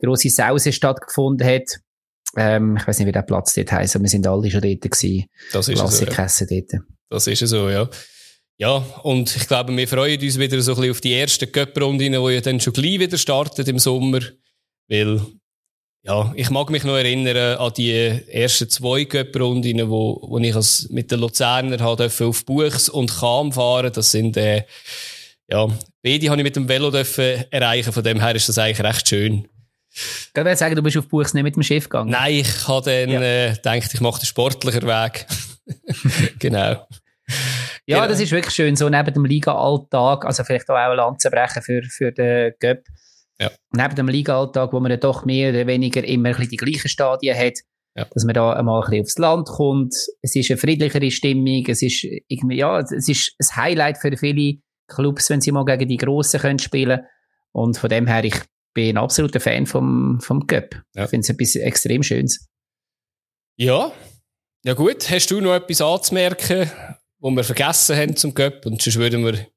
große 0.02 0.30
Sause 0.30 0.72
stattgefunden 0.72 1.48
hat. 1.48 1.80
Ähm, 2.36 2.78
ich 2.78 2.88
weiß 2.88 3.00
nicht, 3.00 3.08
wie 3.08 3.12
der 3.12 3.24
Platz 3.24 3.54
dort 3.54 3.72
heisst, 3.72 3.96
aber 3.96 4.04
wir 4.04 4.10
sind 4.10 4.28
alle 4.28 4.52
schon 4.52 4.62
dort 4.62 4.82
gewesen. 4.82 5.26
Das 5.52 5.68
ist 5.68 5.78
so, 5.78 6.06
ja. 6.06 6.12
dort. 6.50 6.84
Das 7.10 7.28
ist 7.28 7.48
so, 7.48 7.70
ja. 7.70 7.90
Ja, 8.60 8.76
und 9.04 9.34
ich 9.36 9.48
glaube, 9.48 9.76
wir 9.76 9.88
freuen 9.88 10.22
uns 10.22 10.38
wieder 10.38 10.62
so 10.62 10.74
ein 10.74 10.76
bisschen 10.76 10.92
auf 10.92 11.02
die 11.02 11.14
ersten 11.14 11.50
Cup-Runden, 11.50 12.12
die 12.12 12.34
ja 12.34 12.42
dann 12.42 12.60
schon 12.60 12.74
gleich 12.74 13.00
wieder 13.00 13.18
startet 13.18 13.70
im 13.70 13.80
Sommer. 13.80 14.20
Weil, 14.90 15.22
ja, 16.04 16.34
ich 16.36 16.50
mag 16.50 16.70
mich 16.70 16.84
noch 16.84 16.98
erinnern 16.98 17.58
an 17.58 17.72
die 17.78 17.94
ersten 17.94 18.70
zwei 18.70 19.06
Cup-Runden, 19.06 19.90
wo, 19.90 20.20
wo 20.22 20.38
ich 20.40 20.54
als 20.54 20.90
mit 20.90 21.10
den 21.10 21.22
Luzerner 21.22 21.80
halt 21.80 22.22
auf 22.22 22.46
Buchs 22.46 22.90
und 22.90 23.16
Kam 23.18 23.54
fahren. 23.54 23.94
Das 23.94 24.12
sind, 24.12 24.36
äh, 24.36 24.66
ja, 25.48 25.68
beide 26.04 26.30
habe 26.30 26.42
ich 26.42 26.44
mit 26.44 26.58
dem 26.58 26.68
Velo 26.68 26.92
dürfen 26.92 27.46
erreichen. 27.52 27.94
Von 27.94 28.04
dem 28.04 28.20
her 28.20 28.36
ist 28.36 28.50
das 28.50 28.58
eigentlich 28.58 28.86
recht 28.86 29.08
schön. 29.08 29.48
Ich 29.92 30.36
würde 30.36 30.56
sagen, 30.56 30.76
du 30.76 30.84
bist 30.84 30.98
auf 30.98 31.08
Buchs 31.08 31.34
nicht 31.34 31.44
mit 31.44 31.56
dem 31.56 31.64
Schiff 31.64 31.86
gegangen. 31.86 32.12
Nein, 32.12 32.36
ich 32.36 32.68
habe 32.68 32.86
dann 32.86 33.10
ja. 33.10 33.22
äh, 33.22 33.54
gedacht, 33.54 33.94
ich 33.94 34.02
mache 34.02 34.20
den 34.20 34.26
sportlichen 34.26 34.84
Weg. 34.84 35.26
genau. 36.40 36.88
Ja, 37.86 37.98
genau. 37.98 38.08
das 38.08 38.20
ist 38.20 38.32
wirklich 38.32 38.54
schön, 38.54 38.76
so 38.76 38.88
neben 38.90 39.14
dem 39.14 39.26
Liga-Alltag, 39.26 40.26
also 40.26 40.44
vielleicht 40.44 40.70
auch 40.70 40.76
eine 40.76 40.96
Lanze 40.96 41.30
brechen 41.30 41.62
für, 41.62 41.82
für 41.84 42.12
den 42.12 42.54
Göpp. 42.60 42.84
Ja. 43.40 43.52
Neben 43.72 43.96
dem 43.96 44.08
Liga-Alltag, 44.08 44.74
wo 44.74 44.80
man 44.80 44.92
dann 44.92 45.00
doch 45.00 45.26
mehr 45.26 45.52
oder 45.52 45.66
weniger 45.66 46.04
immer 46.04 46.30
ein 46.30 46.36
bisschen 46.36 46.52
die 46.52 46.58
gleichen 46.58 46.90
Stadien 46.90 47.38
hat, 47.38 47.60
ja. 47.96 48.06
dass 48.06 48.26
man 48.26 48.34
da 48.34 48.54
einmal 48.54 48.84
ein 48.84 48.90
bisschen 48.90 49.04
aufs 49.04 49.18
Land 49.18 49.48
kommt. 49.48 49.94
Es 50.22 50.36
ist 50.36 50.52
eine 50.52 50.58
friedlichere 50.58 51.10
Stimmung, 51.12 51.66
es 51.68 51.82
ist 51.82 52.06
irgendwie, 52.28 52.58
ja, 52.58 52.80
es 52.80 53.08
ist 53.08 53.36
ein 53.40 53.56
Highlight 53.56 53.98
für 53.98 54.16
viele 54.18 54.60
Clubs, 54.88 55.30
wenn 55.30 55.42
sie 55.42 55.52
mal 55.52 55.66
gegen 55.66 55.88
die 55.88 55.98
Grossen 55.98 56.40
können 56.40 56.60
spielen. 56.60 57.02
Und 57.52 57.78
von 57.78 57.90
dem 57.90 58.08
her, 58.08 58.24
ich 58.24 58.36
bin 58.74 58.96
ein 58.96 58.98
absoluter 58.98 59.40
Fan 59.40 59.66
vom, 59.66 60.20
vom 60.22 60.48
Cup. 60.48 60.76
Ja. 60.94 61.06
Ich 61.06 61.10
finde 61.10 61.24
es 61.24 61.30
etwas 61.30 61.56
extrem 61.56 62.04
Schönes. 62.04 62.48
Ja. 63.58 63.92
Ja 64.64 64.74
gut, 64.74 65.10
hast 65.10 65.32
du 65.32 65.40
noch 65.40 65.56
etwas 65.56 65.82
anzumerken, 65.82 66.70
wo 67.20 67.32
wir 67.32 67.44
vergessen 67.44 67.96
haben 67.96 68.16
zum 68.16 68.34
Cup 68.34 68.66
und 68.66 68.82
sonst 68.82 68.98
würden 68.98 69.26
wir 69.26 69.48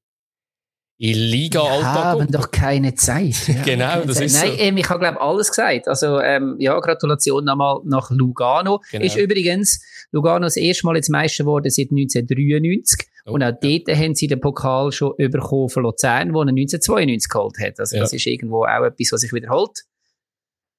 in 0.98 1.14
Liga-Alltag. 1.14 2.16
Wir 2.16 2.22
haben 2.22 2.30
doch 2.30 2.50
keine 2.52 2.94
Zeit. 2.94 3.34
Ja, 3.48 3.62
genau, 3.64 3.88
keine 3.88 4.06
das 4.06 4.16
Zeit. 4.16 4.26
ist 4.26 4.40
Nein, 4.40 4.50
so. 4.52 4.58
Ähm, 4.58 4.76
ich 4.76 4.88
habe 4.88 5.00
glaube 5.00 5.20
alles 5.20 5.48
gesagt. 5.48 5.88
Also 5.88 6.20
ähm, 6.20 6.54
ja, 6.60 6.78
Gratulation 6.78 7.44
nochmal 7.44 7.80
nach 7.84 8.10
Lugano. 8.10 8.80
Genau. 8.92 9.04
Ist 9.04 9.16
übrigens 9.16 9.84
Lugano 10.12 10.46
das 10.46 10.56
erste 10.56 10.86
Mal 10.86 10.94
jetzt 10.94 11.10
Meister 11.10 11.42
geworden 11.42 11.70
seit 11.70 11.90
1993 11.90 13.08
oh, 13.26 13.32
und 13.32 13.42
auch 13.42 13.52
ja. 13.62 13.78
dort 13.78 13.96
haben 13.96 14.14
sie 14.14 14.26
den 14.26 14.40
Pokal 14.40 14.92
schon 14.92 15.14
bekommen 15.16 15.68
von 15.68 15.82
Luzern, 15.82 16.34
wo 16.34 16.40
er 16.40 16.48
1992 16.48 17.28
geholt 17.28 17.58
hat. 17.58 17.78
Also 17.80 17.96
ja. 17.96 18.02
das 18.02 18.12
ist 18.12 18.26
irgendwo 18.26 18.64
auch 18.64 18.84
etwas, 18.84 19.12
was 19.12 19.20
sich 19.20 19.32
wiederholt. 19.32 19.82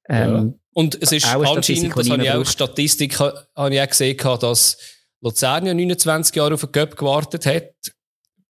Ähm, 0.10 0.34
ja. 0.34 0.54
Und 0.74 1.02
es 1.02 1.12
ist 1.12 1.26
anscheinend, 1.26 1.96
das 1.96 2.10
habe 2.10 2.24
ich 2.24 2.32
auch 2.32 2.46
Statistik 2.46 3.20
habe 3.20 3.46
ich 3.72 3.82
auch 3.82 3.88
gesehen, 3.88 4.18
dass 4.18 4.78
Luzern 5.22 5.66
ja 5.66 5.74
29 5.74 6.36
Jahre 6.36 6.56
auf 6.56 6.62
den 6.62 6.72
Cup 6.72 6.98
gewartet 6.98 7.46
hat 7.46 7.74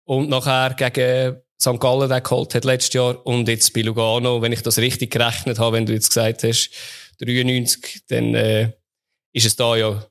und 0.06 0.30
nachher 0.30 0.74
gegen 0.76 1.42
St. 1.62 1.80
Gallen 1.80 2.10
den 2.10 2.24
geholt 2.24 2.56
hat 2.56 2.66
letztes 2.66 2.94
Jahr 2.94 3.26
und 3.26 3.48
jetzt 3.48 3.74
bei 3.74 3.82
Lugano, 3.82 4.42
wenn 4.42 4.52
ich 4.52 4.64
das 4.64 4.78
richtig 4.78 5.12
gerechnet 5.12 5.60
habe, 5.60 5.78
wenn 5.78 5.86
du 5.86 5.94
jetzt 5.94 6.10
gesagt 6.10 6.44
hast, 6.44 6.72
93, 7.20 8.04
dann 8.08 8.34
äh, 8.34 8.72
ist 9.34 9.46
es 9.46 9.56
da 9.56 9.76
ja. 9.76 10.06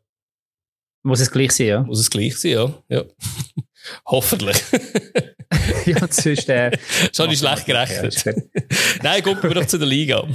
Muss 1.02 1.20
es 1.20 1.30
gleich 1.30 1.52
sein, 1.52 1.66
ja? 1.66 1.82
Muss 1.82 1.98
es 1.98 2.10
gleich 2.10 2.38
sein, 2.38 2.52
ja. 2.52 2.74
ja. 2.88 3.04
Hoffentlich. 4.06 4.62
ja, 5.86 5.98
sonst... 6.10 6.48
Äh, 6.48 6.70
habe 7.18 7.32
ich 7.32 7.38
schlecht 7.38 7.66
gerechnet. 7.66 8.24
Nein, 9.02 9.22
gucken 9.22 9.50
wir 9.50 9.54
doch 9.54 9.66
zu 9.66 9.78
der 9.78 9.88
Liga. 9.88 10.26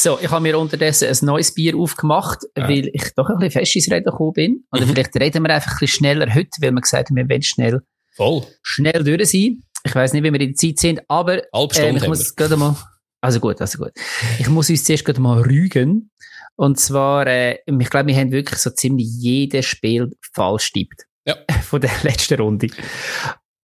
So, 0.00 0.16
ich 0.22 0.30
habe 0.30 0.42
mir 0.42 0.56
unterdessen 0.56 1.08
ein 1.08 1.26
neues 1.26 1.52
Bier 1.52 1.76
aufgemacht, 1.76 2.44
ja. 2.56 2.68
weil 2.68 2.88
ich 2.92 3.02
doch 3.16 3.28
ein 3.28 3.38
bisschen 3.38 3.50
fest 3.50 3.74
ins 3.74 3.90
Reden 3.90 4.04
gekommen 4.04 4.32
bin. 4.32 4.64
Oder 4.70 4.86
mhm. 4.86 4.90
vielleicht 4.90 5.16
reden 5.16 5.42
wir 5.42 5.52
einfach 5.52 5.72
ein 5.72 5.78
bisschen 5.80 5.98
schneller 5.98 6.32
heute, 6.32 6.50
weil 6.60 6.70
wir 6.70 6.80
gesagt 6.80 7.10
haben, 7.10 7.16
wir 7.16 7.28
wollen 7.28 7.42
schnell, 7.42 7.80
Voll. 8.14 8.46
schnell 8.62 9.02
durch 9.02 9.30
sein. 9.30 9.64
Ich 9.84 9.94
weiß 9.94 10.12
nicht, 10.12 10.22
wie 10.22 10.32
wir 10.32 10.40
in 10.40 10.48
der 10.50 10.54
Zeit 10.54 10.78
sind, 10.78 11.00
aber 11.08 11.38
äh, 11.38 11.96
ich 11.96 12.06
muss 12.06 12.36
gerade 12.36 12.56
mal, 12.56 12.76
also 13.20 13.40
gut, 13.40 13.60
also 13.60 13.78
gut. 13.78 13.92
Ich 14.38 14.48
muss 14.48 14.70
uns 14.70 14.84
zuerst 14.84 15.04
gerade 15.04 15.20
mal 15.20 15.42
rügen. 15.42 16.10
Und 16.56 16.78
zwar, 16.78 17.26
äh, 17.26 17.58
ich 17.66 17.90
glaube, 17.90 18.08
wir 18.08 18.16
haben 18.16 18.32
wirklich 18.32 18.58
so 18.58 18.70
ziemlich 18.70 19.06
jedes 19.08 19.66
Spiel 19.66 20.10
falsch 20.32 20.72
tippt. 20.72 21.04
Ja. 21.24 21.36
Von 21.62 21.80
der 21.80 21.90
letzten 22.02 22.40
Runde. 22.40 22.68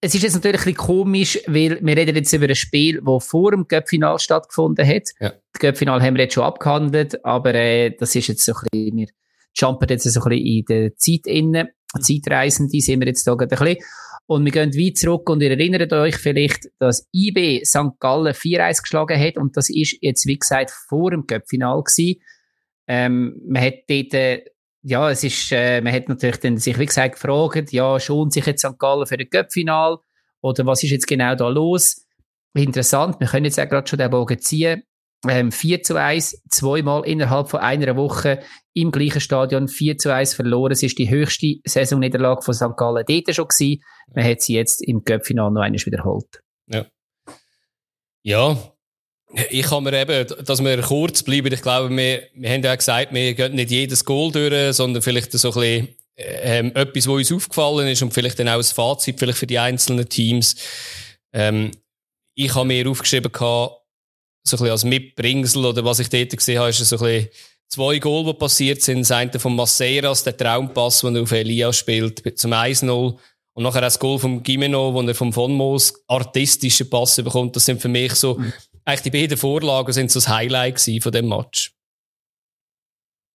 Es 0.01 0.15
ist 0.15 0.23
jetzt 0.23 0.35
natürlich 0.35 0.61
ein 0.61 0.65
bisschen 0.65 0.87
komisch, 0.87 1.41
weil 1.47 1.79
wir 1.81 1.97
reden 1.97 2.15
jetzt 2.15 2.33
über 2.33 2.47
ein 2.47 2.55
Spiel, 2.55 3.01
das 3.03 3.27
vor 3.27 3.53
dem 3.53 3.67
Cup-Final 3.67 4.19
stattgefunden 4.19 4.87
hat. 4.87 5.05
Ja. 5.19 5.31
Das 5.31 5.61
Cup-Final 5.61 6.03
haben 6.03 6.15
wir 6.15 6.25
jetzt 6.25 6.35
schon 6.35 6.45
abgehandelt, 6.45 7.25
aber 7.25 7.55
äh, 7.55 7.97
das 7.97 8.15
ist 8.15 8.29
jetzt 8.29 8.45
so 8.45 8.53
ein 8.53 8.67
bisschen, 8.71 8.97
wir 8.99 9.07
jumpen 9.55 9.89
jetzt 9.89 10.05
so 10.05 10.21
ein 10.21 10.29
bisschen 10.29 10.47
in 10.47 10.65
der 10.67 10.97
Zeit 10.97 11.27
innen. 11.27 11.69
Zeitreisende 11.99 12.81
sind 12.81 13.01
wir 13.01 13.07
jetzt 13.07 13.27
da 13.27 13.35
gerade 13.35 13.57
ein 13.57 13.65
bisschen. 13.65 13.85
Und 14.27 14.45
wir 14.45 14.53
gehen 14.53 14.73
weit 14.75 14.97
zurück 14.97 15.29
und 15.29 15.43
ihr 15.43 15.51
erinnert 15.51 15.93
euch 15.93 16.17
vielleicht, 16.17 16.69
dass 16.79 17.07
IB 17.13 17.63
St. 17.65 17.99
Gallen 18.01 18.33
4-1 18.33 18.83
geschlagen 18.83 19.21
hat 19.21 19.37
und 19.37 19.57
das 19.57 19.69
ist 19.69 19.99
jetzt, 20.01 20.27
wie 20.27 20.39
gesagt, 20.39 20.71
vor 20.71 21.11
dem 21.11 21.27
Cup-Final 21.27 21.83
gewesen. 21.83 22.21
Ähm, 22.87 23.41
man 23.47 23.63
hat 23.63 23.75
dort 23.89 24.15
äh, 24.15 24.45
ja, 24.87 25.11
es 25.11 25.25
ist, 25.25 25.51
äh, 25.51 25.81
man 25.81 25.95
hat 25.95 26.11
natürlich 26.11 26.37
dann 26.41 26.59
sich, 26.59 26.79
wie 26.79 26.87
gesagt, 26.87 27.15
gefragt, 27.15 27.73
ja, 27.73 27.99
schont 27.99 28.35
sich 28.35 28.45
jetzt 28.45 28.65
St. 28.65 28.79
Gallen 28.79 29.07
für 29.07 29.17
den 29.17 29.31
Cup-Final? 29.31 29.97
Oder 30.43 30.67
was 30.67 30.83
ist 30.83 30.91
jetzt 30.91 31.07
genau 31.07 31.35
da 31.35 31.49
los? 31.49 32.07
Interessant, 32.55 33.19
wir 33.19 33.27
können 33.27 33.47
jetzt 33.47 33.59
auch 33.59 33.69
gerade 33.69 33.89
schon 33.89 33.99
den 33.99 34.11
Bogen 34.11 34.39
ziehen. 34.39 34.83
Ähm, 35.29 35.53
4 35.53 35.83
zu 35.83 35.97
1, 35.97 36.43
zweimal 36.51 37.05
innerhalb 37.07 37.49
von 37.49 37.61
einer 37.61 37.97
Woche 37.97 38.41
im 38.75 38.91
gleichen 38.91 39.21
Stadion 39.21 39.69
4 39.69 39.99
zu 39.99 40.13
1 40.13 40.35
verloren. 40.35 40.73
Es 40.73 40.83
ist 40.83 40.99
die 40.99 41.09
höchste 41.09 41.57
Saisonniederlage 41.65 42.43
von 42.43 42.55
St. 42.55 42.77
Gallen 42.77 43.05
dort 43.07 43.35
schon 43.35 43.49
gewesen. 43.49 43.83
Man 44.15 44.25
hat 44.25 44.43
sie 44.43 44.55
jetzt 44.55 44.83
im 44.87 45.05
Cup-Final 45.05 45.51
noch 45.51 45.63
einmal 45.63 45.81
wiederholt. 45.81 46.43
Ja. 46.67 46.87
Ja, 48.23 48.57
ich 49.51 49.67
kann 49.67 49.85
mir 49.85 49.93
eben, 49.93 50.45
dass 50.45 50.63
wir 50.63 50.81
kurz 50.83 51.23
bleiben, 51.23 51.53
ich 51.53 51.63
glaube, 51.63 51.95
wir, 51.95 52.23
wir 52.35 52.51
haben 52.51 52.63
ja 52.63 52.75
gesagt, 52.75 53.13
wir 53.13 53.35
gehen 53.35 53.55
nicht 53.55 53.71
jedes 53.71 54.05
Goal 54.05 54.31
durch, 54.33 54.77
sondern 54.77 55.03
vielleicht 55.03 55.33
so 55.33 55.49
ein 55.49 55.55
bisschen, 55.55 55.89
ähm, 56.17 56.73
etwas, 56.75 57.09
was 57.09 57.15
uns 57.15 57.33
aufgefallen 57.33 57.89
ist 57.89 58.03
und 58.03 58.15
vielleicht 58.15 58.39
dann 58.39 58.49
auch 58.49 58.59
ein 58.59 58.63
Fazit 58.65 59.19
vielleicht 59.19 59.39
für 59.39 59.47
die 59.47 59.59
einzelnen 59.59 60.09
Teams. 60.09 60.55
Ähm, 61.33 61.73
ich 62.37 62.55
habe 62.55 62.67
mir 62.67 62.89
aufgeschrieben 62.89 63.33
gehabt, 63.33 63.84
so 64.47 64.57
ein 64.57 64.59
bisschen 64.59 64.71
als 64.71 64.85
Mitbringsel 64.85 65.65
oder 65.65 65.85
was 65.85 65.99
ich 65.99 66.09
dort 66.09 66.37
gesehen 66.37 66.59
habe, 66.59 66.71
ist 66.71 66.79
so 66.79 66.97
ein 66.97 67.03
bisschen 67.03 67.29
zwei 67.69 67.99
Goal, 67.99 68.25
die 68.25 68.35
passiert 68.35 68.83
sind. 68.83 69.01
Das 69.01 69.11
eine 69.11 69.39
von 69.39 69.57
Masseras, 69.57 70.23
der 70.23 70.37
Traumpass, 70.37 71.01
den 71.01 71.17
er 71.17 71.23
auf 71.23 71.33
Elias 71.33 71.79
spielt, 71.79 72.39
zum 72.39 72.53
1-0. 72.53 73.17
Und 73.57 73.63
nachher 73.63 73.81
das 73.81 73.99
Goal 73.99 74.19
vom 74.19 74.43
Gimeno, 74.43 74.93
wo 74.93 75.01
er 75.03 75.15
vom 75.15 75.33
Von 75.33 75.53
Moos 75.53 75.95
artistischen 76.09 76.91
Pass 76.91 77.17
bekommt. 77.17 77.55
Das 77.55 77.65
sind 77.65 77.81
für 77.81 77.89
mich 77.89 78.15
so, 78.15 78.35
mhm 78.35 78.53
eigentlich 78.85 79.03
die 79.03 79.11
beiden 79.11 79.39
Vorlagen 79.39 79.93
sind 79.93 80.11
so 80.11 80.19
das 80.19 80.29
Highlight 80.29 80.81
von 81.01 81.13
dem 81.13 81.29
Match. 81.29 81.73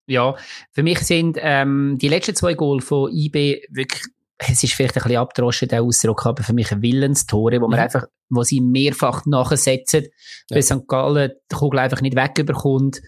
Ja, 0.06 0.36
für 0.72 0.82
mich 0.82 1.00
sind 1.00 1.38
ähm, 1.40 1.98
die 2.00 2.08
letzten 2.08 2.34
zwei 2.34 2.54
Goal 2.54 2.80
von 2.80 3.12
IB 3.12 3.62
wirklich, 3.68 4.04
es 4.38 4.62
ist 4.62 4.72
vielleicht 4.74 4.96
ein 4.96 5.02
bisschen 5.02 5.18
abgedroschen, 5.18 5.68
der 5.68 5.82
Ausdruck, 5.82 6.26
aber 6.26 6.42
für 6.42 6.52
mich 6.52 6.70
ein 6.70 6.82
Willenstore, 6.82 7.60
wo 7.60 7.68
man 7.68 7.78
mhm. 7.78 7.84
einfach, 7.84 8.04
wo 8.28 8.42
sie 8.44 8.60
mehrfach 8.60 9.26
nachsetzen, 9.26 10.04
ja. 10.48 10.54
weil 10.54 10.62
St. 10.62 10.86
Gallen 10.86 11.32
die 11.50 11.56
Kugel 11.56 11.80
einfach 11.80 12.00
nicht 12.00 12.16
wegbekommt 12.16 13.00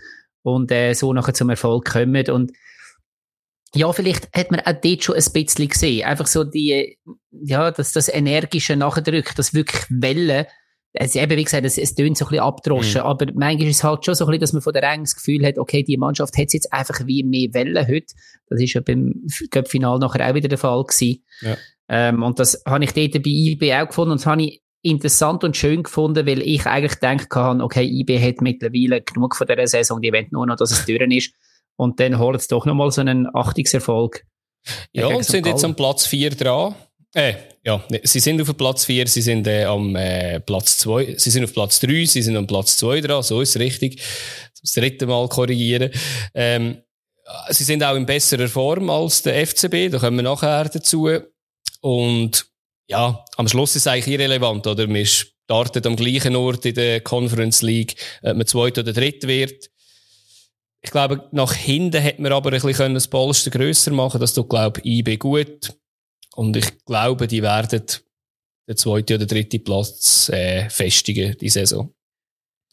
und 0.43 0.73
äh, 0.73 0.93
so 0.95 1.13
nachher 1.13 1.35
zum 1.35 1.51
Erfolg 1.51 1.85
kommen 1.85 2.29
und 2.31 2.53
ja, 3.73 3.93
vielleicht 3.93 4.35
hat 4.35 4.51
man 4.51 4.61
auch 4.61 4.81
dort 4.83 5.05
schon 5.05 5.15
ein 5.15 5.33
bisschen 5.33 5.69
gesehen. 5.69 6.05
Einfach 6.05 6.27
so 6.27 6.43
die, 6.43 6.99
ja, 7.31 7.71
dass 7.71 7.93
das 7.93 8.09
energische 8.09 8.75
Nachdrück, 8.75 9.33
das 9.37 9.55
wirklich 9.55 9.87
Wellen, 9.89 10.47
es, 10.93 11.15
eben, 11.15 11.37
wie 11.37 11.45
gesagt, 11.45 11.65
es, 11.65 11.79
es 11.79 11.95
tönt 11.95 12.17
so 12.19 12.25
ein 12.25 12.31
bisschen 12.31 12.45
abdroschen, 12.45 13.01
mhm. 13.03 13.07
aber 13.07 13.27
manchmal 13.35 13.69
ist 13.69 13.77
es 13.77 13.85
halt 13.85 14.05
schon 14.05 14.15
so 14.15 14.25
ein 14.25 14.29
bisschen, 14.29 14.41
dass 14.41 14.53
man 14.53 14.63
von 14.63 14.73
der 14.73 14.83
Ränge 14.83 15.05
das 15.05 15.15
Gefühl 15.15 15.47
hat, 15.47 15.59
okay, 15.59 15.85
die 15.85 15.97
Mannschaft 15.97 16.37
hat 16.37 16.47
es 16.47 16.53
jetzt 16.53 16.73
einfach 16.73 17.07
wie 17.07 17.23
mehr 17.23 17.49
Wellen 17.53 17.87
heute. 17.87 18.13
Das 18.49 18.61
ist 18.61 18.75
ja 18.75 18.81
beim 18.81 19.27
Cup-Final 19.51 19.99
nachher 19.99 20.29
auch 20.29 20.35
wieder 20.35 20.49
der 20.49 20.59
Fall 20.59 20.83
gewesen. 20.83 21.25
Ja. 21.43 21.57
Ähm, 21.89 22.23
und 22.23 22.39
das 22.39 22.63
habe 22.67 22.85
ich 22.85 22.93
dort 22.93 23.23
bei 23.23 23.31
IB 23.31 23.75
auch 23.75 23.89
gefunden 23.89 24.13
und 24.13 24.21
das 24.21 24.27
habe 24.27 24.43
ich 24.43 24.63
interessant 24.83 25.45
und 25.45 25.57
schön 25.57 25.83
gefunden, 25.83 26.27
weil 26.27 26.41
ich 26.43 26.67
eigentlich 26.67 26.99
gedacht 26.99 27.29
habe, 27.35 27.63
okay, 27.63 27.85
IB 27.85 28.19
hat 28.19 28.41
mittlerweile 28.41 29.03
genug 29.03 29.37
von 29.37 29.47
dieser 29.47 29.67
Saison, 29.67 30.01
die 30.01 30.13
wollen 30.13 30.29
nur 30.31 30.47
noch, 30.47 30.57
dass 30.57 30.73
es 30.73 30.87
durch 30.87 31.01
ist. 31.01 31.35
Und 31.77 32.01
dann 32.01 32.19
holen 32.19 32.39
sie 32.39 32.49
doch 32.49 32.67
nochmal 32.67 32.91
so 32.91 33.01
einen 33.01 33.29
Achtungserfolg. 33.35 34.25
Ja, 34.93 35.07
und 35.07 35.25
sind 35.25 35.47
jetzt 35.47 35.65
am 35.65 35.75
Platz 35.75 36.07
4 36.07 36.31
dran. 36.31 36.75
Äh, 37.13 37.35
ja, 37.65 37.85
sie 38.05 38.21
sind 38.21 38.41
auf 38.41 38.57
Platz 38.57 38.85
4, 38.85 39.07
sie 39.09 39.23
sind 39.23 39.47
äh, 39.47 39.65
am 39.65 39.97
äh, 39.97 40.39
Platz 40.41 40.79
2, 40.79 41.17
sie 41.19 41.31
sind 41.31 41.45
auf 41.45 41.53
Platz 41.53 41.81
3, 41.81 42.05
sie 42.05 42.23
sind 42.23 42.37
am 42.37 42.47
Platz 42.47 42.77
2 42.77 43.01
dran, 43.01 43.23
so 43.23 43.41
ist 43.41 43.57
es 43.57 43.61
richtig. 43.61 44.01
Das 44.61 44.73
dritte 44.73 45.07
Mal 45.07 45.29
korrigieren. 45.29 45.91
Ähm, 46.35 46.83
sie 47.49 47.65
sind 47.65 47.83
auch 47.83 47.97
in 47.97 48.07
besserer 48.07 48.49
Form 48.49 48.91
als 48.91 49.23
der 49.23 49.47
FCB, 49.47 49.91
da 49.91 49.99
kommen 49.99 50.19
wir 50.19 50.23
nachher 50.23 50.69
dazu. 50.69 51.09
Und 51.81 52.47
ja, 52.87 53.25
am 53.37 53.49
Schluss 53.49 53.75
ist 53.75 53.87
es 53.87 53.87
eigentlich 53.87 54.15
irrelevant, 54.15 54.67
oder? 54.67 54.87
Man 54.87 55.07
startet 55.07 55.87
am 55.87 55.97
gleichen 55.97 56.37
Ort 56.37 56.65
in 56.67 56.75
der 56.75 57.01
Conference 57.01 57.63
League, 57.63 57.97
ob 58.23 58.37
man 58.37 58.47
zweit 58.47 58.79
oder 58.79 58.93
dritt 58.93 59.27
wird. 59.27 59.71
Ich 60.83 60.91
glaube, 60.91 61.29
nach 61.33 61.53
hinten 61.53 62.01
hätte 62.01 62.23
man 62.23 62.33
aber 62.33 62.53
ein 62.53 62.61
bisschen 62.61 62.95
das 62.95 63.09
Polster 63.09 63.51
grösser 63.51 63.91
machen 63.91 64.21
Das 64.21 64.33
tut, 64.33 64.49
glaube 64.49 64.81
ich, 64.81 64.99
IB 65.01 65.17
gut. 65.17 65.73
Und 66.41 66.57
ich 66.57 66.87
glaube, 66.87 67.27
die 67.27 67.43
werden 67.43 67.83
den 68.67 68.77
zweiten 68.79 69.17
oder 69.17 69.27
dritten 69.27 69.63
Platz 69.63 70.31
äh, 70.33 70.71
festigen, 70.71 71.37
die 71.39 71.51
Saison. 71.51 71.93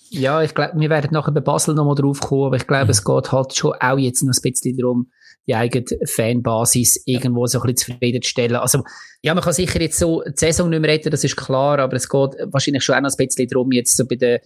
Ja, 0.09 0.41
ich 0.41 0.55
glaube, 0.55 0.79
wir 0.79 0.89
werden 0.89 1.09
nachher 1.11 1.33
bei 1.33 1.41
Basel 1.41 1.75
nochmal 1.75 1.95
drauf 1.95 2.21
kommen, 2.21 2.45
aber 2.45 2.55
ich 2.55 2.65
glaube, 2.65 2.85
mhm. 2.85 2.91
es 2.91 3.03
geht 3.03 3.31
halt 3.33 3.53
schon 3.53 3.73
auch 3.73 3.97
jetzt 3.97 4.23
noch 4.23 4.33
ein 4.33 4.41
bisschen 4.41 4.77
darum, 4.77 5.11
die 5.45 5.55
eigene 5.55 5.83
Fanbasis 6.05 7.01
irgendwo 7.03 7.45
so 7.45 7.59
ein 7.59 7.73
bisschen 7.73 7.93
zufriedenzustellen. 7.93 8.55
Also, 8.55 8.83
ja, 9.21 9.33
man 9.33 9.43
kann 9.43 9.51
sicher 9.51 9.81
jetzt 9.81 9.99
so 9.99 10.23
die 10.23 10.31
Saison 10.33 10.69
nicht 10.69 10.79
mehr 10.79 10.91
retten, 10.91 11.11
das 11.11 11.25
ist 11.25 11.35
klar, 11.35 11.77
aber 11.79 11.97
es 11.97 12.07
geht 12.07 12.35
wahrscheinlich 12.45 12.85
schon 12.85 12.95
auch 12.95 13.01
noch 13.01 13.11
ein 13.11 13.27
bisschen 13.27 13.49
darum, 13.49 13.73
jetzt 13.73 13.97
so 13.97 14.07
bei 14.07 14.15
der 14.15 14.39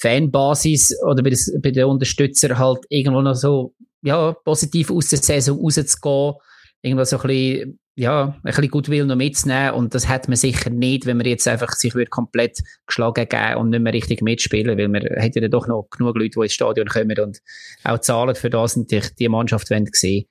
Fanbasis 0.00 0.94
oder 1.04 1.24
bei, 1.24 1.30
des, 1.30 1.52
bei 1.60 1.72
den 1.72 1.86
Unterstützern 1.86 2.56
halt 2.56 2.84
irgendwo 2.88 3.20
noch 3.20 3.34
so, 3.34 3.74
ja, 4.02 4.32
positiv 4.44 4.92
aus 4.92 5.08
der 5.08 5.18
Saison 5.18 5.58
rauszugehen, 5.60 6.34
irgendwo 6.82 7.04
so 7.04 7.18
ein 7.18 7.26
bisschen 7.26 7.78
ja, 7.96 8.34
ein 8.34 8.42
bisschen 8.42 8.68
Gutwill 8.68 9.04
noch 9.04 9.16
mitzunehmen. 9.16 9.74
Und 9.74 9.94
das 9.94 10.08
hat 10.08 10.26
man 10.26 10.36
sicher 10.36 10.70
nicht, 10.70 11.04
wenn 11.04 11.18
man 11.18 11.26
jetzt 11.26 11.46
einfach 11.46 11.72
sich 11.72 11.94
wird 11.94 12.08
komplett 12.08 12.60
geschlagen 12.86 13.28
geben 13.28 13.56
und 13.56 13.70
nicht 13.70 13.82
mehr 13.82 13.92
richtig 13.92 14.22
mitspielen, 14.22 14.78
weil 14.78 14.88
man 14.88 15.02
hat 15.02 15.36
ja 15.36 15.48
doch 15.48 15.66
noch 15.66 15.88
genug 15.90 16.16
Leute, 16.16 16.30
die 16.30 16.42
ins 16.44 16.54
Stadion 16.54 16.86
kommen 16.86 17.18
und 17.18 17.40
auch 17.84 17.98
zahlen 17.98 18.34
für 18.34 18.48
das 18.48 18.76
und 18.76 18.90
die, 18.90 19.02
die 19.18 19.28
Mannschaft 19.28 19.70
wollen 19.70 19.86
sehen. 19.92 20.24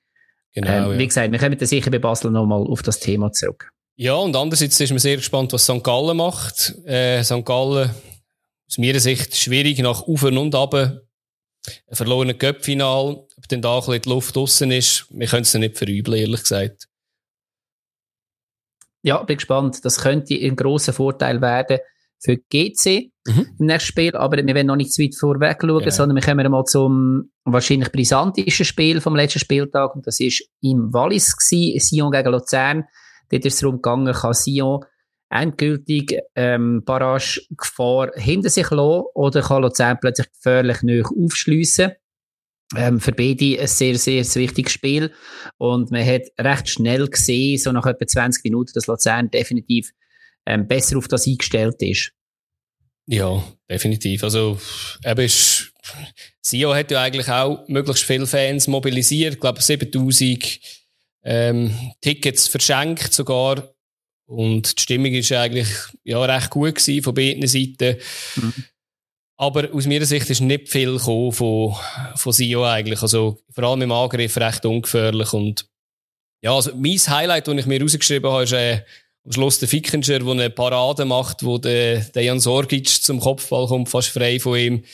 Genau, 0.52 0.68
ähm, 0.68 0.92
ja. 0.92 0.98
Wie 0.98 1.06
gesagt, 1.06 1.30
wir 1.30 1.38
kommen 1.38 1.56
dann 1.56 1.68
sicher 1.68 1.92
bei 1.92 2.00
Basel 2.00 2.32
nochmal 2.32 2.66
auf 2.66 2.82
das 2.82 2.98
Thema 2.98 3.30
zurück. 3.30 3.70
Ja, 3.94 4.14
und 4.14 4.34
andererseits 4.34 4.80
ist 4.80 4.90
man 4.90 4.98
sehr 4.98 5.16
gespannt, 5.16 5.52
was 5.52 5.64
St. 5.64 5.84
Gallen 5.84 6.16
macht. 6.16 6.74
Äh, 6.86 7.22
St. 7.22 7.44
Gallen, 7.44 7.90
aus 8.66 8.78
meiner 8.78 8.98
Sicht, 8.98 9.36
schwierig 9.36 9.78
nach 9.78 10.02
Auf 10.02 10.22
und 10.24 10.54
Ab. 10.54 11.02
Ein 11.88 11.96
verlorener 11.96 12.34
Cup-Final, 12.34 13.26
ob 13.36 13.48
dann 13.48 13.62
da 13.62 13.74
ein 13.74 13.80
bisschen 13.80 14.02
die 14.02 14.08
Luft 14.08 14.36
draussen 14.36 14.70
ist, 14.70 15.06
wir 15.10 15.26
können 15.26 15.42
es 15.42 15.54
nicht 15.54 15.76
verübeln, 15.76 16.18
ehrlich 16.18 16.40
gesagt. 16.40 16.88
Ja, 19.02 19.22
bin 19.22 19.36
gespannt. 19.36 19.84
Das 19.84 20.00
könnte 20.00 20.34
ein 20.34 20.56
großer 20.56 20.92
Vorteil 20.92 21.40
werden 21.40 21.78
für 22.18 22.36
GC 22.36 23.10
mhm. 23.26 23.46
im 23.58 23.66
nächsten 23.66 23.88
Spiel, 23.88 24.14
aber 24.14 24.36
wir 24.36 24.54
werden 24.54 24.66
noch 24.66 24.76
nicht 24.76 24.92
zu 24.92 25.02
weit 25.02 25.14
vorweg 25.14 25.58
schauen, 25.60 25.78
genau. 25.78 25.90
sondern 25.90 26.16
wir 26.16 26.22
kommen 26.22 26.50
mal 26.50 26.64
zum 26.64 27.30
wahrscheinlich 27.44 27.90
brisantesten 27.90 28.66
Spiel 28.66 29.00
vom 29.00 29.16
letzten 29.16 29.38
Spieltag 29.38 29.96
und 29.96 30.06
das 30.06 30.20
ist 30.20 30.44
im 30.60 30.92
Wallis 30.92 31.34
gewesen, 31.34 31.80
Sion 31.80 32.12
gegen 32.12 32.30
Luzern. 32.30 32.84
Dort 33.30 33.44
ist 33.46 33.54
es 33.54 33.60
darum 33.60 33.76
gegangen, 33.76 34.12
kann 34.12 34.34
Sion 34.34 34.84
endgültig 35.30 36.18
ähm, 36.34 36.82
Barrage-Gefahr 36.84 38.10
hinter 38.16 38.50
sich 38.50 38.70
lassen 38.70 39.04
oder 39.14 39.42
kann 39.42 39.62
Luzern 39.62 39.98
plötzlich 40.00 40.30
gefährlich 40.32 40.82
nicht 40.82 41.06
aufschliessen. 41.06 41.92
Ähm, 42.76 43.00
für 43.00 43.12
beide 43.12 43.60
ein 43.60 43.66
sehr, 43.66 43.96
sehr 43.98 44.24
wichtiges 44.34 44.72
Spiel. 44.72 45.12
Und 45.58 45.90
man 45.90 46.06
hat 46.06 46.22
recht 46.38 46.68
schnell 46.68 47.08
gesehen, 47.08 47.58
so 47.58 47.72
nach 47.72 47.86
etwa 47.86 48.06
20 48.06 48.44
Minuten, 48.44 48.72
dass 48.74 48.86
Luzern 48.86 49.30
definitiv 49.30 49.90
ähm, 50.46 50.68
besser 50.68 50.98
auf 50.98 51.08
das 51.08 51.26
eingestellt 51.26 51.80
ist. 51.80 52.12
Ja, 53.06 53.42
definitiv. 53.68 54.22
Also, 54.22 54.60
eben 55.04 55.20
ist, 55.20 55.72
Sio 56.42 56.74
hat 56.74 56.92
ja 56.92 57.02
eigentlich 57.02 57.28
auch 57.28 57.66
möglichst 57.66 58.04
viele 58.04 58.26
Fans 58.26 58.68
mobilisiert. 58.68 59.34
Ich 59.34 59.40
glaube, 59.40 59.60
7000 59.60 60.60
ähm, 61.24 61.76
Tickets 62.00 62.46
verschenkt 62.46 63.12
sogar. 63.12 63.74
Und 64.30 64.78
die 64.78 64.82
Stimmung 64.82 65.12
ist 65.12 65.32
eigentlich 65.32 65.66
ja, 66.04 66.24
recht 66.24 66.50
gut 66.50 66.76
gewesen 66.76 67.02
von 67.02 67.14
beiden 67.14 67.48
Seiten. 67.48 67.98
Mhm. 68.36 68.54
Aber 69.36 69.74
aus 69.74 69.86
meiner 69.86 70.04
Sicht 70.04 70.30
ist 70.30 70.40
nicht 70.40 70.68
viel 70.68 70.98
gekommen 70.98 71.32
von, 71.32 71.74
von 72.14 72.32
Sio 72.32 72.64
eigentlich. 72.64 73.02
Also, 73.02 73.40
vor 73.52 73.64
allem 73.64 73.82
im 73.82 73.90
Angriff 73.90 74.36
recht 74.36 74.64
ungefährlich. 74.64 75.32
Und, 75.32 75.66
ja, 76.42 76.54
also, 76.54 76.70
mein 76.76 76.96
Highlight, 76.96 77.48
das 77.48 77.56
ich 77.56 77.66
mir 77.66 77.82
rausgeschrieben 77.82 78.30
habe, 78.30 78.44
ist, 78.44 78.52
äh, 78.52 78.82
am 79.24 79.32
Schluss 79.32 79.58
der 79.58 79.68
Fickinger, 79.68 80.20
der 80.20 80.28
eine 80.28 80.50
Parade 80.50 81.04
macht, 81.04 81.44
wo 81.44 81.58
der, 81.58 82.00
der 82.00 82.22
Jan 82.22 82.38
Sorgic 82.38 82.88
zum 82.88 83.18
Kopfball 83.18 83.66
kommt, 83.66 83.88
fast 83.88 84.10
frei 84.10 84.38
von 84.38 84.56
ihm. 84.56 84.84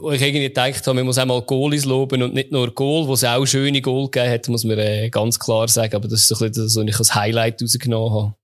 Wo 0.00 0.10
ich 0.10 0.20
irgendwie 0.20 0.48
gedacht 0.48 0.86
habe, 0.86 0.96
man 0.96 1.06
muss 1.06 1.18
auch 1.18 1.24
mal 1.24 1.40
Goalies 1.40 1.86
loben 1.86 2.22
und 2.22 2.34
nicht 2.34 2.52
nur 2.52 2.74
Goal, 2.74 3.06
wo 3.08 3.14
es 3.14 3.24
auch 3.24 3.46
schöne 3.46 3.80
Goal 3.80 4.10
gegeben 4.10 4.30
hat, 4.30 4.48
muss 4.48 4.64
man 4.64 4.78
äh, 4.78 5.08
ganz 5.08 5.38
klar 5.38 5.66
sagen. 5.66 5.96
Aber 5.96 6.08
das 6.08 6.20
ist 6.20 6.28
so 6.28 6.34
ein 6.34 6.50
bisschen 6.50 6.64
das, 6.64 6.76
was 6.76 6.84
ich 6.84 6.98
als 6.98 7.14
Highlight 7.14 7.62
rausgenommen 7.62 8.12
habe. 8.12 8.34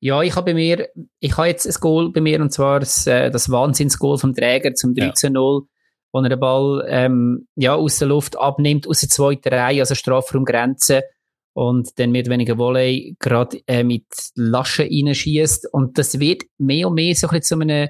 Ja, 0.00 0.22
ich 0.22 0.36
habe 0.36 0.52
bei 0.52 0.54
mir, 0.54 0.88
ich 1.18 1.36
habe 1.36 1.48
jetzt 1.48 1.66
ein 1.66 1.80
Goal 1.80 2.12
bei 2.12 2.20
mir 2.20 2.40
und 2.40 2.52
zwar 2.52 2.80
das, 2.80 3.06
äh, 3.06 3.30
das 3.30 3.50
Wahnsinnsgoal 3.50 4.18
vom 4.18 4.34
Träger 4.34 4.74
zum 4.74 4.92
13-0, 4.92 5.62
ja. 5.62 5.66
wo 6.12 6.20
er 6.20 6.28
den 6.28 6.38
Ball 6.38 6.86
ähm, 6.88 7.48
ja, 7.56 7.74
aus 7.74 7.98
der 7.98 8.08
Luft 8.08 8.38
abnimmt, 8.38 8.86
aus 8.86 9.00
der 9.00 9.08
zweiten 9.08 9.48
Reihe, 9.48 9.80
also 9.80 9.94
Strafraumgrenze 9.94 11.02
und 11.52 11.98
dann 11.98 12.12
mit 12.12 12.28
weniger 12.28 12.56
Volley 12.58 13.16
gerade 13.18 13.60
äh, 13.66 13.82
mit 13.82 14.04
Laschen 14.36 14.86
reinschießt 14.86 15.72
und 15.72 15.98
das 15.98 16.20
wird 16.20 16.44
mehr 16.58 16.86
und 16.86 16.94
mehr 16.94 17.16
so 17.16 17.26
ein 17.26 17.40
bisschen 17.40 17.58
zu 17.58 17.60
einem 17.60 17.88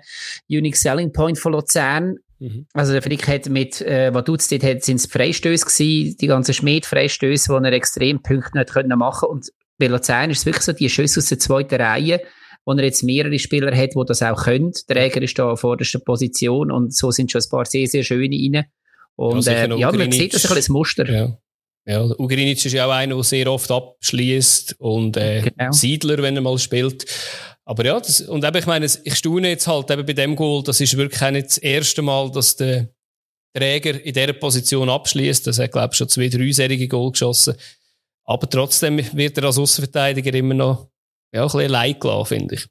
Unique 0.49 0.77
Selling 0.77 1.13
Point 1.13 1.39
von 1.39 1.53
Luzern. 1.53 2.17
Mhm. 2.39 2.67
Also 2.73 2.93
der 2.93 3.03
Frick 3.03 3.27
hat 3.27 3.49
mit, 3.49 3.81
äh, 3.81 4.13
was 4.15 4.25
tut's 4.25 4.49
dort, 4.49 4.63
hat, 4.63 4.85
sind 4.85 4.97
es 4.97 5.07
Freistöße 5.07 5.67
gewesen, 5.67 6.17
die 6.21 6.27
ganzen 6.27 6.55
Schmied-Freistöße, 6.55 7.59
die 7.59 7.65
er 7.65 7.73
extrem 7.73 8.23
Punkte 8.23 8.59
nicht 8.59 8.73
können 8.73 8.99
machen 8.99 9.29
und 9.29 9.47
bei 9.79 9.87
Luzern 9.87 10.31
ist 10.31 10.39
es 10.39 10.47
wirklich 10.47 10.65
so, 10.65 10.73
die 10.73 10.91
Schüsse 10.91 11.21
aus 11.21 11.27
der 11.27 11.39
zweiten 11.39 11.81
Reihe, 11.81 12.21
wo 12.65 12.73
er 12.73 12.85
jetzt 12.85 13.03
mehrere 13.03 13.39
Spieler 13.39 13.75
hat, 13.75 13.95
die 13.95 14.05
das 14.07 14.23
auch 14.23 14.45
können. 14.45 14.73
Der 14.89 14.97
Träger 14.97 15.23
ist 15.23 15.39
da 15.39 15.51
an 15.51 15.57
vorderster 15.57 16.01
Position 16.01 16.71
und 16.71 16.95
so 16.95 17.11
sind 17.11 17.31
schon 17.31 17.41
ein 17.41 17.51
paar 17.51 17.65
sehr, 17.65 17.87
sehr 17.87 18.03
schöne 18.03 18.37
rein. 18.37 18.67
Und 19.17 19.45
ja, 19.47 19.53
äh, 19.53 19.79
ja 19.79 19.93
man 19.93 20.13
sieht 20.13 20.35
das 20.35 20.47
ein 20.47 20.55
bisschen 20.55 20.73
Muster. 20.73 21.09
Ja. 21.11 21.39
Ja, 21.87 22.03
Ugrinic 22.03 22.63
ist 22.63 22.73
ja 22.73 22.85
auch 22.85 22.91
einer, 22.91 23.15
der 23.15 23.25
sehr 23.25 23.51
oft 23.51 23.71
abschließt 23.71 24.77
und 24.79 25.17
äh, 25.17 25.41
genau. 25.41 25.73
Siedler, 25.73 26.19
wenn 26.19 26.37
er 26.37 26.43
mal 26.43 26.59
spielt. 26.59 27.07
Aber 27.69 27.85
ja, 27.85 28.01
das, 28.01 28.23
und 28.23 28.43
eben, 28.43 28.57
ich 28.57 28.67
meine, 28.67 28.87
ich 28.87 29.15
staune 29.15 29.51
jetzt 29.51 29.67
halt 29.67 29.91
eben 29.91 30.07
bei 30.07 30.15
dem 30.15 30.35
Goal, 30.37 30.63
das 30.63 30.81
ist 30.81 30.97
wirklich 30.97 31.23
auch 31.23 31.31
nicht 31.31 31.49
das 31.49 31.59
erste 31.59 32.01
Mal, 32.01 32.31
dass 32.33 32.57
der 32.57 32.89
Träger 33.55 34.03
in 34.03 34.15
dieser 34.15 34.33
Position 34.33 34.89
abschließt. 34.89 35.47
Das 35.47 35.59
hat, 35.59 35.73
glaube 35.73 35.91
ich, 35.93 35.99
schon 35.99 36.09
zwei, 36.09 36.29
drei 36.29 36.51
Serien 36.51 36.89
Goal 36.89 37.13
geschossen. 37.13 37.57
Aber 38.25 38.49
trotzdem 38.49 38.99
wird 39.15 39.37
er 39.37 39.45
als 39.45 39.59
Außenverteidiger 39.59 40.33
immer 40.33 40.55
noch 40.55 40.89
ja, 41.31 41.43
ein 41.43 41.47
bisschen 41.47 41.61
allein 41.61 42.01
gelassen, 42.01 42.25
finde 42.25 42.55
ich. 42.55 42.67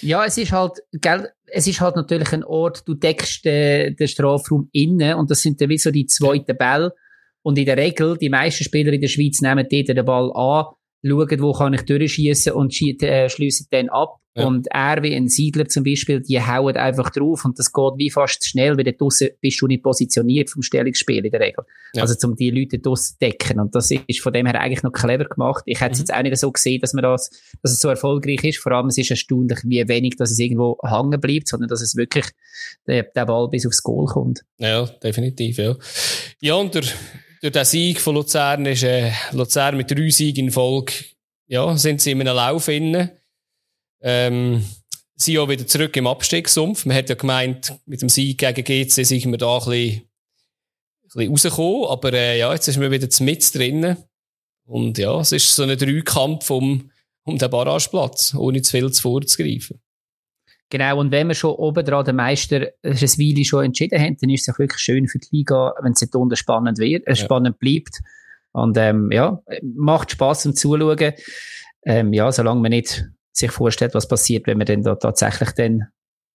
Ja, 0.00 0.24
es 0.24 0.38
ist 0.38 0.52
halt, 0.52 0.78
gell, 0.92 1.28
es 1.44 1.66
ist 1.66 1.82
halt 1.82 1.96
natürlich 1.96 2.32
ein 2.32 2.42
Ort, 2.42 2.88
du 2.88 2.94
deckst 2.94 3.44
den, 3.44 3.96
den 3.96 4.08
Strafraum 4.08 4.70
innen 4.72 5.16
und 5.16 5.30
das 5.30 5.42
sind 5.42 5.60
dann 5.60 5.68
wie 5.68 5.78
so 5.78 5.90
die 5.90 6.06
zweiten 6.06 6.56
Bälle. 6.56 6.94
Und 7.42 7.58
in 7.58 7.66
der 7.66 7.76
Regel, 7.76 8.16
die 8.16 8.30
meisten 8.30 8.64
Spieler 8.64 8.94
in 8.94 9.02
der 9.02 9.08
Schweiz 9.08 9.42
nehmen 9.42 9.66
dort 9.70 9.88
den 9.88 10.04
Ball 10.06 10.32
an, 10.34 10.74
schauen, 11.02 11.40
wo 11.40 11.52
kann 11.52 11.74
ich 11.74 11.82
durchschießen 11.82 12.52
und 12.52 12.80
äh, 13.02 13.28
schliessen 13.28 13.66
dann 13.70 13.88
ab. 13.88 14.16
Ja. 14.36 14.46
Und 14.46 14.68
er 14.70 15.02
wie 15.02 15.14
ein 15.14 15.28
Siedler 15.28 15.66
zum 15.66 15.82
Beispiel, 15.82 16.20
die 16.20 16.40
hauen 16.40 16.76
einfach 16.76 17.10
drauf 17.10 17.44
und 17.44 17.58
das 17.58 17.72
geht 17.72 17.92
wie 17.96 18.10
fast 18.10 18.46
schnell, 18.46 18.78
weil 18.78 18.84
draussen 18.92 19.30
bist 19.40 19.60
du 19.60 19.66
nicht 19.66 19.82
positioniert 19.82 20.50
vom 20.50 20.62
Stellungsspiel 20.62 21.24
in 21.24 21.32
der 21.32 21.40
Regel. 21.40 21.64
Ja. 21.94 22.02
Also 22.02 22.28
um 22.28 22.36
die 22.36 22.50
Leute 22.50 22.78
draussen 22.78 23.16
decken. 23.20 23.58
Und 23.58 23.74
das 23.74 23.90
ist 23.90 24.20
von 24.20 24.32
dem 24.32 24.46
her 24.46 24.60
eigentlich 24.60 24.84
noch 24.84 24.92
clever 24.92 25.24
gemacht. 25.24 25.64
Ich 25.66 25.80
hätte 25.80 25.92
es 25.92 25.98
mhm. 25.98 26.02
jetzt 26.02 26.14
auch 26.14 26.22
nicht 26.22 26.36
so 26.36 26.52
gesehen, 26.52 26.80
dass 26.80 26.92
man 26.92 27.02
das, 27.02 27.30
dass 27.60 27.72
es 27.72 27.80
so 27.80 27.88
erfolgreich 27.88 28.44
ist. 28.44 28.58
Vor 28.58 28.70
allem 28.70 28.86
es 28.86 28.98
ist 28.98 29.10
erstaunlich, 29.10 29.58
wie 29.64 29.88
wenig, 29.88 30.14
dass 30.16 30.30
es 30.30 30.38
irgendwo 30.38 30.78
hängen 30.84 31.20
bleibt, 31.20 31.48
sondern 31.48 31.68
dass 31.68 31.82
es 31.82 31.96
wirklich 31.96 32.26
der, 32.86 33.02
der 33.02 33.26
Ball 33.26 33.48
bis 33.48 33.66
aufs 33.66 33.82
Goal 33.82 34.06
kommt. 34.06 34.44
Ja, 34.58 34.86
definitiv, 34.86 35.58
ja. 35.58 35.74
Ja, 36.40 36.54
und 36.54 36.72
der 36.72 36.84
durch 37.40 37.52
den 37.52 37.64
Sieg 37.64 38.00
von 38.00 38.14
Luzern 38.14 38.66
ist 38.66 38.82
äh, 38.82 39.12
Luzern 39.32 39.76
mit 39.76 39.90
drei 39.90 40.10
Siegen 40.10 40.46
in 40.46 40.52
Folge, 40.52 40.92
ja, 41.46 41.76
sind 41.76 42.00
sie 42.00 42.12
in 42.12 42.20
einem 42.20 42.36
Lauf 42.36 42.68
inne. 42.68 43.18
Ähm, 44.02 44.64
sind 45.16 45.34
ja 45.34 45.48
wieder 45.48 45.66
zurück 45.66 45.96
im 45.96 46.06
Abstiegssumpf. 46.06 46.86
Man 46.86 46.96
hat 46.96 47.08
ja 47.08 47.14
gemeint, 47.14 47.74
mit 47.86 48.02
dem 48.02 48.08
Sieg 48.08 48.38
gegen 48.38 48.64
GC 48.64 49.04
sind 49.04 49.30
wir 49.30 49.38
da 49.38 49.58
ein 49.58 49.64
bisschen, 49.64 50.02
ein 51.02 51.10
bisschen 51.10 51.30
rausgekommen. 51.30 51.88
Aber 51.88 52.12
äh, 52.12 52.38
ja, 52.38 52.52
jetzt 52.52 52.68
ist 52.68 52.78
man 52.78 52.90
wieder 52.90 53.08
mit 53.20 53.54
drinnen. 53.54 53.96
Und 54.64 54.98
ja, 54.98 55.18
es 55.20 55.32
ist 55.32 55.54
so 55.54 55.64
ein 55.64 55.76
Dreikampf 55.76 56.48
um, 56.50 56.90
um 57.24 57.36
den 57.36 57.50
Barrageplatz, 57.50 58.34
ohne 58.34 58.62
zu 58.62 58.70
viel 58.70 58.90
zu 58.92 59.02
vorzugreifen. 59.02 59.80
Genau, 60.70 61.00
und 61.00 61.10
wenn 61.10 61.26
wir 61.26 61.34
schon 61.34 61.50
oben 61.56 61.84
dran 61.84 62.04
den 62.04 62.16
Meister 62.16 62.68
ein 62.82 62.94
Weile 62.94 63.44
schon 63.44 63.64
entschieden 63.64 64.00
haben, 64.00 64.16
dann 64.20 64.30
ist 64.30 64.48
es 64.48 64.54
auch 64.54 64.58
wirklich 64.58 64.80
schön 64.80 65.08
für 65.08 65.18
die 65.18 65.36
Liga, 65.38 65.74
wenn 65.82 65.92
es 65.92 66.02
unten 66.14 66.36
spannend 66.36 66.78
wird, 66.78 67.06
äh, 67.08 67.16
spannend 67.16 67.56
ja. 67.56 67.58
bleibt. 67.58 68.00
Und 68.52 68.76
ähm, 68.76 69.10
ja, 69.12 69.42
macht 69.62 70.12
Spaß 70.12 70.42
zum 70.42 70.54
Zuschauen. 70.54 71.12
Ähm, 71.84 72.12
ja, 72.12 72.30
solange 72.30 72.60
man 72.60 72.70
nicht 72.70 73.04
sich 73.32 73.50
vorstellt, 73.50 73.94
was 73.94 74.06
passiert, 74.08 74.46
wenn 74.46 74.58
man 74.58 74.66
dann 74.66 74.82
da 74.82 74.94
tatsächlich 74.94 75.50
dann 75.52 75.88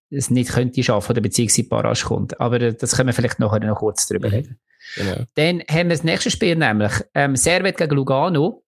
es 0.09 0.29
nicht 0.29 0.51
könnte 0.51 0.83
schaffen 0.83 1.11
oder 1.11 1.21
beziehungsweise 1.21 1.67
Barrage 1.67 2.05
kommt. 2.05 2.39
Aber 2.39 2.61
äh, 2.61 2.73
das 2.73 2.95
können 2.95 3.07
wir 3.07 3.13
vielleicht 3.13 3.39
nachher 3.39 3.59
noch 3.59 3.77
kurz 3.77 4.07
drüber 4.07 4.27
mhm. 4.27 4.33
reden. 4.33 4.59
Genau. 4.95 5.23
Dann 5.35 5.61
haben 5.69 5.89
wir 5.89 5.95
das 5.95 6.03
nächste 6.03 6.31
Spiel 6.31 6.55
nämlich, 6.55 6.91
ähm, 7.13 7.35
Servet 7.35 7.77
gegen 7.77 7.95
Lugano. 7.95 8.63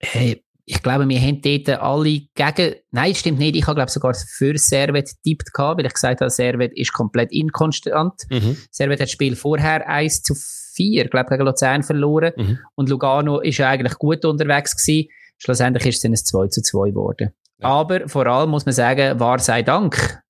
Hey, 0.00 0.43
ich 0.66 0.82
glaube, 0.82 1.08
wir 1.08 1.20
haben 1.20 1.42
dort 1.42 1.68
alle 1.80 2.22
gegen, 2.34 2.74
nein, 2.90 3.14
stimmt 3.14 3.38
nicht, 3.38 3.56
ich 3.56 3.66
habe 3.66 3.74
glaube 3.74 3.90
sogar 3.90 4.14
für 4.14 4.56
Servet 4.56 5.10
tippt 5.22 5.52
gehabt, 5.52 5.78
weil 5.78 5.86
ich 5.86 5.92
gesagt 5.92 6.20
habe, 6.20 6.30
Servet 6.30 6.72
ist 6.74 6.92
komplett 6.92 7.32
inkonstant. 7.32 8.14
Mhm. 8.30 8.56
Servet 8.70 9.00
hat 9.00 9.06
das 9.06 9.10
Spiel 9.10 9.36
vorher 9.36 9.86
1 9.88 10.22
zu 10.22 10.34
4, 10.74 11.08
glaube 11.08 11.30
gegen 11.30 11.44
Luzern 11.44 11.82
verloren. 11.82 12.32
Mhm. 12.36 12.58
Und 12.76 12.88
Lugano 12.88 13.40
ist 13.40 13.58
ja 13.58 13.68
eigentlich 13.68 13.98
gut 13.98 14.24
unterwegs 14.24 14.76
gewesen. 14.76 15.08
Schlussendlich 15.36 15.86
ist 15.86 15.96
es 15.96 16.02
dann 16.02 16.12
ein 16.12 16.16
2 16.16 16.48
zu 16.48 16.62
2 16.62 16.90
geworden. 16.90 17.30
Ja. 17.58 17.68
Aber 17.68 18.08
vor 18.08 18.26
allem 18.26 18.50
muss 18.50 18.64
man 18.64 18.72
sagen, 18.72 19.20
war 19.20 19.38
sei 19.40 19.62
Dank. 19.62 20.22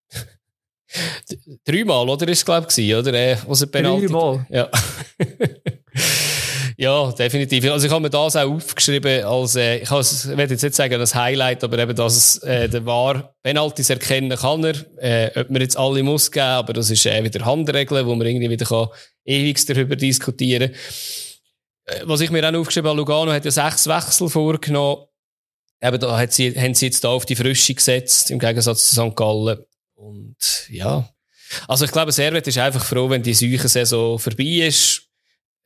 Dreimal, 1.64 2.08
oder? 2.08 2.26
Ist 2.28 2.38
es, 2.38 2.44
glaube 2.44 2.66
ich, 2.76 2.94
oder? 2.94 3.14
Äh, 3.14 3.36
was 3.46 3.62
ein 3.62 3.70
Penalty. 3.70 4.06
Dreimal. 4.06 4.46
Ja. 4.50 4.68
Ja, 6.76 7.12
definitiv. 7.12 7.70
Also 7.70 7.86
ich 7.86 7.92
habe 7.92 8.02
mir 8.02 8.10
das 8.10 8.36
auch 8.36 8.50
aufgeschrieben 8.50 9.24
als, 9.24 9.54
äh, 9.54 9.78
ich 9.78 9.90
werde 9.90 10.54
jetzt 10.54 10.62
nicht 10.62 10.74
sagen 10.74 10.98
das 10.98 11.14
Highlight, 11.14 11.62
aber 11.62 11.78
eben, 11.78 11.94
dass 11.94 12.38
äh, 12.38 12.68
der 12.68 12.84
war 12.84 13.34
Penalties 13.42 13.90
erkennen 13.90 14.36
kann 14.36 14.64
er, 14.64 14.74
äh, 14.98 15.40
ob 15.40 15.50
man 15.50 15.62
jetzt 15.62 15.76
alle 15.76 16.02
muss 16.02 16.30
geben, 16.30 16.46
aber 16.46 16.72
das 16.72 16.90
ist 16.90 17.06
äh, 17.06 17.22
wieder 17.22 17.44
Handregeln, 17.44 18.06
wo 18.06 18.14
man 18.14 18.26
irgendwie 18.26 18.50
wieder 18.50 18.66
kann 18.66 18.88
ewig 19.24 19.64
darüber 19.66 19.94
diskutieren. 19.94 20.72
Äh, 21.84 22.00
was 22.04 22.20
ich 22.20 22.30
mir 22.30 22.48
auch 22.48 22.58
aufgeschrieben 22.58 22.88
habe, 22.88 22.98
Lugano 22.98 23.32
hat 23.32 23.44
ja 23.44 23.50
sechs 23.50 23.86
Wechsel 23.86 24.28
vorgenommen. 24.28 25.04
Eben 25.80 26.00
da 26.00 26.18
hat 26.18 26.32
sie, 26.32 26.58
haben 26.58 26.74
sie 26.74 26.86
jetzt 26.86 27.04
da 27.04 27.10
auf 27.10 27.26
die 27.26 27.36
Frische 27.36 27.74
gesetzt, 27.74 28.30
im 28.30 28.38
Gegensatz 28.38 28.88
zu 28.88 28.94
St. 28.94 29.14
Gallen. 29.14 29.58
Und 29.94 30.66
ja, 30.70 31.08
also 31.68 31.84
ich 31.84 31.92
glaube, 31.92 32.10
Servet 32.10 32.46
ist 32.48 32.58
einfach 32.58 32.84
froh, 32.84 33.08
wenn 33.10 33.22
die 33.22 33.34
Saison 33.34 34.18
vorbei 34.18 34.66
ist 34.66 35.03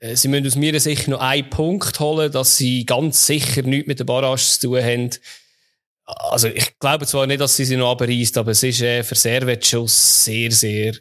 sie 0.01 0.29
müssen 0.29 0.47
aus 0.47 0.57
meiner 0.57 0.81
Sicht 0.81 1.09
noch 1.09 1.21
einen 1.21 1.51
Punkt 1.51 1.99
holen, 2.01 2.31
dass 2.31 2.57
sie 2.57 2.87
ganz 2.87 3.27
sicher 3.27 3.63
nichts 3.63 3.89
mit 3.89 3.99
der 3.99 4.05
Barrage 4.05 4.43
zu 4.43 4.69
tun 4.69 4.83
haben. 4.83 5.11
Also, 6.05 6.49
ich 6.49 6.79
glaube 6.79 7.07
zwar 7.07 7.27
nicht, 7.27 7.41
dass 7.41 7.57
sie 7.57 7.65
sie 7.65 7.77
noch 7.77 7.93
abreißt, 7.93 8.39
aber 8.39 8.53
es 8.53 8.63
ist 8.63 8.81
äh, 8.81 9.03
für 9.03 9.15
Servet 9.15 9.67
schon 9.67 9.87
sehr, 9.87 10.51
sehr 10.53 10.95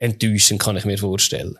enttäuschend, 0.00 0.60
kann 0.60 0.76
ich 0.76 0.84
mir 0.84 0.98
vorstellen. 0.98 1.56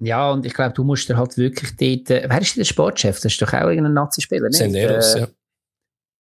Ja, 0.00 0.30
und 0.30 0.44
ich 0.44 0.54
glaube, 0.54 0.74
du 0.74 0.84
musst 0.84 1.08
dir 1.08 1.16
halt 1.16 1.36
wirklich 1.36 1.70
dort, 1.76 2.10
äh, 2.10 2.28
wer 2.28 2.40
ist 2.40 2.56
der 2.56 2.64
Sportchef? 2.64 3.16
Das 3.16 3.32
ist 3.32 3.40
doch 3.40 3.52
auch 3.52 3.68
irgendein 3.68 3.94
Nazi-Spieler, 3.94 4.48
nicht? 4.48 4.58
Senderos, 4.58 5.14
äh, 5.14 5.20
ja. 5.20 5.28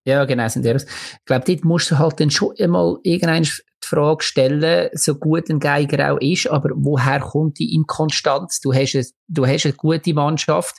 Ja, 0.07 0.23
genau, 0.23 0.47
Senderos. 0.47 0.85
Ich 0.85 1.25
glaube, 1.25 1.43
dort 1.45 1.65
musst 1.65 1.91
du 1.91 1.97
halt 1.97 2.21
dann 2.21 2.31
schon 2.31 2.53
einmal 2.57 2.97
irgendeinen 3.03 3.43
die 3.43 3.87
Frage 3.87 4.23
stellen, 4.23 4.89
so 4.93 5.15
gut 5.15 5.49
ein 5.49 5.59
Geiger 5.59 6.13
auch 6.13 6.21
ist, 6.21 6.47
aber 6.47 6.69
woher 6.75 7.19
kommt 7.19 7.59
die 7.59 7.75
Inkonstanz? 7.75 8.61
Du 8.61 8.73
hast, 8.73 8.95
eine, 8.95 9.05
du 9.27 9.45
hast 9.45 9.65
eine 9.65 9.73
gute 9.73 10.13
Mannschaft. 10.13 10.77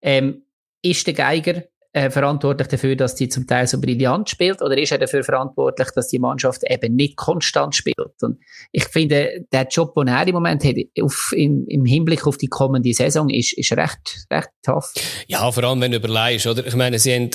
Ähm, 0.00 0.46
ist 0.82 1.06
der 1.06 1.12
Geiger 1.12 1.64
äh, 1.92 2.08
verantwortlich 2.08 2.68
dafür, 2.68 2.96
dass 2.96 3.14
die 3.14 3.28
zum 3.28 3.46
Teil 3.46 3.66
so 3.66 3.78
brillant 3.80 4.30
spielt, 4.30 4.62
oder 4.62 4.78
ist 4.78 4.92
er 4.92 4.98
dafür 4.98 5.22
verantwortlich, 5.22 5.88
dass 5.94 6.08
die 6.08 6.18
Mannschaft 6.18 6.62
eben 6.66 6.96
nicht 6.96 7.16
konstant 7.16 7.74
spielt? 7.74 8.22
Und 8.22 8.38
ich 8.72 8.84
finde, 8.84 9.44
der 9.52 9.68
Job, 9.68 9.94
den 9.94 10.08
er 10.08 10.26
im 10.26 10.34
Moment 10.34 10.64
hat, 10.64 10.76
auf, 11.02 11.32
im, 11.36 11.66
im 11.68 11.84
Hinblick 11.84 12.26
auf 12.26 12.38
die 12.38 12.48
kommende 12.48 12.94
Saison, 12.94 13.28
ist, 13.28 13.52
ist 13.58 13.72
recht, 13.72 14.26
recht 14.30 14.48
tough. 14.62 14.92
Ja, 15.28 15.52
vor 15.52 15.64
allem, 15.64 15.82
wenn 15.82 15.92
du 15.92 15.98
überlegst, 15.98 16.46
oder? 16.46 16.66
Ich 16.66 16.74
meine, 16.74 16.98
sie 16.98 17.14
haben 17.14 17.30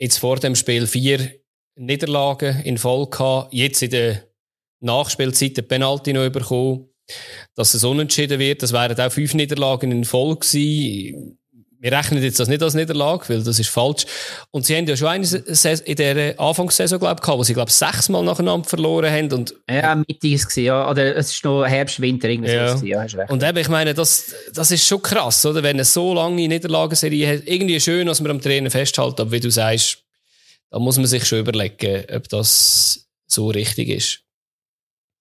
jetzt 0.00 0.18
vor 0.18 0.36
dem 0.36 0.56
Spiel 0.56 0.86
vier 0.86 1.40
Niederlagen 1.76 2.62
in 2.62 2.78
Folge 2.78 3.10
gehabt, 3.10 3.52
jetzt 3.52 3.82
in 3.82 3.90
der 3.90 4.24
Nachspielzeit 4.80 5.56
den 5.56 5.68
Penalty 5.68 6.12
noch 6.12 6.28
bekommen, 6.30 6.88
dass 7.54 7.74
es 7.74 7.84
unentschieden 7.84 8.38
wird. 8.38 8.62
Das 8.62 8.72
wären 8.72 8.98
auch 8.98 9.12
fünf 9.12 9.34
Niederlagen 9.34 9.92
in 9.92 10.04
Folge 10.04 10.40
gewesen. 10.40 11.39
Wir 11.82 11.92
rechnen 11.92 12.22
jetzt 12.22 12.38
das 12.38 12.48
nicht 12.48 12.62
als 12.62 12.74
Niederlage, 12.74 13.26
weil 13.30 13.42
das 13.42 13.58
ist 13.58 13.70
falsch. 13.70 14.04
Und 14.50 14.66
sie 14.66 14.76
haben 14.76 14.86
ja 14.86 14.94
schon 14.98 15.08
eine 15.08 15.24
Saison, 15.24 15.86
in 15.86 15.96
der 15.96 16.38
Anfangssaison, 16.38 16.98
glaube 16.98 17.14
ich, 17.14 17.22
gehabt, 17.22 17.38
wo 17.38 17.42
sie, 17.42 17.54
glaube 17.54 17.70
ich, 17.70 17.74
sechsmal 17.74 18.22
nacheinander 18.22 18.68
verloren 18.68 19.10
haben. 19.10 19.32
Und 19.32 19.54
ja, 19.68 19.94
Mitte 19.94 20.28
ist 20.28 20.50
es, 20.50 20.56
ja. 20.56 20.90
Oder 20.90 21.16
es 21.16 21.32
ist 21.32 21.42
noch 21.42 21.64
Herbst, 21.64 21.98
Winter, 22.02 22.28
irgendwie 22.28 22.52
ja. 22.52 22.76
so. 22.76 22.84
Ja, 22.84 23.02
hast 23.02 23.16
recht. 23.16 23.30
Und 23.30 23.42
eben, 23.42 23.56
ich 23.56 23.68
meine, 23.70 23.94
das, 23.94 24.34
das 24.52 24.70
ist 24.70 24.86
schon 24.86 25.00
krass, 25.00 25.46
oder? 25.46 25.62
Wenn 25.62 25.76
eine 25.76 25.86
so 25.86 26.12
lange 26.12 26.46
Niederlagenserie 26.46 27.26
hat. 27.26 27.46
Irgendwie 27.46 27.80
schön, 27.80 28.06
dass 28.06 28.20
man 28.20 28.32
am 28.32 28.42
Trainer 28.42 28.70
festhält, 28.70 29.18
aber 29.18 29.32
wie 29.32 29.40
du 29.40 29.50
sagst, 29.50 30.04
da 30.68 30.78
muss 30.78 30.98
man 30.98 31.06
sich 31.06 31.24
schon 31.24 31.38
überlegen, 31.38 32.04
ob 32.14 32.28
das 32.28 33.08
so 33.26 33.48
richtig 33.48 33.88
ist. 33.88 34.20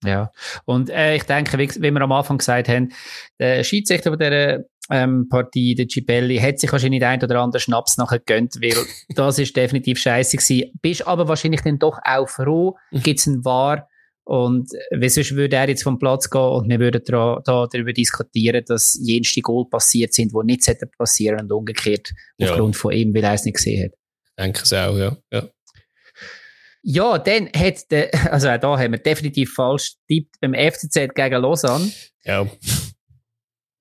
Ja, 0.04 0.32
und 0.66 0.90
äh, 0.90 1.16
ich 1.16 1.24
denke, 1.24 1.58
wie, 1.58 1.70
wie 1.70 1.92
wir 1.92 2.02
am 2.02 2.12
Anfang 2.12 2.38
gesagt 2.38 2.68
haben, 2.70 2.94
der 3.38 3.64
Schiedsrichter 3.64 4.12
von 4.12 4.20
dieser 4.20 4.60
ähm, 4.90 5.28
Partie, 5.30 5.76
der 5.76 5.88
Cibelli, 5.90 6.38
hat 6.38 6.60
sich 6.60 6.72
wahrscheinlich 6.72 7.04
ein 7.04 7.24
oder 7.24 7.40
anderen 7.40 7.62
Schnaps 7.62 7.98
nachher 7.98 8.20
gegönnt, 8.20 8.56
weil 8.62 8.76
das 9.16 9.40
ist 9.40 9.56
definitiv 9.56 10.00
scheiße 10.00 10.38
gewesen. 10.38 10.72
Bist 10.82 11.08
aber 11.08 11.28
wahrscheinlich 11.28 11.62
dann 11.62 11.80
doch 11.80 12.00
auch 12.04 12.28
froh, 12.28 12.78
gibt's 12.92 13.28
einen 13.28 13.46
Wahr 13.46 13.88
und 14.30 14.70
sonst 14.70 15.36
würde 15.36 15.56
er 15.56 15.70
jetzt 15.70 15.84
vom 15.84 15.98
Platz 15.98 16.30
gehen 16.30 16.42
und 16.42 16.70
wir 16.70 16.80
würden 16.80 17.02
da, 17.06 17.42
da 17.44 17.66
darüber 17.66 17.94
diskutieren, 17.94 18.64
dass 18.68 19.00
jenste 19.02 19.42
Goal 19.42 19.66
passiert 19.68 20.14
sind, 20.14 20.34
die 20.34 20.46
nicht 20.46 20.70
passieren 20.98 21.42
und 21.42 21.52
umgekehrt 21.52 22.12
ja. 22.38 22.52
aufgrund 22.52 22.76
von 22.76 22.92
ihm, 22.92 23.14
weil 23.16 23.24
er 23.24 23.34
es 23.34 23.46
nicht 23.46 23.56
gesehen 23.56 23.86
hat. 23.86 23.94
Ich 23.94 24.44
denke 24.44 24.62
es 24.64 24.72
auch, 24.72 24.98
ja. 24.98 25.18
ja. 25.32 25.50
Ja, 26.82 27.18
dann 27.18 27.50
hat 27.56 27.92
der, 27.92 28.10
also 28.32 28.50
auch 28.50 28.58
da 28.60 28.78
haben 28.78 28.92
wir 28.92 29.00
definitiv 29.00 29.54
falsch 29.54 29.96
getippt 30.08 30.40
beim 30.40 30.54
FCZ 30.54 31.14
gegen 31.16 31.42
Lausanne. 31.42 31.92
Ja. 32.24 32.48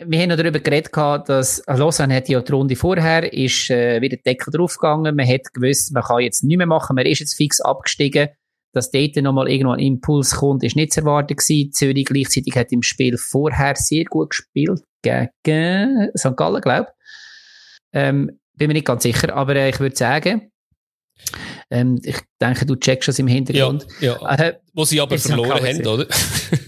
Wir 0.05 0.21
haben 0.21 0.29
noch 0.29 0.37
darüber 0.37 0.61
geredet, 0.61 0.97
dass 0.97 1.61
Lausanne 1.67 2.15
hat 2.15 2.29
ja 2.29 2.41
die 2.41 2.53
Runde 2.53 2.77
vorher 2.77 3.33
ist 3.33 3.69
äh, 3.69 4.01
wieder 4.01 4.17
Deckel 4.17 4.53
draufgegangen. 4.53 5.17
Man 5.17 5.27
hat 5.27 5.53
gewusst, 5.53 5.93
man 5.93 6.05
kann 6.05 6.21
jetzt 6.21 6.45
nicht 6.45 6.57
mehr 6.57 6.69
machen. 6.69 6.95
Man 6.95 7.05
ist 7.05 7.19
jetzt 7.19 7.35
fix 7.35 7.61
abgestiegen. 7.61 8.29
Dass 8.73 8.93
dort 8.93 9.17
nochmal 9.17 9.49
irgendwo 9.49 9.73
ein 9.73 9.81
Impuls 9.81 10.37
kommt, 10.37 10.63
ist 10.63 10.77
nicht 10.77 10.93
zu 10.93 11.01
erwarten 11.01 11.35
gewesen. 11.35 11.73
Zürich 11.73 12.05
gleichzeitig 12.05 12.55
hat 12.55 12.71
im 12.71 12.83
Spiel 12.83 13.17
vorher 13.17 13.75
sehr 13.75 14.05
gut 14.05 14.31
gespielt 14.31 14.83
gegen 15.03 16.11
St. 16.17 16.37
Gallen, 16.37 16.61
glaube 16.61 16.87
ich. 16.89 16.95
Ähm, 17.95 18.39
bin 18.55 18.69
mir 18.69 18.75
nicht 18.75 18.87
ganz 18.87 19.03
sicher, 19.03 19.35
aber 19.35 19.57
äh, 19.57 19.71
ich 19.71 19.81
würde 19.81 19.97
sagen, 19.97 20.53
ähm, 21.71 22.01
ich 22.03 22.17
denke, 22.41 22.65
du 22.65 22.77
checkst 22.77 23.09
das 23.09 23.19
im 23.19 23.27
Hintergrund. 23.27 23.87
Ja, 24.01 24.19
ja. 24.21 24.35
Äh, 24.35 24.55
Wo 24.73 24.85
sie 24.85 25.01
aber 25.01 25.19
verloren 25.19 25.63
haben, 25.63 25.87
oder? 25.87 26.07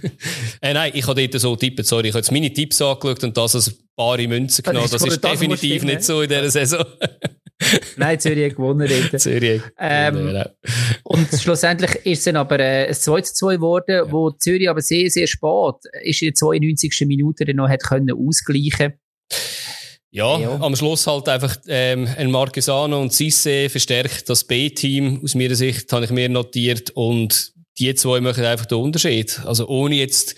äh, 0.60 0.74
nein, 0.74 0.92
ich 0.94 1.06
habe 1.06 1.26
dort 1.26 1.40
so 1.40 1.56
tippt, 1.56 1.86
sorry. 1.86 2.08
Ich 2.08 2.12
habe 2.12 2.18
jetzt 2.18 2.32
meine 2.32 2.52
Tipps 2.52 2.82
angeschaut 2.82 3.24
und 3.24 3.36
das 3.36 3.54
als 3.54 3.78
bare 3.96 4.28
Münze 4.28 4.62
genommen. 4.62 4.88
Das, 4.90 5.02
das 5.02 5.12
ist 5.12 5.24
definitiv 5.24 5.84
nicht 5.84 6.02
so 6.02 6.20
in 6.20 6.28
dieser 6.28 6.50
Saison. 6.50 6.84
Nein, 7.96 8.18
Zürich 8.18 8.54
gewonnen. 8.54 8.88
Zürich 9.18 9.62
ähm, 9.78 10.44
Und 11.04 11.28
schlussendlich 11.40 11.94
ist 12.06 12.18
es 12.20 12.24
dann 12.24 12.36
aber 12.36 12.58
äh, 12.58 12.88
ein 12.88 12.94
2 12.94 13.20
zu 13.22 13.34
2 13.34 13.56
geworden, 13.56 13.94
ja. 13.94 14.12
wo 14.12 14.30
Zürich 14.30 14.68
aber 14.68 14.80
sehr, 14.80 15.10
sehr 15.10 15.26
spät 15.26 15.76
ist 16.02 16.22
in 16.22 16.28
der 16.28 16.34
92. 16.34 17.04
Minute 17.06 17.44
dann 17.44 17.56
noch 17.56 17.68
hat 17.68 17.82
können 17.82 18.12
ausgleichen 18.12 18.94
ja, 20.10 20.38
ja, 20.38 20.60
am 20.60 20.74
Schluss 20.74 21.06
halt 21.06 21.28
einfach 21.28 21.56
ähm, 21.68 22.08
ein 22.16 22.30
Marquesano 22.30 23.00
und 23.00 23.12
Cisse 23.12 23.68
verstärkt 23.68 24.28
das 24.28 24.44
B-Team. 24.44 25.20
Aus 25.22 25.34
meiner 25.34 25.54
Sicht 25.54 25.92
habe 25.92 26.04
ich 26.04 26.10
mir 26.10 26.28
notiert 26.28 26.90
und 26.90 27.52
die 27.78 27.94
zwei 27.94 28.20
machen 28.20 28.44
einfach 28.44 28.66
den 28.66 28.78
Unterschied. 28.78 29.40
Also 29.44 29.68
ohne 29.68 29.94
jetzt 29.94 30.34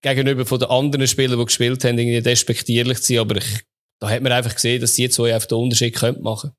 gegenüber 0.00 0.46
von 0.46 0.58
den 0.58 0.70
anderen 0.70 1.06
Spielern, 1.06 1.38
die 1.38 1.44
gespielt 1.44 1.84
haben, 1.84 1.98
irgendwie 1.98 2.22
despektierlich 2.22 2.98
zu 2.98 3.14
sein, 3.14 3.18
aber 3.18 3.36
ich, 3.36 3.64
da 4.00 4.08
hat 4.08 4.22
man 4.22 4.32
einfach 4.32 4.54
gesehen, 4.54 4.80
dass 4.80 4.94
die 4.94 5.08
zwei 5.08 5.34
einfach 5.34 5.48
den 5.48 5.58
Unterschied 5.58 5.94
können 5.94 6.22
machen 6.22 6.52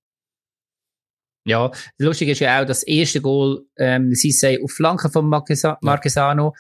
ja, 1.46 1.72
lustig 2.00 2.30
ist 2.30 2.40
ja 2.40 2.62
auch, 2.62 2.66
das 2.66 2.84
erste 2.84 3.22
Goal, 3.22 3.62
ähm, 3.78 4.14
Cisse 4.16 4.58
auf 4.64 4.72
Flanke 4.72 5.10
von 5.10 5.30
Marquesano, 5.30 5.78
ja 5.84 6.54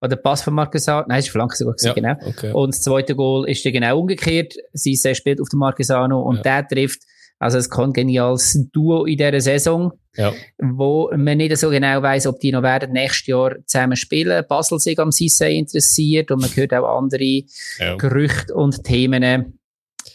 oder 0.00 0.16
Pass 0.16 0.42
von 0.42 0.54
Marquesano, 0.54 1.06
nein, 1.08 1.18
es 1.18 1.26
ist 1.26 1.32
Flanke 1.32 1.56
sogar 1.56 1.74
gewesen, 1.74 1.86
ja, 1.88 1.92
genau. 2.14 2.28
Okay. 2.28 2.52
Und 2.52 2.74
das 2.74 2.82
zweite 2.82 3.14
Goal 3.16 3.48
ist 3.48 3.64
dann 3.64 3.72
genau 3.72 3.98
umgekehrt. 3.98 4.54
Sisse 4.72 5.14
spielt 5.14 5.40
auf 5.40 5.48
den 5.48 5.58
Marquesano 5.58 6.20
und 6.22 6.36
ja. 6.36 6.42
der 6.42 6.68
trifft. 6.68 7.02
Also 7.40 7.58
ein 7.58 7.68
kongeniales 7.70 8.66
Duo 8.72 9.04
in 9.04 9.16
dieser 9.16 9.40
Saison, 9.40 9.92
Ja. 10.16 10.32
wo 10.58 11.08
man 11.16 11.38
nicht 11.38 11.56
so 11.56 11.70
genau 11.70 12.02
weiß, 12.02 12.26
ob 12.26 12.40
die 12.40 12.50
noch 12.50 12.62
werden 12.64 12.92
nächstes 12.92 13.28
Jahr 13.28 13.54
zusammen 13.64 13.96
spielen. 13.96 14.44
Basel 14.48 14.80
sich 14.80 14.98
am 14.98 15.12
Sisse 15.12 15.48
interessiert 15.48 16.32
und 16.32 16.40
man 16.40 16.50
hört 16.50 16.74
auch 16.74 16.98
andere 16.98 17.44
Ja. 17.78 17.94
Gerüchte 17.96 18.54
und 18.54 18.82
Themen. 18.82 19.60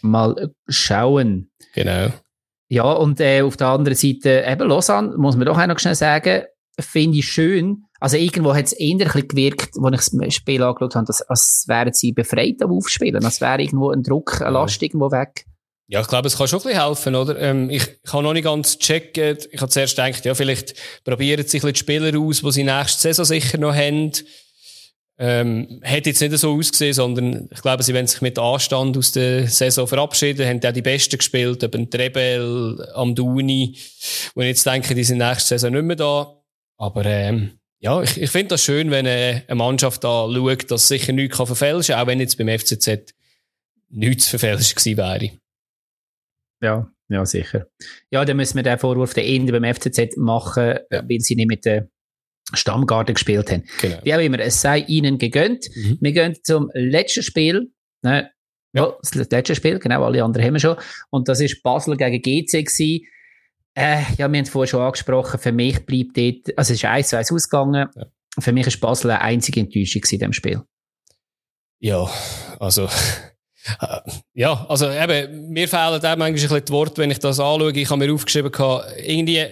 Mal 0.02 0.50
schauen. 0.68 1.50
Genau. 1.74 2.08
Ja, 2.68 2.92
und 2.92 3.20
äh, 3.20 3.40
auf 3.40 3.56
der 3.56 3.68
anderen 3.68 3.96
Seite, 3.96 4.44
eben 4.46 4.68
Lausanne, 4.68 5.16
muss 5.16 5.36
man 5.36 5.46
doch 5.46 5.58
auch 5.58 5.66
noch 5.66 5.78
schnell 5.78 5.94
sagen, 5.94 6.42
finde 6.78 7.18
ich 7.18 7.26
schön. 7.26 7.84
Also 8.04 8.18
irgendwo 8.18 8.54
hat 8.54 8.66
es 8.66 8.74
eher 8.74 8.90
ein 8.90 8.98
bisschen 8.98 9.28
gewirkt, 9.28 9.78
als 9.82 10.12
ich 10.12 10.20
das 10.20 10.34
Spiel 10.34 10.62
angeschaut 10.62 10.94
habe, 10.94 11.06
dass, 11.06 11.22
als 11.22 11.64
wären 11.68 11.94
sie 11.94 12.12
befreit 12.12 12.60
am 12.60 12.70
Aufspielen. 12.72 13.24
Als 13.24 13.40
wäre 13.40 13.62
irgendwo 13.62 13.92
ein 13.92 14.02
Druck, 14.02 14.42
eine 14.42 14.50
Last 14.50 14.82
irgendwo 14.82 15.10
weg. 15.10 15.46
Ja, 15.86 16.02
ich 16.02 16.06
glaube, 16.06 16.28
es 16.28 16.36
kann 16.36 16.46
schon 16.46 16.58
ein 16.58 16.64
bisschen 16.64 16.84
helfen, 16.84 17.14
oder? 17.14 17.40
Ähm, 17.40 17.70
ich, 17.70 17.82
ich 18.04 18.12
habe 18.12 18.22
noch 18.22 18.34
nicht 18.34 18.44
ganz 18.44 18.78
checken. 18.78 19.38
Ich 19.50 19.58
habe 19.58 19.70
zuerst 19.70 19.96
gedacht, 19.96 20.22
ja, 20.26 20.34
vielleicht 20.34 20.74
probieren 21.02 21.44
bisschen 21.44 21.72
die 21.72 21.78
Spieler 21.78 22.20
aus, 22.20 22.42
die 22.42 22.52
sie 22.52 22.64
nächste 22.64 23.00
Saison 23.00 23.24
sicher 23.24 23.56
noch 23.56 23.74
haben. 23.74 24.12
Ähm, 25.16 25.80
hat 25.82 26.04
jetzt 26.04 26.20
nicht 26.20 26.36
so 26.36 26.58
ausgesehen, 26.58 26.92
sondern 26.92 27.48
ich 27.54 27.62
glaube, 27.62 27.82
sie 27.84 27.94
werden 27.94 28.06
sich 28.06 28.20
mit 28.20 28.38
Anstand 28.38 28.98
aus 28.98 29.12
der 29.12 29.48
Saison 29.48 29.86
verabschieden, 29.86 30.46
haben 30.46 30.60
auch 30.62 30.72
die 30.74 30.82
Besten 30.82 31.16
gespielt, 31.16 31.62
eben 31.62 31.88
Trebel, 31.88 32.86
Amduni, 32.92 33.78
wo 34.34 34.42
ich 34.42 34.48
jetzt 34.48 34.66
denke, 34.66 34.94
die 34.94 35.04
sind 35.04 35.18
nächste 35.18 35.58
Saison 35.58 35.72
nicht 35.72 35.84
mehr 35.84 35.96
da. 35.96 36.38
Aber 36.76 37.06
ähm, 37.06 37.52
ja, 37.84 38.02
ich, 38.02 38.18
ich 38.20 38.30
finde 38.30 38.48
das 38.48 38.64
schön, 38.64 38.90
wenn 38.90 39.04
äh, 39.04 39.42
eine 39.46 39.54
Mannschaft 39.56 40.04
da 40.04 40.26
schaut, 40.32 40.70
dass 40.70 40.88
sicher 40.88 41.12
nichts 41.12 41.36
kann 41.36 41.46
verfälschen 41.46 41.94
kann, 41.94 42.02
auch 42.02 42.06
wenn 42.06 42.18
jetzt 42.18 42.38
beim 42.38 42.48
FCZ 42.48 43.14
nichts 43.90 44.24
zu 44.24 44.30
verfälschen 44.30 44.74
gewesen 44.76 44.96
wäre. 44.96 45.30
Ja, 46.62 46.90
ja, 47.10 47.26
sicher. 47.26 47.66
Ja, 48.10 48.24
dann 48.24 48.38
müssen 48.38 48.56
wir 48.56 48.62
den 48.62 48.78
Vorwurf 48.78 49.12
der 49.12 49.26
Ende 49.26 49.52
beim 49.52 49.74
FCZ 49.74 50.16
machen, 50.16 50.78
Ja. 50.90 51.02
weil 51.06 51.20
sie 51.20 51.36
nicht 51.36 51.46
mit 51.48 51.66
der 51.66 51.88
Stammgarde 52.54 53.12
gespielt 53.12 53.50
haben. 53.52 53.64
Genau. 53.82 53.98
Wie 54.02 54.14
auch 54.14 54.18
immer, 54.20 54.38
es 54.38 54.62
sei 54.62 54.78
ihnen 54.78 55.18
gegönnt. 55.18 55.66
Mhm. 55.74 55.98
Wir 56.00 56.12
gehen 56.12 56.36
zum 56.42 56.70
letzten 56.72 57.22
Spiel. 57.22 57.70
Ne? 58.02 58.30
Ja. 58.72 58.96
das 59.00 59.14
letzte 59.14 59.54
Spiel, 59.54 59.78
genau, 59.78 60.04
alle 60.04 60.24
anderen 60.24 60.46
haben 60.46 60.54
wir 60.54 60.60
schon. 60.60 60.76
Und 61.10 61.28
das 61.28 61.40
ist 61.40 61.62
Basel 61.62 61.96
gegen 61.98 62.22
GC 62.22 62.64
gewesen. 62.64 63.06
Äh, 63.74 64.02
ja, 64.16 64.30
wir 64.30 64.38
haben 64.38 64.44
es 64.44 64.50
vorher 64.50 64.68
schon 64.68 64.82
angesprochen, 64.82 65.40
für 65.40 65.52
mich 65.52 65.84
bleibt 65.84 66.16
dort, 66.16 66.56
also 66.56 66.72
es 66.72 66.78
ist 66.78 66.84
1 66.84 67.08
zu 67.08 67.18
1 67.18 67.32
ausgegangen. 67.32 67.88
Ja. 67.94 68.06
Für 68.38 68.52
mich 68.52 68.66
ist 68.66 68.80
Basel 68.80 69.10
eine 69.10 69.20
einzige 69.20 69.60
Enttäuschung 69.60 70.02
in 70.02 70.18
diesem 70.18 70.32
Spiel. 70.32 70.62
Ja, 71.80 72.08
also, 72.60 72.84
äh, 73.80 74.00
ja, 74.32 74.66
also 74.68 74.88
eben, 74.90 75.48
mir 75.48 75.68
fehlen 75.68 75.82
auch 75.82 76.02
manchmal 76.02 76.28
ein 76.28 76.34
bisschen 76.34 76.64
die 76.64 76.72
Worte, 76.72 77.02
wenn 77.02 77.10
ich 77.10 77.18
das 77.18 77.40
anschaue. 77.40 77.72
Ich 77.72 77.90
habe 77.90 78.04
mir 78.04 78.12
aufgeschrieben, 78.12 78.52
irgendwie, 78.96 79.44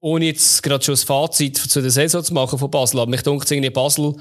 ohne 0.00 0.26
jetzt 0.26 0.62
gerade 0.62 0.84
schon 0.84 0.94
das 0.94 1.04
Fazit 1.04 1.56
zu 1.56 1.80
der 1.80 1.90
Saison 1.90 2.22
zu 2.22 2.34
machen 2.34 2.58
von 2.58 2.70
Basel, 2.70 3.00
aber 3.00 3.10
mich 3.10 3.22
denkt 3.22 3.50
irgendwie, 3.50 3.70
Basel 3.70 4.14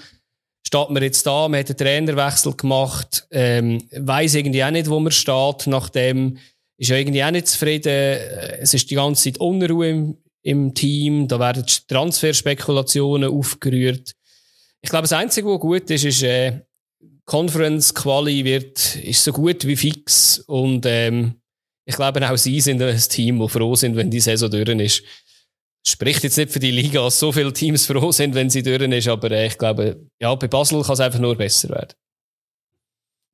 steht 0.66 0.90
man 0.90 1.04
jetzt 1.04 1.26
da, 1.26 1.48
man 1.48 1.60
hat 1.60 1.70
einen 1.70 1.78
Trainerwechsel 1.78 2.54
gemacht, 2.56 3.28
ähm, 3.32 3.88
weiss 3.92 4.36
irgendwie 4.36 4.64
auch 4.64 4.72
nicht, 4.72 4.90
wo 4.90 5.00
man 5.00 5.12
steht, 5.12 5.68
nachdem 5.68 6.40
ist 6.78 6.90
ja 6.90 6.96
irgendwie 6.96 7.24
auch 7.24 7.32
nicht 7.32 7.48
zufrieden, 7.48 7.90
Äh, 7.90 8.58
es 8.60 8.74
ist 8.74 8.90
die 8.90 8.96
ganze 8.96 9.24
Zeit 9.24 9.40
Unruhe 9.40 9.90
im, 9.90 10.18
im 10.44 10.74
Team, 10.74 11.28
da 11.28 11.40
werden 11.40 11.66
Transferspekulationen 11.88 13.32
aufgerührt. 13.32 14.12
Ich 14.82 14.90
glaube, 14.90 15.04
das 15.04 15.14
Einzige, 15.14 15.48
was 15.50 15.60
gut 15.60 15.90
ist, 15.90 16.06
ist, 16.06 16.24
äh, 16.24 16.62
Conference 17.26 17.94
Quali 17.94 18.46
wird, 18.46 18.96
ist 18.96 19.24
so 19.24 19.34
gut 19.34 19.66
wie 19.68 19.76
fix 19.76 20.40
und 20.48 20.86
ähm, 20.86 21.36
ich 21.86 21.96
glaube 21.96 22.30
auch 22.30 22.38
sie 22.38 22.62
sind 22.62 22.82
ein 22.82 22.98
Team, 22.98 23.40
das 23.40 23.52
froh 23.52 23.76
sind, 23.76 23.98
wenn 23.98 24.10
die 24.10 24.22
Saison 24.22 24.50
durch 24.50 24.70
ist. 24.70 25.04
Spricht 25.86 26.24
jetzt 26.24 26.38
nicht 26.38 26.52
für 26.52 26.60
die 26.60 26.72
Liga, 26.72 27.02
dass 27.02 27.20
so 27.20 27.32
viele 27.34 27.52
Teams 27.52 27.86
froh 27.86 28.12
sind, 28.14 28.34
wenn 28.34 28.50
sie 28.50 28.64
durch 28.64 28.82
ist, 28.82 29.08
aber 29.10 29.32
äh, 29.32 29.48
ich 29.48 29.58
glaube, 29.58 30.08
ja, 30.22 30.34
bei 30.36 30.48
Basel 30.48 30.82
kann 30.84 30.94
es 30.94 31.00
einfach 31.02 31.20
nur 31.20 31.36
besser 31.36 31.70
werden. 31.70 31.94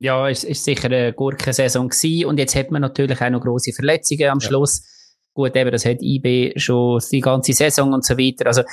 Ja, 0.04 0.28
es 0.28 0.44
ist 0.44 0.64
sicher 0.64 0.86
eine 0.86 1.14
Gurkensaison 1.14 1.88
gewesen. 1.88 2.26
Und 2.26 2.38
jetzt 2.38 2.54
hat 2.54 2.70
man 2.70 2.82
natürlich 2.82 3.20
auch 3.22 3.30
noch 3.30 3.40
grosse 3.40 3.72
Verletzungen 3.72 4.28
am 4.28 4.38
Ja. 4.38 4.46
Schluss. 4.46 4.82
Gut, 5.32 5.56
eben, 5.56 5.70
das 5.72 5.86
hat 5.86 6.02
IB 6.02 6.52
schon 6.56 7.00
die 7.10 7.20
ganze 7.20 7.54
Saison 7.54 7.94
und 7.94 8.04
so 8.04 8.18
weiter. 8.18 8.46
Also, 8.46 8.64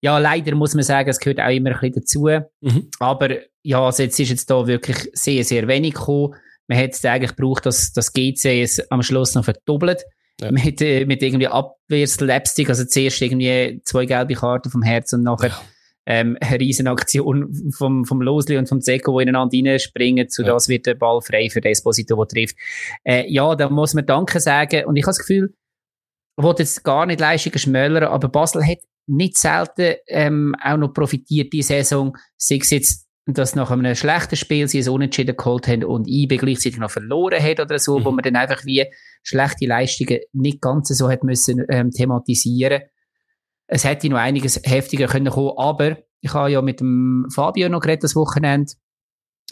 ja, 0.00 0.16
leider 0.16 0.54
muss 0.54 0.72
man 0.74 0.82
sagen, 0.84 1.10
es 1.10 1.18
gehört 1.18 1.40
auch 1.40 1.50
immer 1.54 1.70
ein 1.70 1.80
bisschen 1.80 1.92
dazu. 2.00 2.28
Mhm. 2.62 2.88
Aber, 3.00 3.36
ja, 3.62 3.84
also 3.84 4.02
jetzt 4.02 4.18
ist 4.18 4.30
jetzt 4.30 4.50
da 4.50 4.66
wirklich 4.66 4.96
sehr, 5.12 5.44
sehr 5.44 5.68
wenig 5.68 5.92
gekommen. 5.92 6.34
Man 6.68 6.78
hätte 6.78 6.96
es 6.96 7.04
eigentlich 7.04 7.36
gebraucht, 7.36 7.66
dass 7.66 7.92
das 7.92 8.12
GC 8.14 8.62
es 8.62 8.90
am 8.90 9.02
Schluss 9.02 9.34
noch 9.34 9.44
verdoppelt. 9.44 10.04
Ja. 10.40 10.50
Mit, 10.52 10.80
äh, 10.80 11.04
mit 11.04 11.22
irgendwie 11.22 11.48
Abwehrslapstick, 11.48 12.70
also 12.70 12.86
zuerst 12.86 13.20
irgendwie 13.20 13.82
zwei 13.84 14.06
gelbe 14.06 14.34
Karten 14.34 14.70
vom 14.70 14.82
Herz 14.82 15.12
und 15.12 15.22
nachher 15.24 15.48
Ja. 15.48 15.60
Ähm, 16.10 16.38
eine 16.40 16.58
Riesenaktion 16.58 17.70
vom, 17.76 18.04
vom 18.06 18.22
Losli 18.22 18.56
und 18.56 18.66
vom 18.68 18.80
Zeko, 18.80 19.18
die 19.18 19.24
ineinander 19.24 19.58
reinspringen. 19.70 20.28
Zu 20.30 20.42
Ja. 20.42 20.54
das 20.54 20.68
wird 20.68 20.86
der 20.86 20.94
Ball 20.94 21.20
frei 21.20 21.50
für 21.50 21.62
Esposito, 21.62 22.16
der 22.16 22.26
trifft. 22.28 22.56
Äh, 23.04 23.30
ja, 23.30 23.54
da 23.54 23.68
muss 23.68 23.92
man 23.92 24.06
Danke 24.06 24.40
sagen. 24.40 24.86
Und 24.86 24.96
ich 24.96 25.04
habe 25.04 25.10
das 25.10 25.18
Gefühl, 25.18 25.54
ich 26.38 26.44
will 26.44 26.54
jetzt 26.58 26.82
gar 26.82 27.04
nicht 27.04 27.20
Leistungen 27.20 27.58
schmälern, 27.58 28.04
aber 28.04 28.28
Basel 28.28 28.64
hat 28.66 28.78
nicht 29.06 29.36
selten 29.36 29.96
ähm, 30.06 30.54
auch 30.62 30.76
noch 30.78 30.94
profitiert 30.94 31.52
die 31.52 31.62
Saison, 31.62 32.16
sei 32.36 32.56
es 32.60 32.70
jetzt, 32.70 33.06
dass 33.26 33.54
nach 33.54 33.70
einem 33.70 33.94
schlechten 33.94 34.36
Spiel 34.36 34.66
sie 34.68 34.78
es 34.78 34.88
unentschieden 34.88 35.36
geholt 35.36 35.68
haben 35.68 35.84
und 35.84 36.08
IB 36.08 36.38
gleichzeitig 36.38 36.78
noch 36.78 36.90
verloren 36.90 37.42
hat 37.42 37.60
oder 37.60 37.78
so, 37.78 37.98
Mhm. 37.98 38.04
wo 38.06 38.10
man 38.12 38.22
dann 38.22 38.36
einfach 38.36 38.64
wie 38.64 38.86
schlechte 39.22 39.66
Leistungen 39.66 40.20
nicht 40.32 40.62
ganz 40.62 40.88
so 40.88 41.10
hat 41.10 41.24
müssen 41.24 41.64
ähm, 41.68 41.90
thematisieren. 41.90 42.82
Es 43.68 43.84
hätte 43.84 44.08
noch 44.08 44.18
einiges 44.18 44.60
heftiger 44.64 45.06
können 45.06 45.30
kommen, 45.30 45.52
aber 45.56 45.98
ich 46.20 46.34
habe 46.34 46.50
ja 46.50 46.62
mit 46.62 46.80
dem 46.80 47.26
Fabio 47.32 47.68
noch 47.68 47.80
geredet 47.80 48.04
das 48.04 48.16
Wochenende 48.16 48.72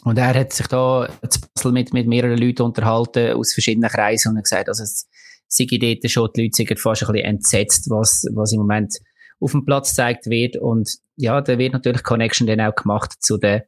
und 0.03 0.17
er 0.17 0.33
hat 0.33 0.53
sich 0.53 0.67
da 0.67 1.07
Basel 1.53 1.71
mit, 1.71 1.93
mit 1.93 2.07
mehreren 2.07 2.37
Leuten 2.37 2.63
unterhalten 2.63 3.33
aus 3.33 3.53
verschiedenen 3.53 3.89
Kreisen 3.89 4.29
und 4.29 4.37
hat 4.37 4.43
gesagt, 4.43 4.69
also 4.69 4.83
es 4.83 5.07
sei 5.47 5.65
dort 5.65 6.11
schon, 6.11 6.29
die 6.35 6.43
Leute 6.43 6.55
sind 6.55 6.79
fast 6.79 7.03
ein 7.03 7.13
bisschen 7.13 7.25
entsetzt, 7.25 7.89
was, 7.89 8.25
was 8.33 8.51
im 8.51 8.59
Moment 8.59 8.97
auf 9.39 9.51
dem 9.51 9.65
Platz 9.65 9.89
gezeigt 9.89 10.25
wird 10.27 10.57
und 10.57 10.89
ja, 11.15 11.41
da 11.41 11.57
wird 11.57 11.73
natürlich 11.73 12.03
Connection 12.03 12.47
dann 12.47 12.61
auch 12.61 12.75
gemacht 12.75 13.13
zu 13.19 13.37
den, 13.37 13.61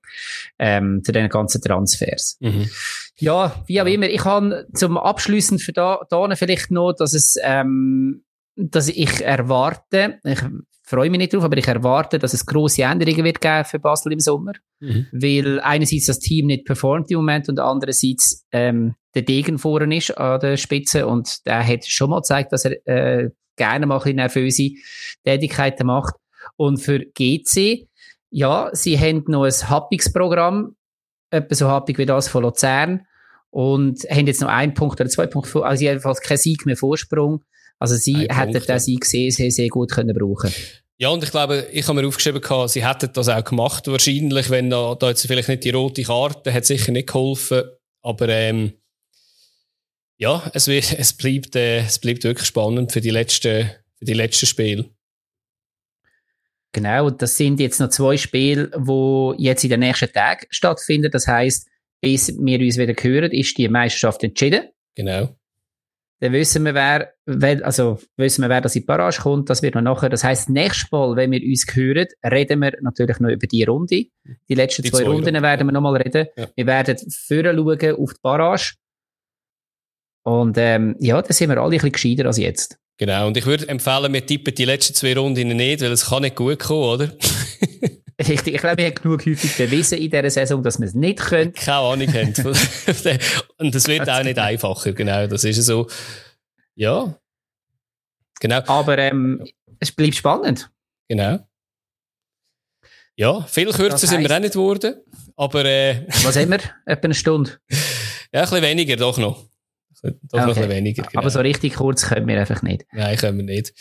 ähm, 0.60 1.02
zu 1.04 1.12
den 1.12 1.30
ganzen 1.30 1.62
Transfers. 1.62 2.38
Mhm. 2.40 2.70
Ja, 3.18 3.64
wie 3.68 3.82
auch 3.82 3.86
immer. 3.86 4.08
Ich 4.08 4.24
habe 4.24 4.68
zum 4.74 4.98
Abschließen 4.98 5.60
für 5.60 5.74
da, 5.74 6.02
da 6.10 6.36
vielleicht 6.36 6.72
noch, 6.72 6.94
dass 6.94 7.14
es, 7.14 7.38
ähm, 7.44 8.24
dass 8.60 8.90
ich 8.90 9.22
erwarte, 9.24 10.20
ich 10.24 10.40
freue 10.84 11.10
mich 11.10 11.20
nicht 11.20 11.34
drauf, 11.34 11.44
aber 11.44 11.58
ich 11.58 11.68
erwarte, 11.68 12.20
dass 12.20 12.34
es 12.34 12.46
grosse 12.46 12.84
Änderungen 12.84 13.24
wird 13.24 13.42
geben 13.42 13.64
für 13.66 13.80
Basel 13.80 14.12
im 14.12 14.20
Sommer. 14.20 14.54
Mhm. 14.80 15.08
Weil 15.12 15.60
einerseits 15.62 16.08
das 16.08 16.20
Team 16.20 16.48
nicht 16.48 16.66
performt 16.66 17.10
im 17.12 17.18
Moment 17.18 17.48
und 17.48 17.60
andererseits, 17.60 18.46
ähm, 18.52 18.96
der 19.16 19.22
Degen 19.24 19.58
vorne 19.58 19.98
ist 19.98 20.12
an 20.18 20.40
der 20.40 20.58
Spitze 20.58 21.08
und 21.08 21.46
der 21.46 21.66
hat 21.66 21.86
schon 21.86 22.10
mal 22.10 22.18
gezeigt, 22.18 22.52
dass 22.52 22.66
er, 22.66 22.88
äh, 22.88 23.30
gerne 23.56 23.86
mal 23.86 23.96
ein 23.98 24.02
bisschen 24.02 24.16
nervöse 24.18 24.70
Tätigkeiten 25.24 25.88
macht. 25.88 26.16
Und 26.56 26.78
für 26.78 27.00
GC, 27.00 27.88
ja, 28.30 28.70
sie 28.74 28.98
haben 29.00 29.24
noch 29.28 29.44
ein 29.44 29.70
Happungsprogramm, 29.70 30.76
etwa 31.32 31.56
so 31.56 31.68
happig 31.68 31.98
wie 31.98 32.06
das 32.06 32.28
von 32.28 32.44
Luzern 32.44 33.02
und 33.50 34.04
haben 34.10 34.28
jetzt 34.28 34.42
noch 34.42 34.50
einen 34.50 34.74
Punkt 34.74 35.00
oder 35.02 35.10
zwei 35.10 35.28
Punkte, 35.28 35.50
vor- 35.52 35.66
also 35.66 35.84
jedenfalls 35.84 36.22
kein 36.22 36.38
Sieg 36.38 36.66
mehr 36.66 36.78
Vorsprung. 36.78 37.44
Also 37.80 37.96
sie 37.96 38.30
Ein 38.30 38.38
hätten 38.38 38.52
Punkt, 38.52 38.70
den 38.70 38.76
ja. 38.76 38.80
Sieg 38.80 39.06
sehr, 39.06 39.70
gut 39.70 39.92
können 39.92 40.16
brauchen. 40.16 40.54
Ja, 40.98 41.10
und 41.10 41.24
ich 41.24 41.32
glaube, 41.32 41.68
ich 41.72 41.88
habe 41.88 42.02
mir 42.02 42.08
aufgeschrieben, 42.08 42.42
gehabt, 42.42 42.72
sie 42.72 42.86
hätten 42.86 43.10
das 43.14 43.30
auch 43.30 43.44
gemacht, 43.44 43.88
wahrscheinlich, 43.88 44.50
wenn 44.50 44.70
da, 44.70 44.96
da 44.96 45.08
jetzt 45.10 45.26
vielleicht 45.26 45.48
nicht 45.48 45.64
die 45.64 45.70
rote 45.70 46.04
Karte, 46.04 46.54
hat 46.54 46.66
sicher 46.66 46.92
nicht 46.92 47.08
geholfen, 47.08 47.64
aber 48.02 48.28
ähm, 48.28 48.74
ja, 50.18 50.52
es, 50.54 50.68
wird, 50.68 50.94
es, 51.00 51.14
bleibt, 51.14 51.56
äh, 51.56 51.80
es 51.80 52.00
bleibt 52.00 52.26
wirklich 52.26 52.48
spannend 52.48 52.92
für 52.92 53.00
die 53.00 53.12
letzten, 53.12 53.72
für 53.98 54.06
die 54.06 54.14
letzten 54.14 54.46
Spiele. 54.46 54.90
Genau, 56.74 57.08
und 57.08 57.22
das 57.22 57.36
sind 57.36 57.60
jetzt 57.60 57.80
noch 57.80 57.90
zwei 57.90 58.18
Spiele, 58.18 58.70
wo 58.76 59.34
jetzt 59.38 59.64
in 59.64 59.72
den 59.72 59.80
nächsten 59.80 60.12
Tagen 60.12 60.46
stattfinden. 60.52 61.10
Das 61.10 61.28
heißt, 61.28 61.68
bis 62.02 62.38
wir 62.38 62.60
uns 62.60 62.78
wieder 62.78 62.94
hören, 62.94 63.32
ist 63.32 63.58
die 63.58 63.68
Meisterschaft 63.68 64.24
entschieden. 64.24 64.70
Genau. 64.96 65.39
Dann 66.22 66.34
wissen 66.34 66.66
wir, 66.66 66.76
wer, 66.76 67.66
also 67.66 68.00
wissen 68.18 68.42
wir, 68.42 68.50
wer 68.50 68.60
das 68.60 68.76
in 68.76 68.82
die 68.82 68.86
Barrage 68.86 69.22
kommt. 69.22 69.50
Das 69.50 69.62
wird 69.62 69.76
noch 69.76 69.82
nachher. 69.82 70.10
Das 70.10 70.24
heißt, 70.24 70.50
nächstes 70.50 70.92
Mal, 70.92 71.16
wenn 71.16 71.32
wir 71.32 71.42
uns 71.42 71.66
hören, 71.74 72.08
reden 72.30 72.60
wir 72.60 72.74
natürlich 72.82 73.20
noch 73.20 73.30
über 73.30 73.48
die 73.48 73.64
Runde. 73.64 74.06
Die 74.50 74.56
letzten 74.56 74.84
Die 74.84 74.92
zwei, 74.92 75.00
zwei 75.00 75.06
Runden 75.06 75.28
Runden, 75.28 75.44
werden 75.44 75.68
wir 75.68 75.72
nochmal 75.72 76.02
reden. 76.02 76.28
Ja. 76.36 76.48
Wir 76.56 76.66
werden 76.66 76.98
vorher 77.10 77.56
schauen 77.56 77.96
auf 77.96 78.14
die 78.14 78.20
Barrage. 78.22 78.74
Und 80.24 80.58
ähm, 80.58 80.96
ja, 81.00 81.22
da 81.22 81.34
sind 81.34 81.50
wir 81.50 81.58
alle 81.58 81.68
ein 81.68 81.72
bisschen 81.72 81.92
gescheiter 81.94 82.26
als 82.26 82.38
jetzt. 82.38 82.78
Genau. 82.98 83.28
Und 83.28 83.38
ich 83.38 83.46
würde 83.46 83.70
empfehlen, 83.70 84.12
wir 84.12 84.26
tippen 84.26 84.54
die 84.54 84.66
letzten 84.66 84.94
zwei 84.94 85.16
Runden 85.16 85.48
nicht, 85.56 85.82
weil 85.82 85.92
es 85.94 86.08
kann 86.10 86.24
nicht 86.24 86.36
gut 86.36 86.60
kommen, 86.60 86.84
oder? 86.84 87.14
Richtig, 88.20 88.56
ich 88.56 88.62
glaube, 88.62 88.78
wir 88.78 88.88
haben 88.88 88.96
genug 88.96 89.26
häufig 89.26 89.56
bewiesen 89.56 89.98
in 89.98 90.12
dieser 90.12 90.30
Saison, 90.30 90.62
dass 90.62 90.78
wir 90.78 90.88
es 90.88 90.94
nicht 90.94 91.20
können. 91.20 91.54
Keine 91.54 91.78
Ahnung 91.78 92.08
haben. 92.14 92.34
Und 93.58 93.76
es 93.76 93.88
wird 93.88 94.10
auch 94.10 94.24
nicht 94.24 94.38
einfacher, 94.38 94.92
genau. 94.92 95.28
Das 95.28 95.46
ist 95.46 95.64
so. 95.64 95.88
Ja. 96.76 97.16
Genau. 98.42 98.62
Aber 98.68 98.98
ähm, 98.98 99.48
es 99.80 99.94
bleibt 99.94 100.16
spannend. 100.16 100.70
Genau. 101.08 101.40
Ja, 103.16 103.42
viel 103.44 103.72
kürzer 103.72 104.08
sind 104.08 104.22
wir 104.22 104.36
auch 104.36 104.40
nicht 104.40 104.54
geworden. 104.54 104.96
Aber, 105.36 105.64
äh, 105.66 106.06
Was 106.24 106.36
haben 106.36 106.52
wir? 106.52 106.60
Etwa 106.86 107.06
eine 107.06 107.14
Stunde? 107.14 107.52
ja, 107.70 107.78
ein 108.34 108.42
bisschen 108.42 108.62
weniger, 108.62 108.96
doch 108.98 109.18
noch. 109.18 109.46
Doch 110.02 110.12
okay. 110.12 110.18
noch 110.32 110.40
ein 110.40 110.48
bisschen 110.48 110.70
weniger. 110.70 111.04
Genau. 111.04 111.22
Aber 111.22 111.30
so 111.30 111.40
richtig 111.40 111.76
kurz 111.76 112.08
können 112.08 112.28
wir 112.28 112.40
einfach 112.40 112.62
nicht. 112.62 112.86
Nein, 112.92 113.18
können 113.18 113.38
wir 113.38 113.46
nicht. 113.46 113.74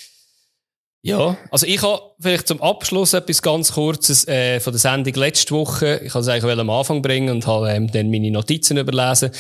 Ja, 1.03 1.37
also 1.53 1.65
ich 1.65 1.81
habe 1.83 2.03
vielleicht 2.19 2.49
zum 2.49 2.61
Abschluss 2.61 3.13
etwas 3.13 3.41
ganz 3.41 3.73
Kurzes 3.73 4.27
äh, 4.27 4.59
von 4.59 4.73
der 4.73 4.81
Sendung 4.81 5.15
letzte 5.15 5.55
Woche. 5.55 6.01
Ich 6.05 6.13
wollte 6.13 6.29
es 6.31 6.45
eigentlich 6.45 6.59
am 6.59 6.71
Anfang 6.71 7.03
bringen 7.03 7.31
und 7.31 7.47
habe 7.47 7.71
ähm, 7.71 7.91
dann 7.91 8.11
meine 8.11 8.33
Notizen 8.33 8.79
überlesen. 8.79 9.31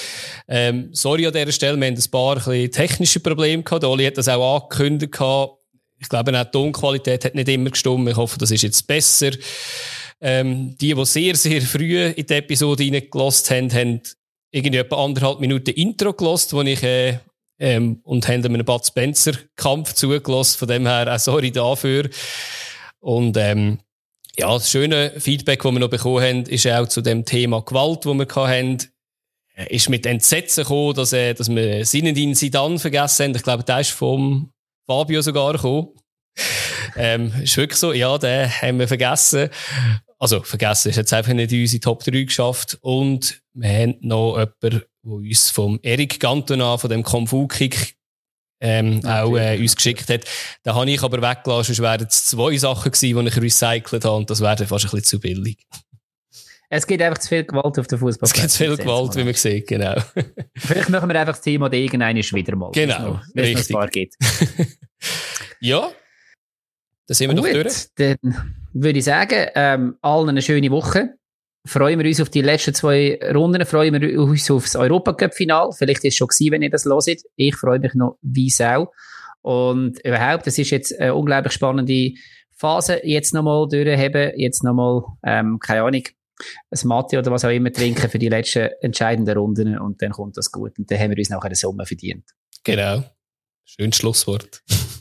Ähm, 0.47 0.91
sorry 0.93 1.27
an 1.27 1.33
dieser 1.33 1.51
Stelle, 1.51 1.77
wir 1.77 1.89
haben 1.89 1.97
ein 1.97 2.11
paar 2.11 2.47
ein 2.47 2.71
technische 2.71 3.19
Probleme 3.19 3.65
gehabt. 3.65 3.85
Oli 3.85 4.05
hat 4.05 4.17
das 4.17 4.29
auch 4.29 4.63
angekündigt 4.63 5.13
gehabt. 5.13 5.59
Ich 6.01 6.09
glaube, 6.09 6.39
auch 6.39 6.45
die 6.45 6.51
Tonqualität 6.53 7.25
hat 7.25 7.35
nicht 7.35 7.49
immer 7.49 7.71
gestimmt. 7.71 8.09
Ich 8.09 8.17
hoffe, 8.17 8.39
das 8.39 8.53
ist 8.53 8.63
jetzt 8.63 8.87
besser. 8.87 9.33
Ähm, 10.21 10.77
die, 10.81 10.95
die 10.95 11.05
sehr, 11.05 11.35
sehr 11.35 11.61
früh 11.61 12.07
in 12.07 12.25
die 12.25 12.35
Episode 12.35 12.85
reingelost 12.85 13.51
haben, 13.51 13.73
haben 13.73 14.01
irgendwie 14.53 14.79
etwa 14.79 15.05
anderthalb 15.05 15.41
Minuten 15.41 15.71
Intro 15.71 16.13
gelost, 16.13 16.53
wo 16.53 16.63
ich 16.63 16.83
äh, 16.85 17.19
ähm, 17.59 18.01
und 18.05 18.29
haben 18.29 18.45
einem 18.45 18.65
Bud 18.65 18.87
Spencer 18.87 19.33
Kampf 19.57 19.95
zugelassen. 19.95 20.59
Von 20.59 20.69
dem 20.69 20.87
her 20.87 21.13
auch 21.13 21.19
sorry 21.19 21.51
dafür. 21.51 22.09
Und 23.01 23.37
ähm, 23.37 23.79
ja, 24.37 24.53
das 24.53 24.71
schöne 24.71 25.13
Feedback, 25.19 25.63
das 25.63 25.73
wir 25.73 25.81
noch 25.81 25.91
bekommen 25.91 26.23
haben, 26.23 26.43
ist 26.45 26.67
auch 26.67 26.87
zu 26.87 27.01
dem 27.01 27.25
Thema 27.25 27.63
Gewalt, 27.63 28.07
wo 28.07 28.15
wir 28.15 28.27
hatten, 28.27 28.79
ist 29.69 29.89
mit 29.89 30.07
Entsetzen 30.07 30.63
gekommen, 30.63 30.95
dass, 30.95 31.13
äh, 31.13 31.35
dass 31.35 31.49
wir 31.49 31.85
Sinedin 31.85 32.35
Sidan 32.35 32.79
vergessen 32.79 33.25
haben. 33.25 33.35
Ich 33.35 33.43
glaube, 33.43 33.65
der 33.65 33.81
ist 33.81 33.91
vom 33.91 34.53
Fabio 34.87 35.21
sogar 35.23 35.55
gekommen. 35.55 35.89
ähm, 36.97 37.33
ist 37.43 37.57
wirklich 37.57 37.79
so, 37.79 37.93
ja, 37.93 38.17
den 38.19 38.49
haben 38.49 38.79
wir 38.79 38.87
vergessen. 38.87 39.51
Also, 40.19 40.43
vergessen, 40.43 40.89
ist 40.91 40.97
jetzt 40.97 41.13
einfach 41.13 41.33
nicht 41.33 41.53
in 41.53 41.61
unsere 41.61 41.81
Top 41.81 42.03
3 42.03 42.25
geschafft. 42.25 42.79
Und 42.81 43.41
wir 43.55 43.69
haben 43.69 43.97
noch 44.01 44.37
jemanden, 44.37 44.59
der 44.61 44.83
uns 45.05 45.51
vom 45.51 45.79
Erik 45.83 46.19
Gantona, 46.19 46.77
von 46.77 46.91
dem 46.91 47.03
Konfu-Kick, 47.03 47.97
ähm, 48.61 49.05
auch 49.05 49.37
äh, 49.37 49.59
uns 49.59 49.77
geschickt 49.77 50.09
hat. 50.11 50.25
Da 50.65 50.75
habe 50.75 50.91
ich 50.91 51.03
aber 51.03 51.19
weggelassen, 51.19 51.75
sonst 51.75 51.81
wären 51.81 52.07
es 52.09 52.27
zwei 52.27 52.57
Sachen 52.57 52.91
gewesen, 52.91 53.25
die 53.25 53.29
ich 53.29 53.37
recycelt 53.37 54.05
habe 54.05 54.17
und 54.17 54.31
das 54.31 54.41
wäre 54.41 54.67
fast 54.67 54.87
ein 54.87 54.91
bisschen 54.91 55.05
zu 55.05 55.21
billig. 55.21 55.59
Es 56.71 56.87
gibt 56.87 57.01
einfach 57.01 57.19
zu 57.19 57.29
viel 57.29 57.45
Gewalt 57.45 57.79
auf 57.79 57.87
der 57.87 57.99
Fußball. 57.99 58.27
Es 58.27 58.33
gibt 58.33 58.51
zu 58.51 58.59
viel 58.59 58.77
Gewalt, 58.77 59.17
wie 59.17 59.25
man 59.25 59.33
sieht, 59.33 59.67
genau. 59.69 59.95
Vielleicht 60.55 60.91
machen 60.91 61.09
wir 61.09 61.19
einfach 61.19 61.35
das 61.35 61.41
Thema 61.41 61.73
irgendein 61.73 62.17
wieder 62.17 62.57
mal. 62.57 62.73
Genau, 62.73 63.21
wenn 63.33 63.57
es 63.57 63.71
noch 63.71 63.81
ein 63.81 63.85
paar 63.85 63.89
gibt. 63.89 64.15
ja, 65.61 65.91
dann 67.07 67.15
sind 67.15 67.31
wir 67.31 67.37
Gut, 67.37 67.45
noch 67.45 67.63
durch. 67.63 67.87
Dann 67.95 68.19
würde 68.73 68.99
ich 68.99 69.05
sagen, 69.05 69.47
ähm, 69.55 69.97
allen 70.03 70.29
eine 70.29 70.43
schöne 70.43 70.71
Woche. 70.71 71.15
Freuen 71.67 71.99
wir 71.99 72.07
uns 72.07 72.21
auf 72.21 72.31
die 72.31 72.41
letzten 72.41 72.75
zwei 72.75 73.19
Runden, 73.35 73.65
freuen 73.67 74.01
wir 74.01 74.21
uns 74.21 74.51
auf 74.51 74.65
das 74.65 74.77
Europacup-Final. 74.77 75.73
Vielleicht 75.73 76.05
ist 76.05 76.15
es 76.15 76.17
schon 76.17 76.29
gewesen, 76.29 76.53
wenn 76.53 76.63
ihr 76.63 76.71
das 76.71 76.85
hört. 76.85 77.21
Ich 77.37 77.57
freue 77.57 77.79
mich 77.79 77.95
noch 77.95 78.19
wie 78.23 78.51
Sau. 78.51 78.93
Und 79.43 79.99
überhaupt, 80.05 80.47
das 80.47 80.59
ist 80.59 80.71
jetzt 80.71 80.99
eine 80.99 81.15
unglaublich 81.15 81.53
spannende 81.53 82.13
Phase. 82.57 83.01
Jetzt 83.05 83.35
nochmal 83.35 83.69
durchheben, 83.69 84.33
jetzt 84.37 84.65
nochmal, 84.65 85.03
ähm, 85.25 85.59
keine 85.59 85.83
Ahnung, 85.83 86.03
ein 86.71 86.89
Mate 86.89 87.19
oder 87.19 87.31
was 87.31 87.45
auch 87.45 87.51
immer 87.51 87.73
trinken 87.73 88.09
für 88.09 88.19
die 88.19 88.29
letzten 88.29 88.69
entscheidenden 88.81 89.37
Runden 89.37 89.79
und 89.79 90.01
dann 90.03 90.13
kommt 90.13 90.37
das 90.37 90.53
gut. 90.53 90.79
Und 90.79 90.91
dann 90.91 90.99
haben 90.99 91.11
wir 91.11 91.19
uns 91.19 91.31
nachher 91.31 91.47
eine 91.47 91.55
Summe 91.55 91.85
verdient. 91.85 92.25
Genau. 92.65 93.05
Schönes 93.65 93.97
Schlusswort. 93.97 94.63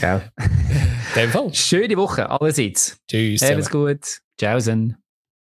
Genau. 0.00 0.20
In 0.38 1.22
dem 1.22 1.30
Fall. 1.30 1.54
Schöne 1.54 1.96
Woche 1.96 2.28
allerseits. 2.28 2.98
Tschüss. 3.08 3.42
Alles 3.42 3.70
gut. 3.70 4.18
Tschaußen. 4.38 4.96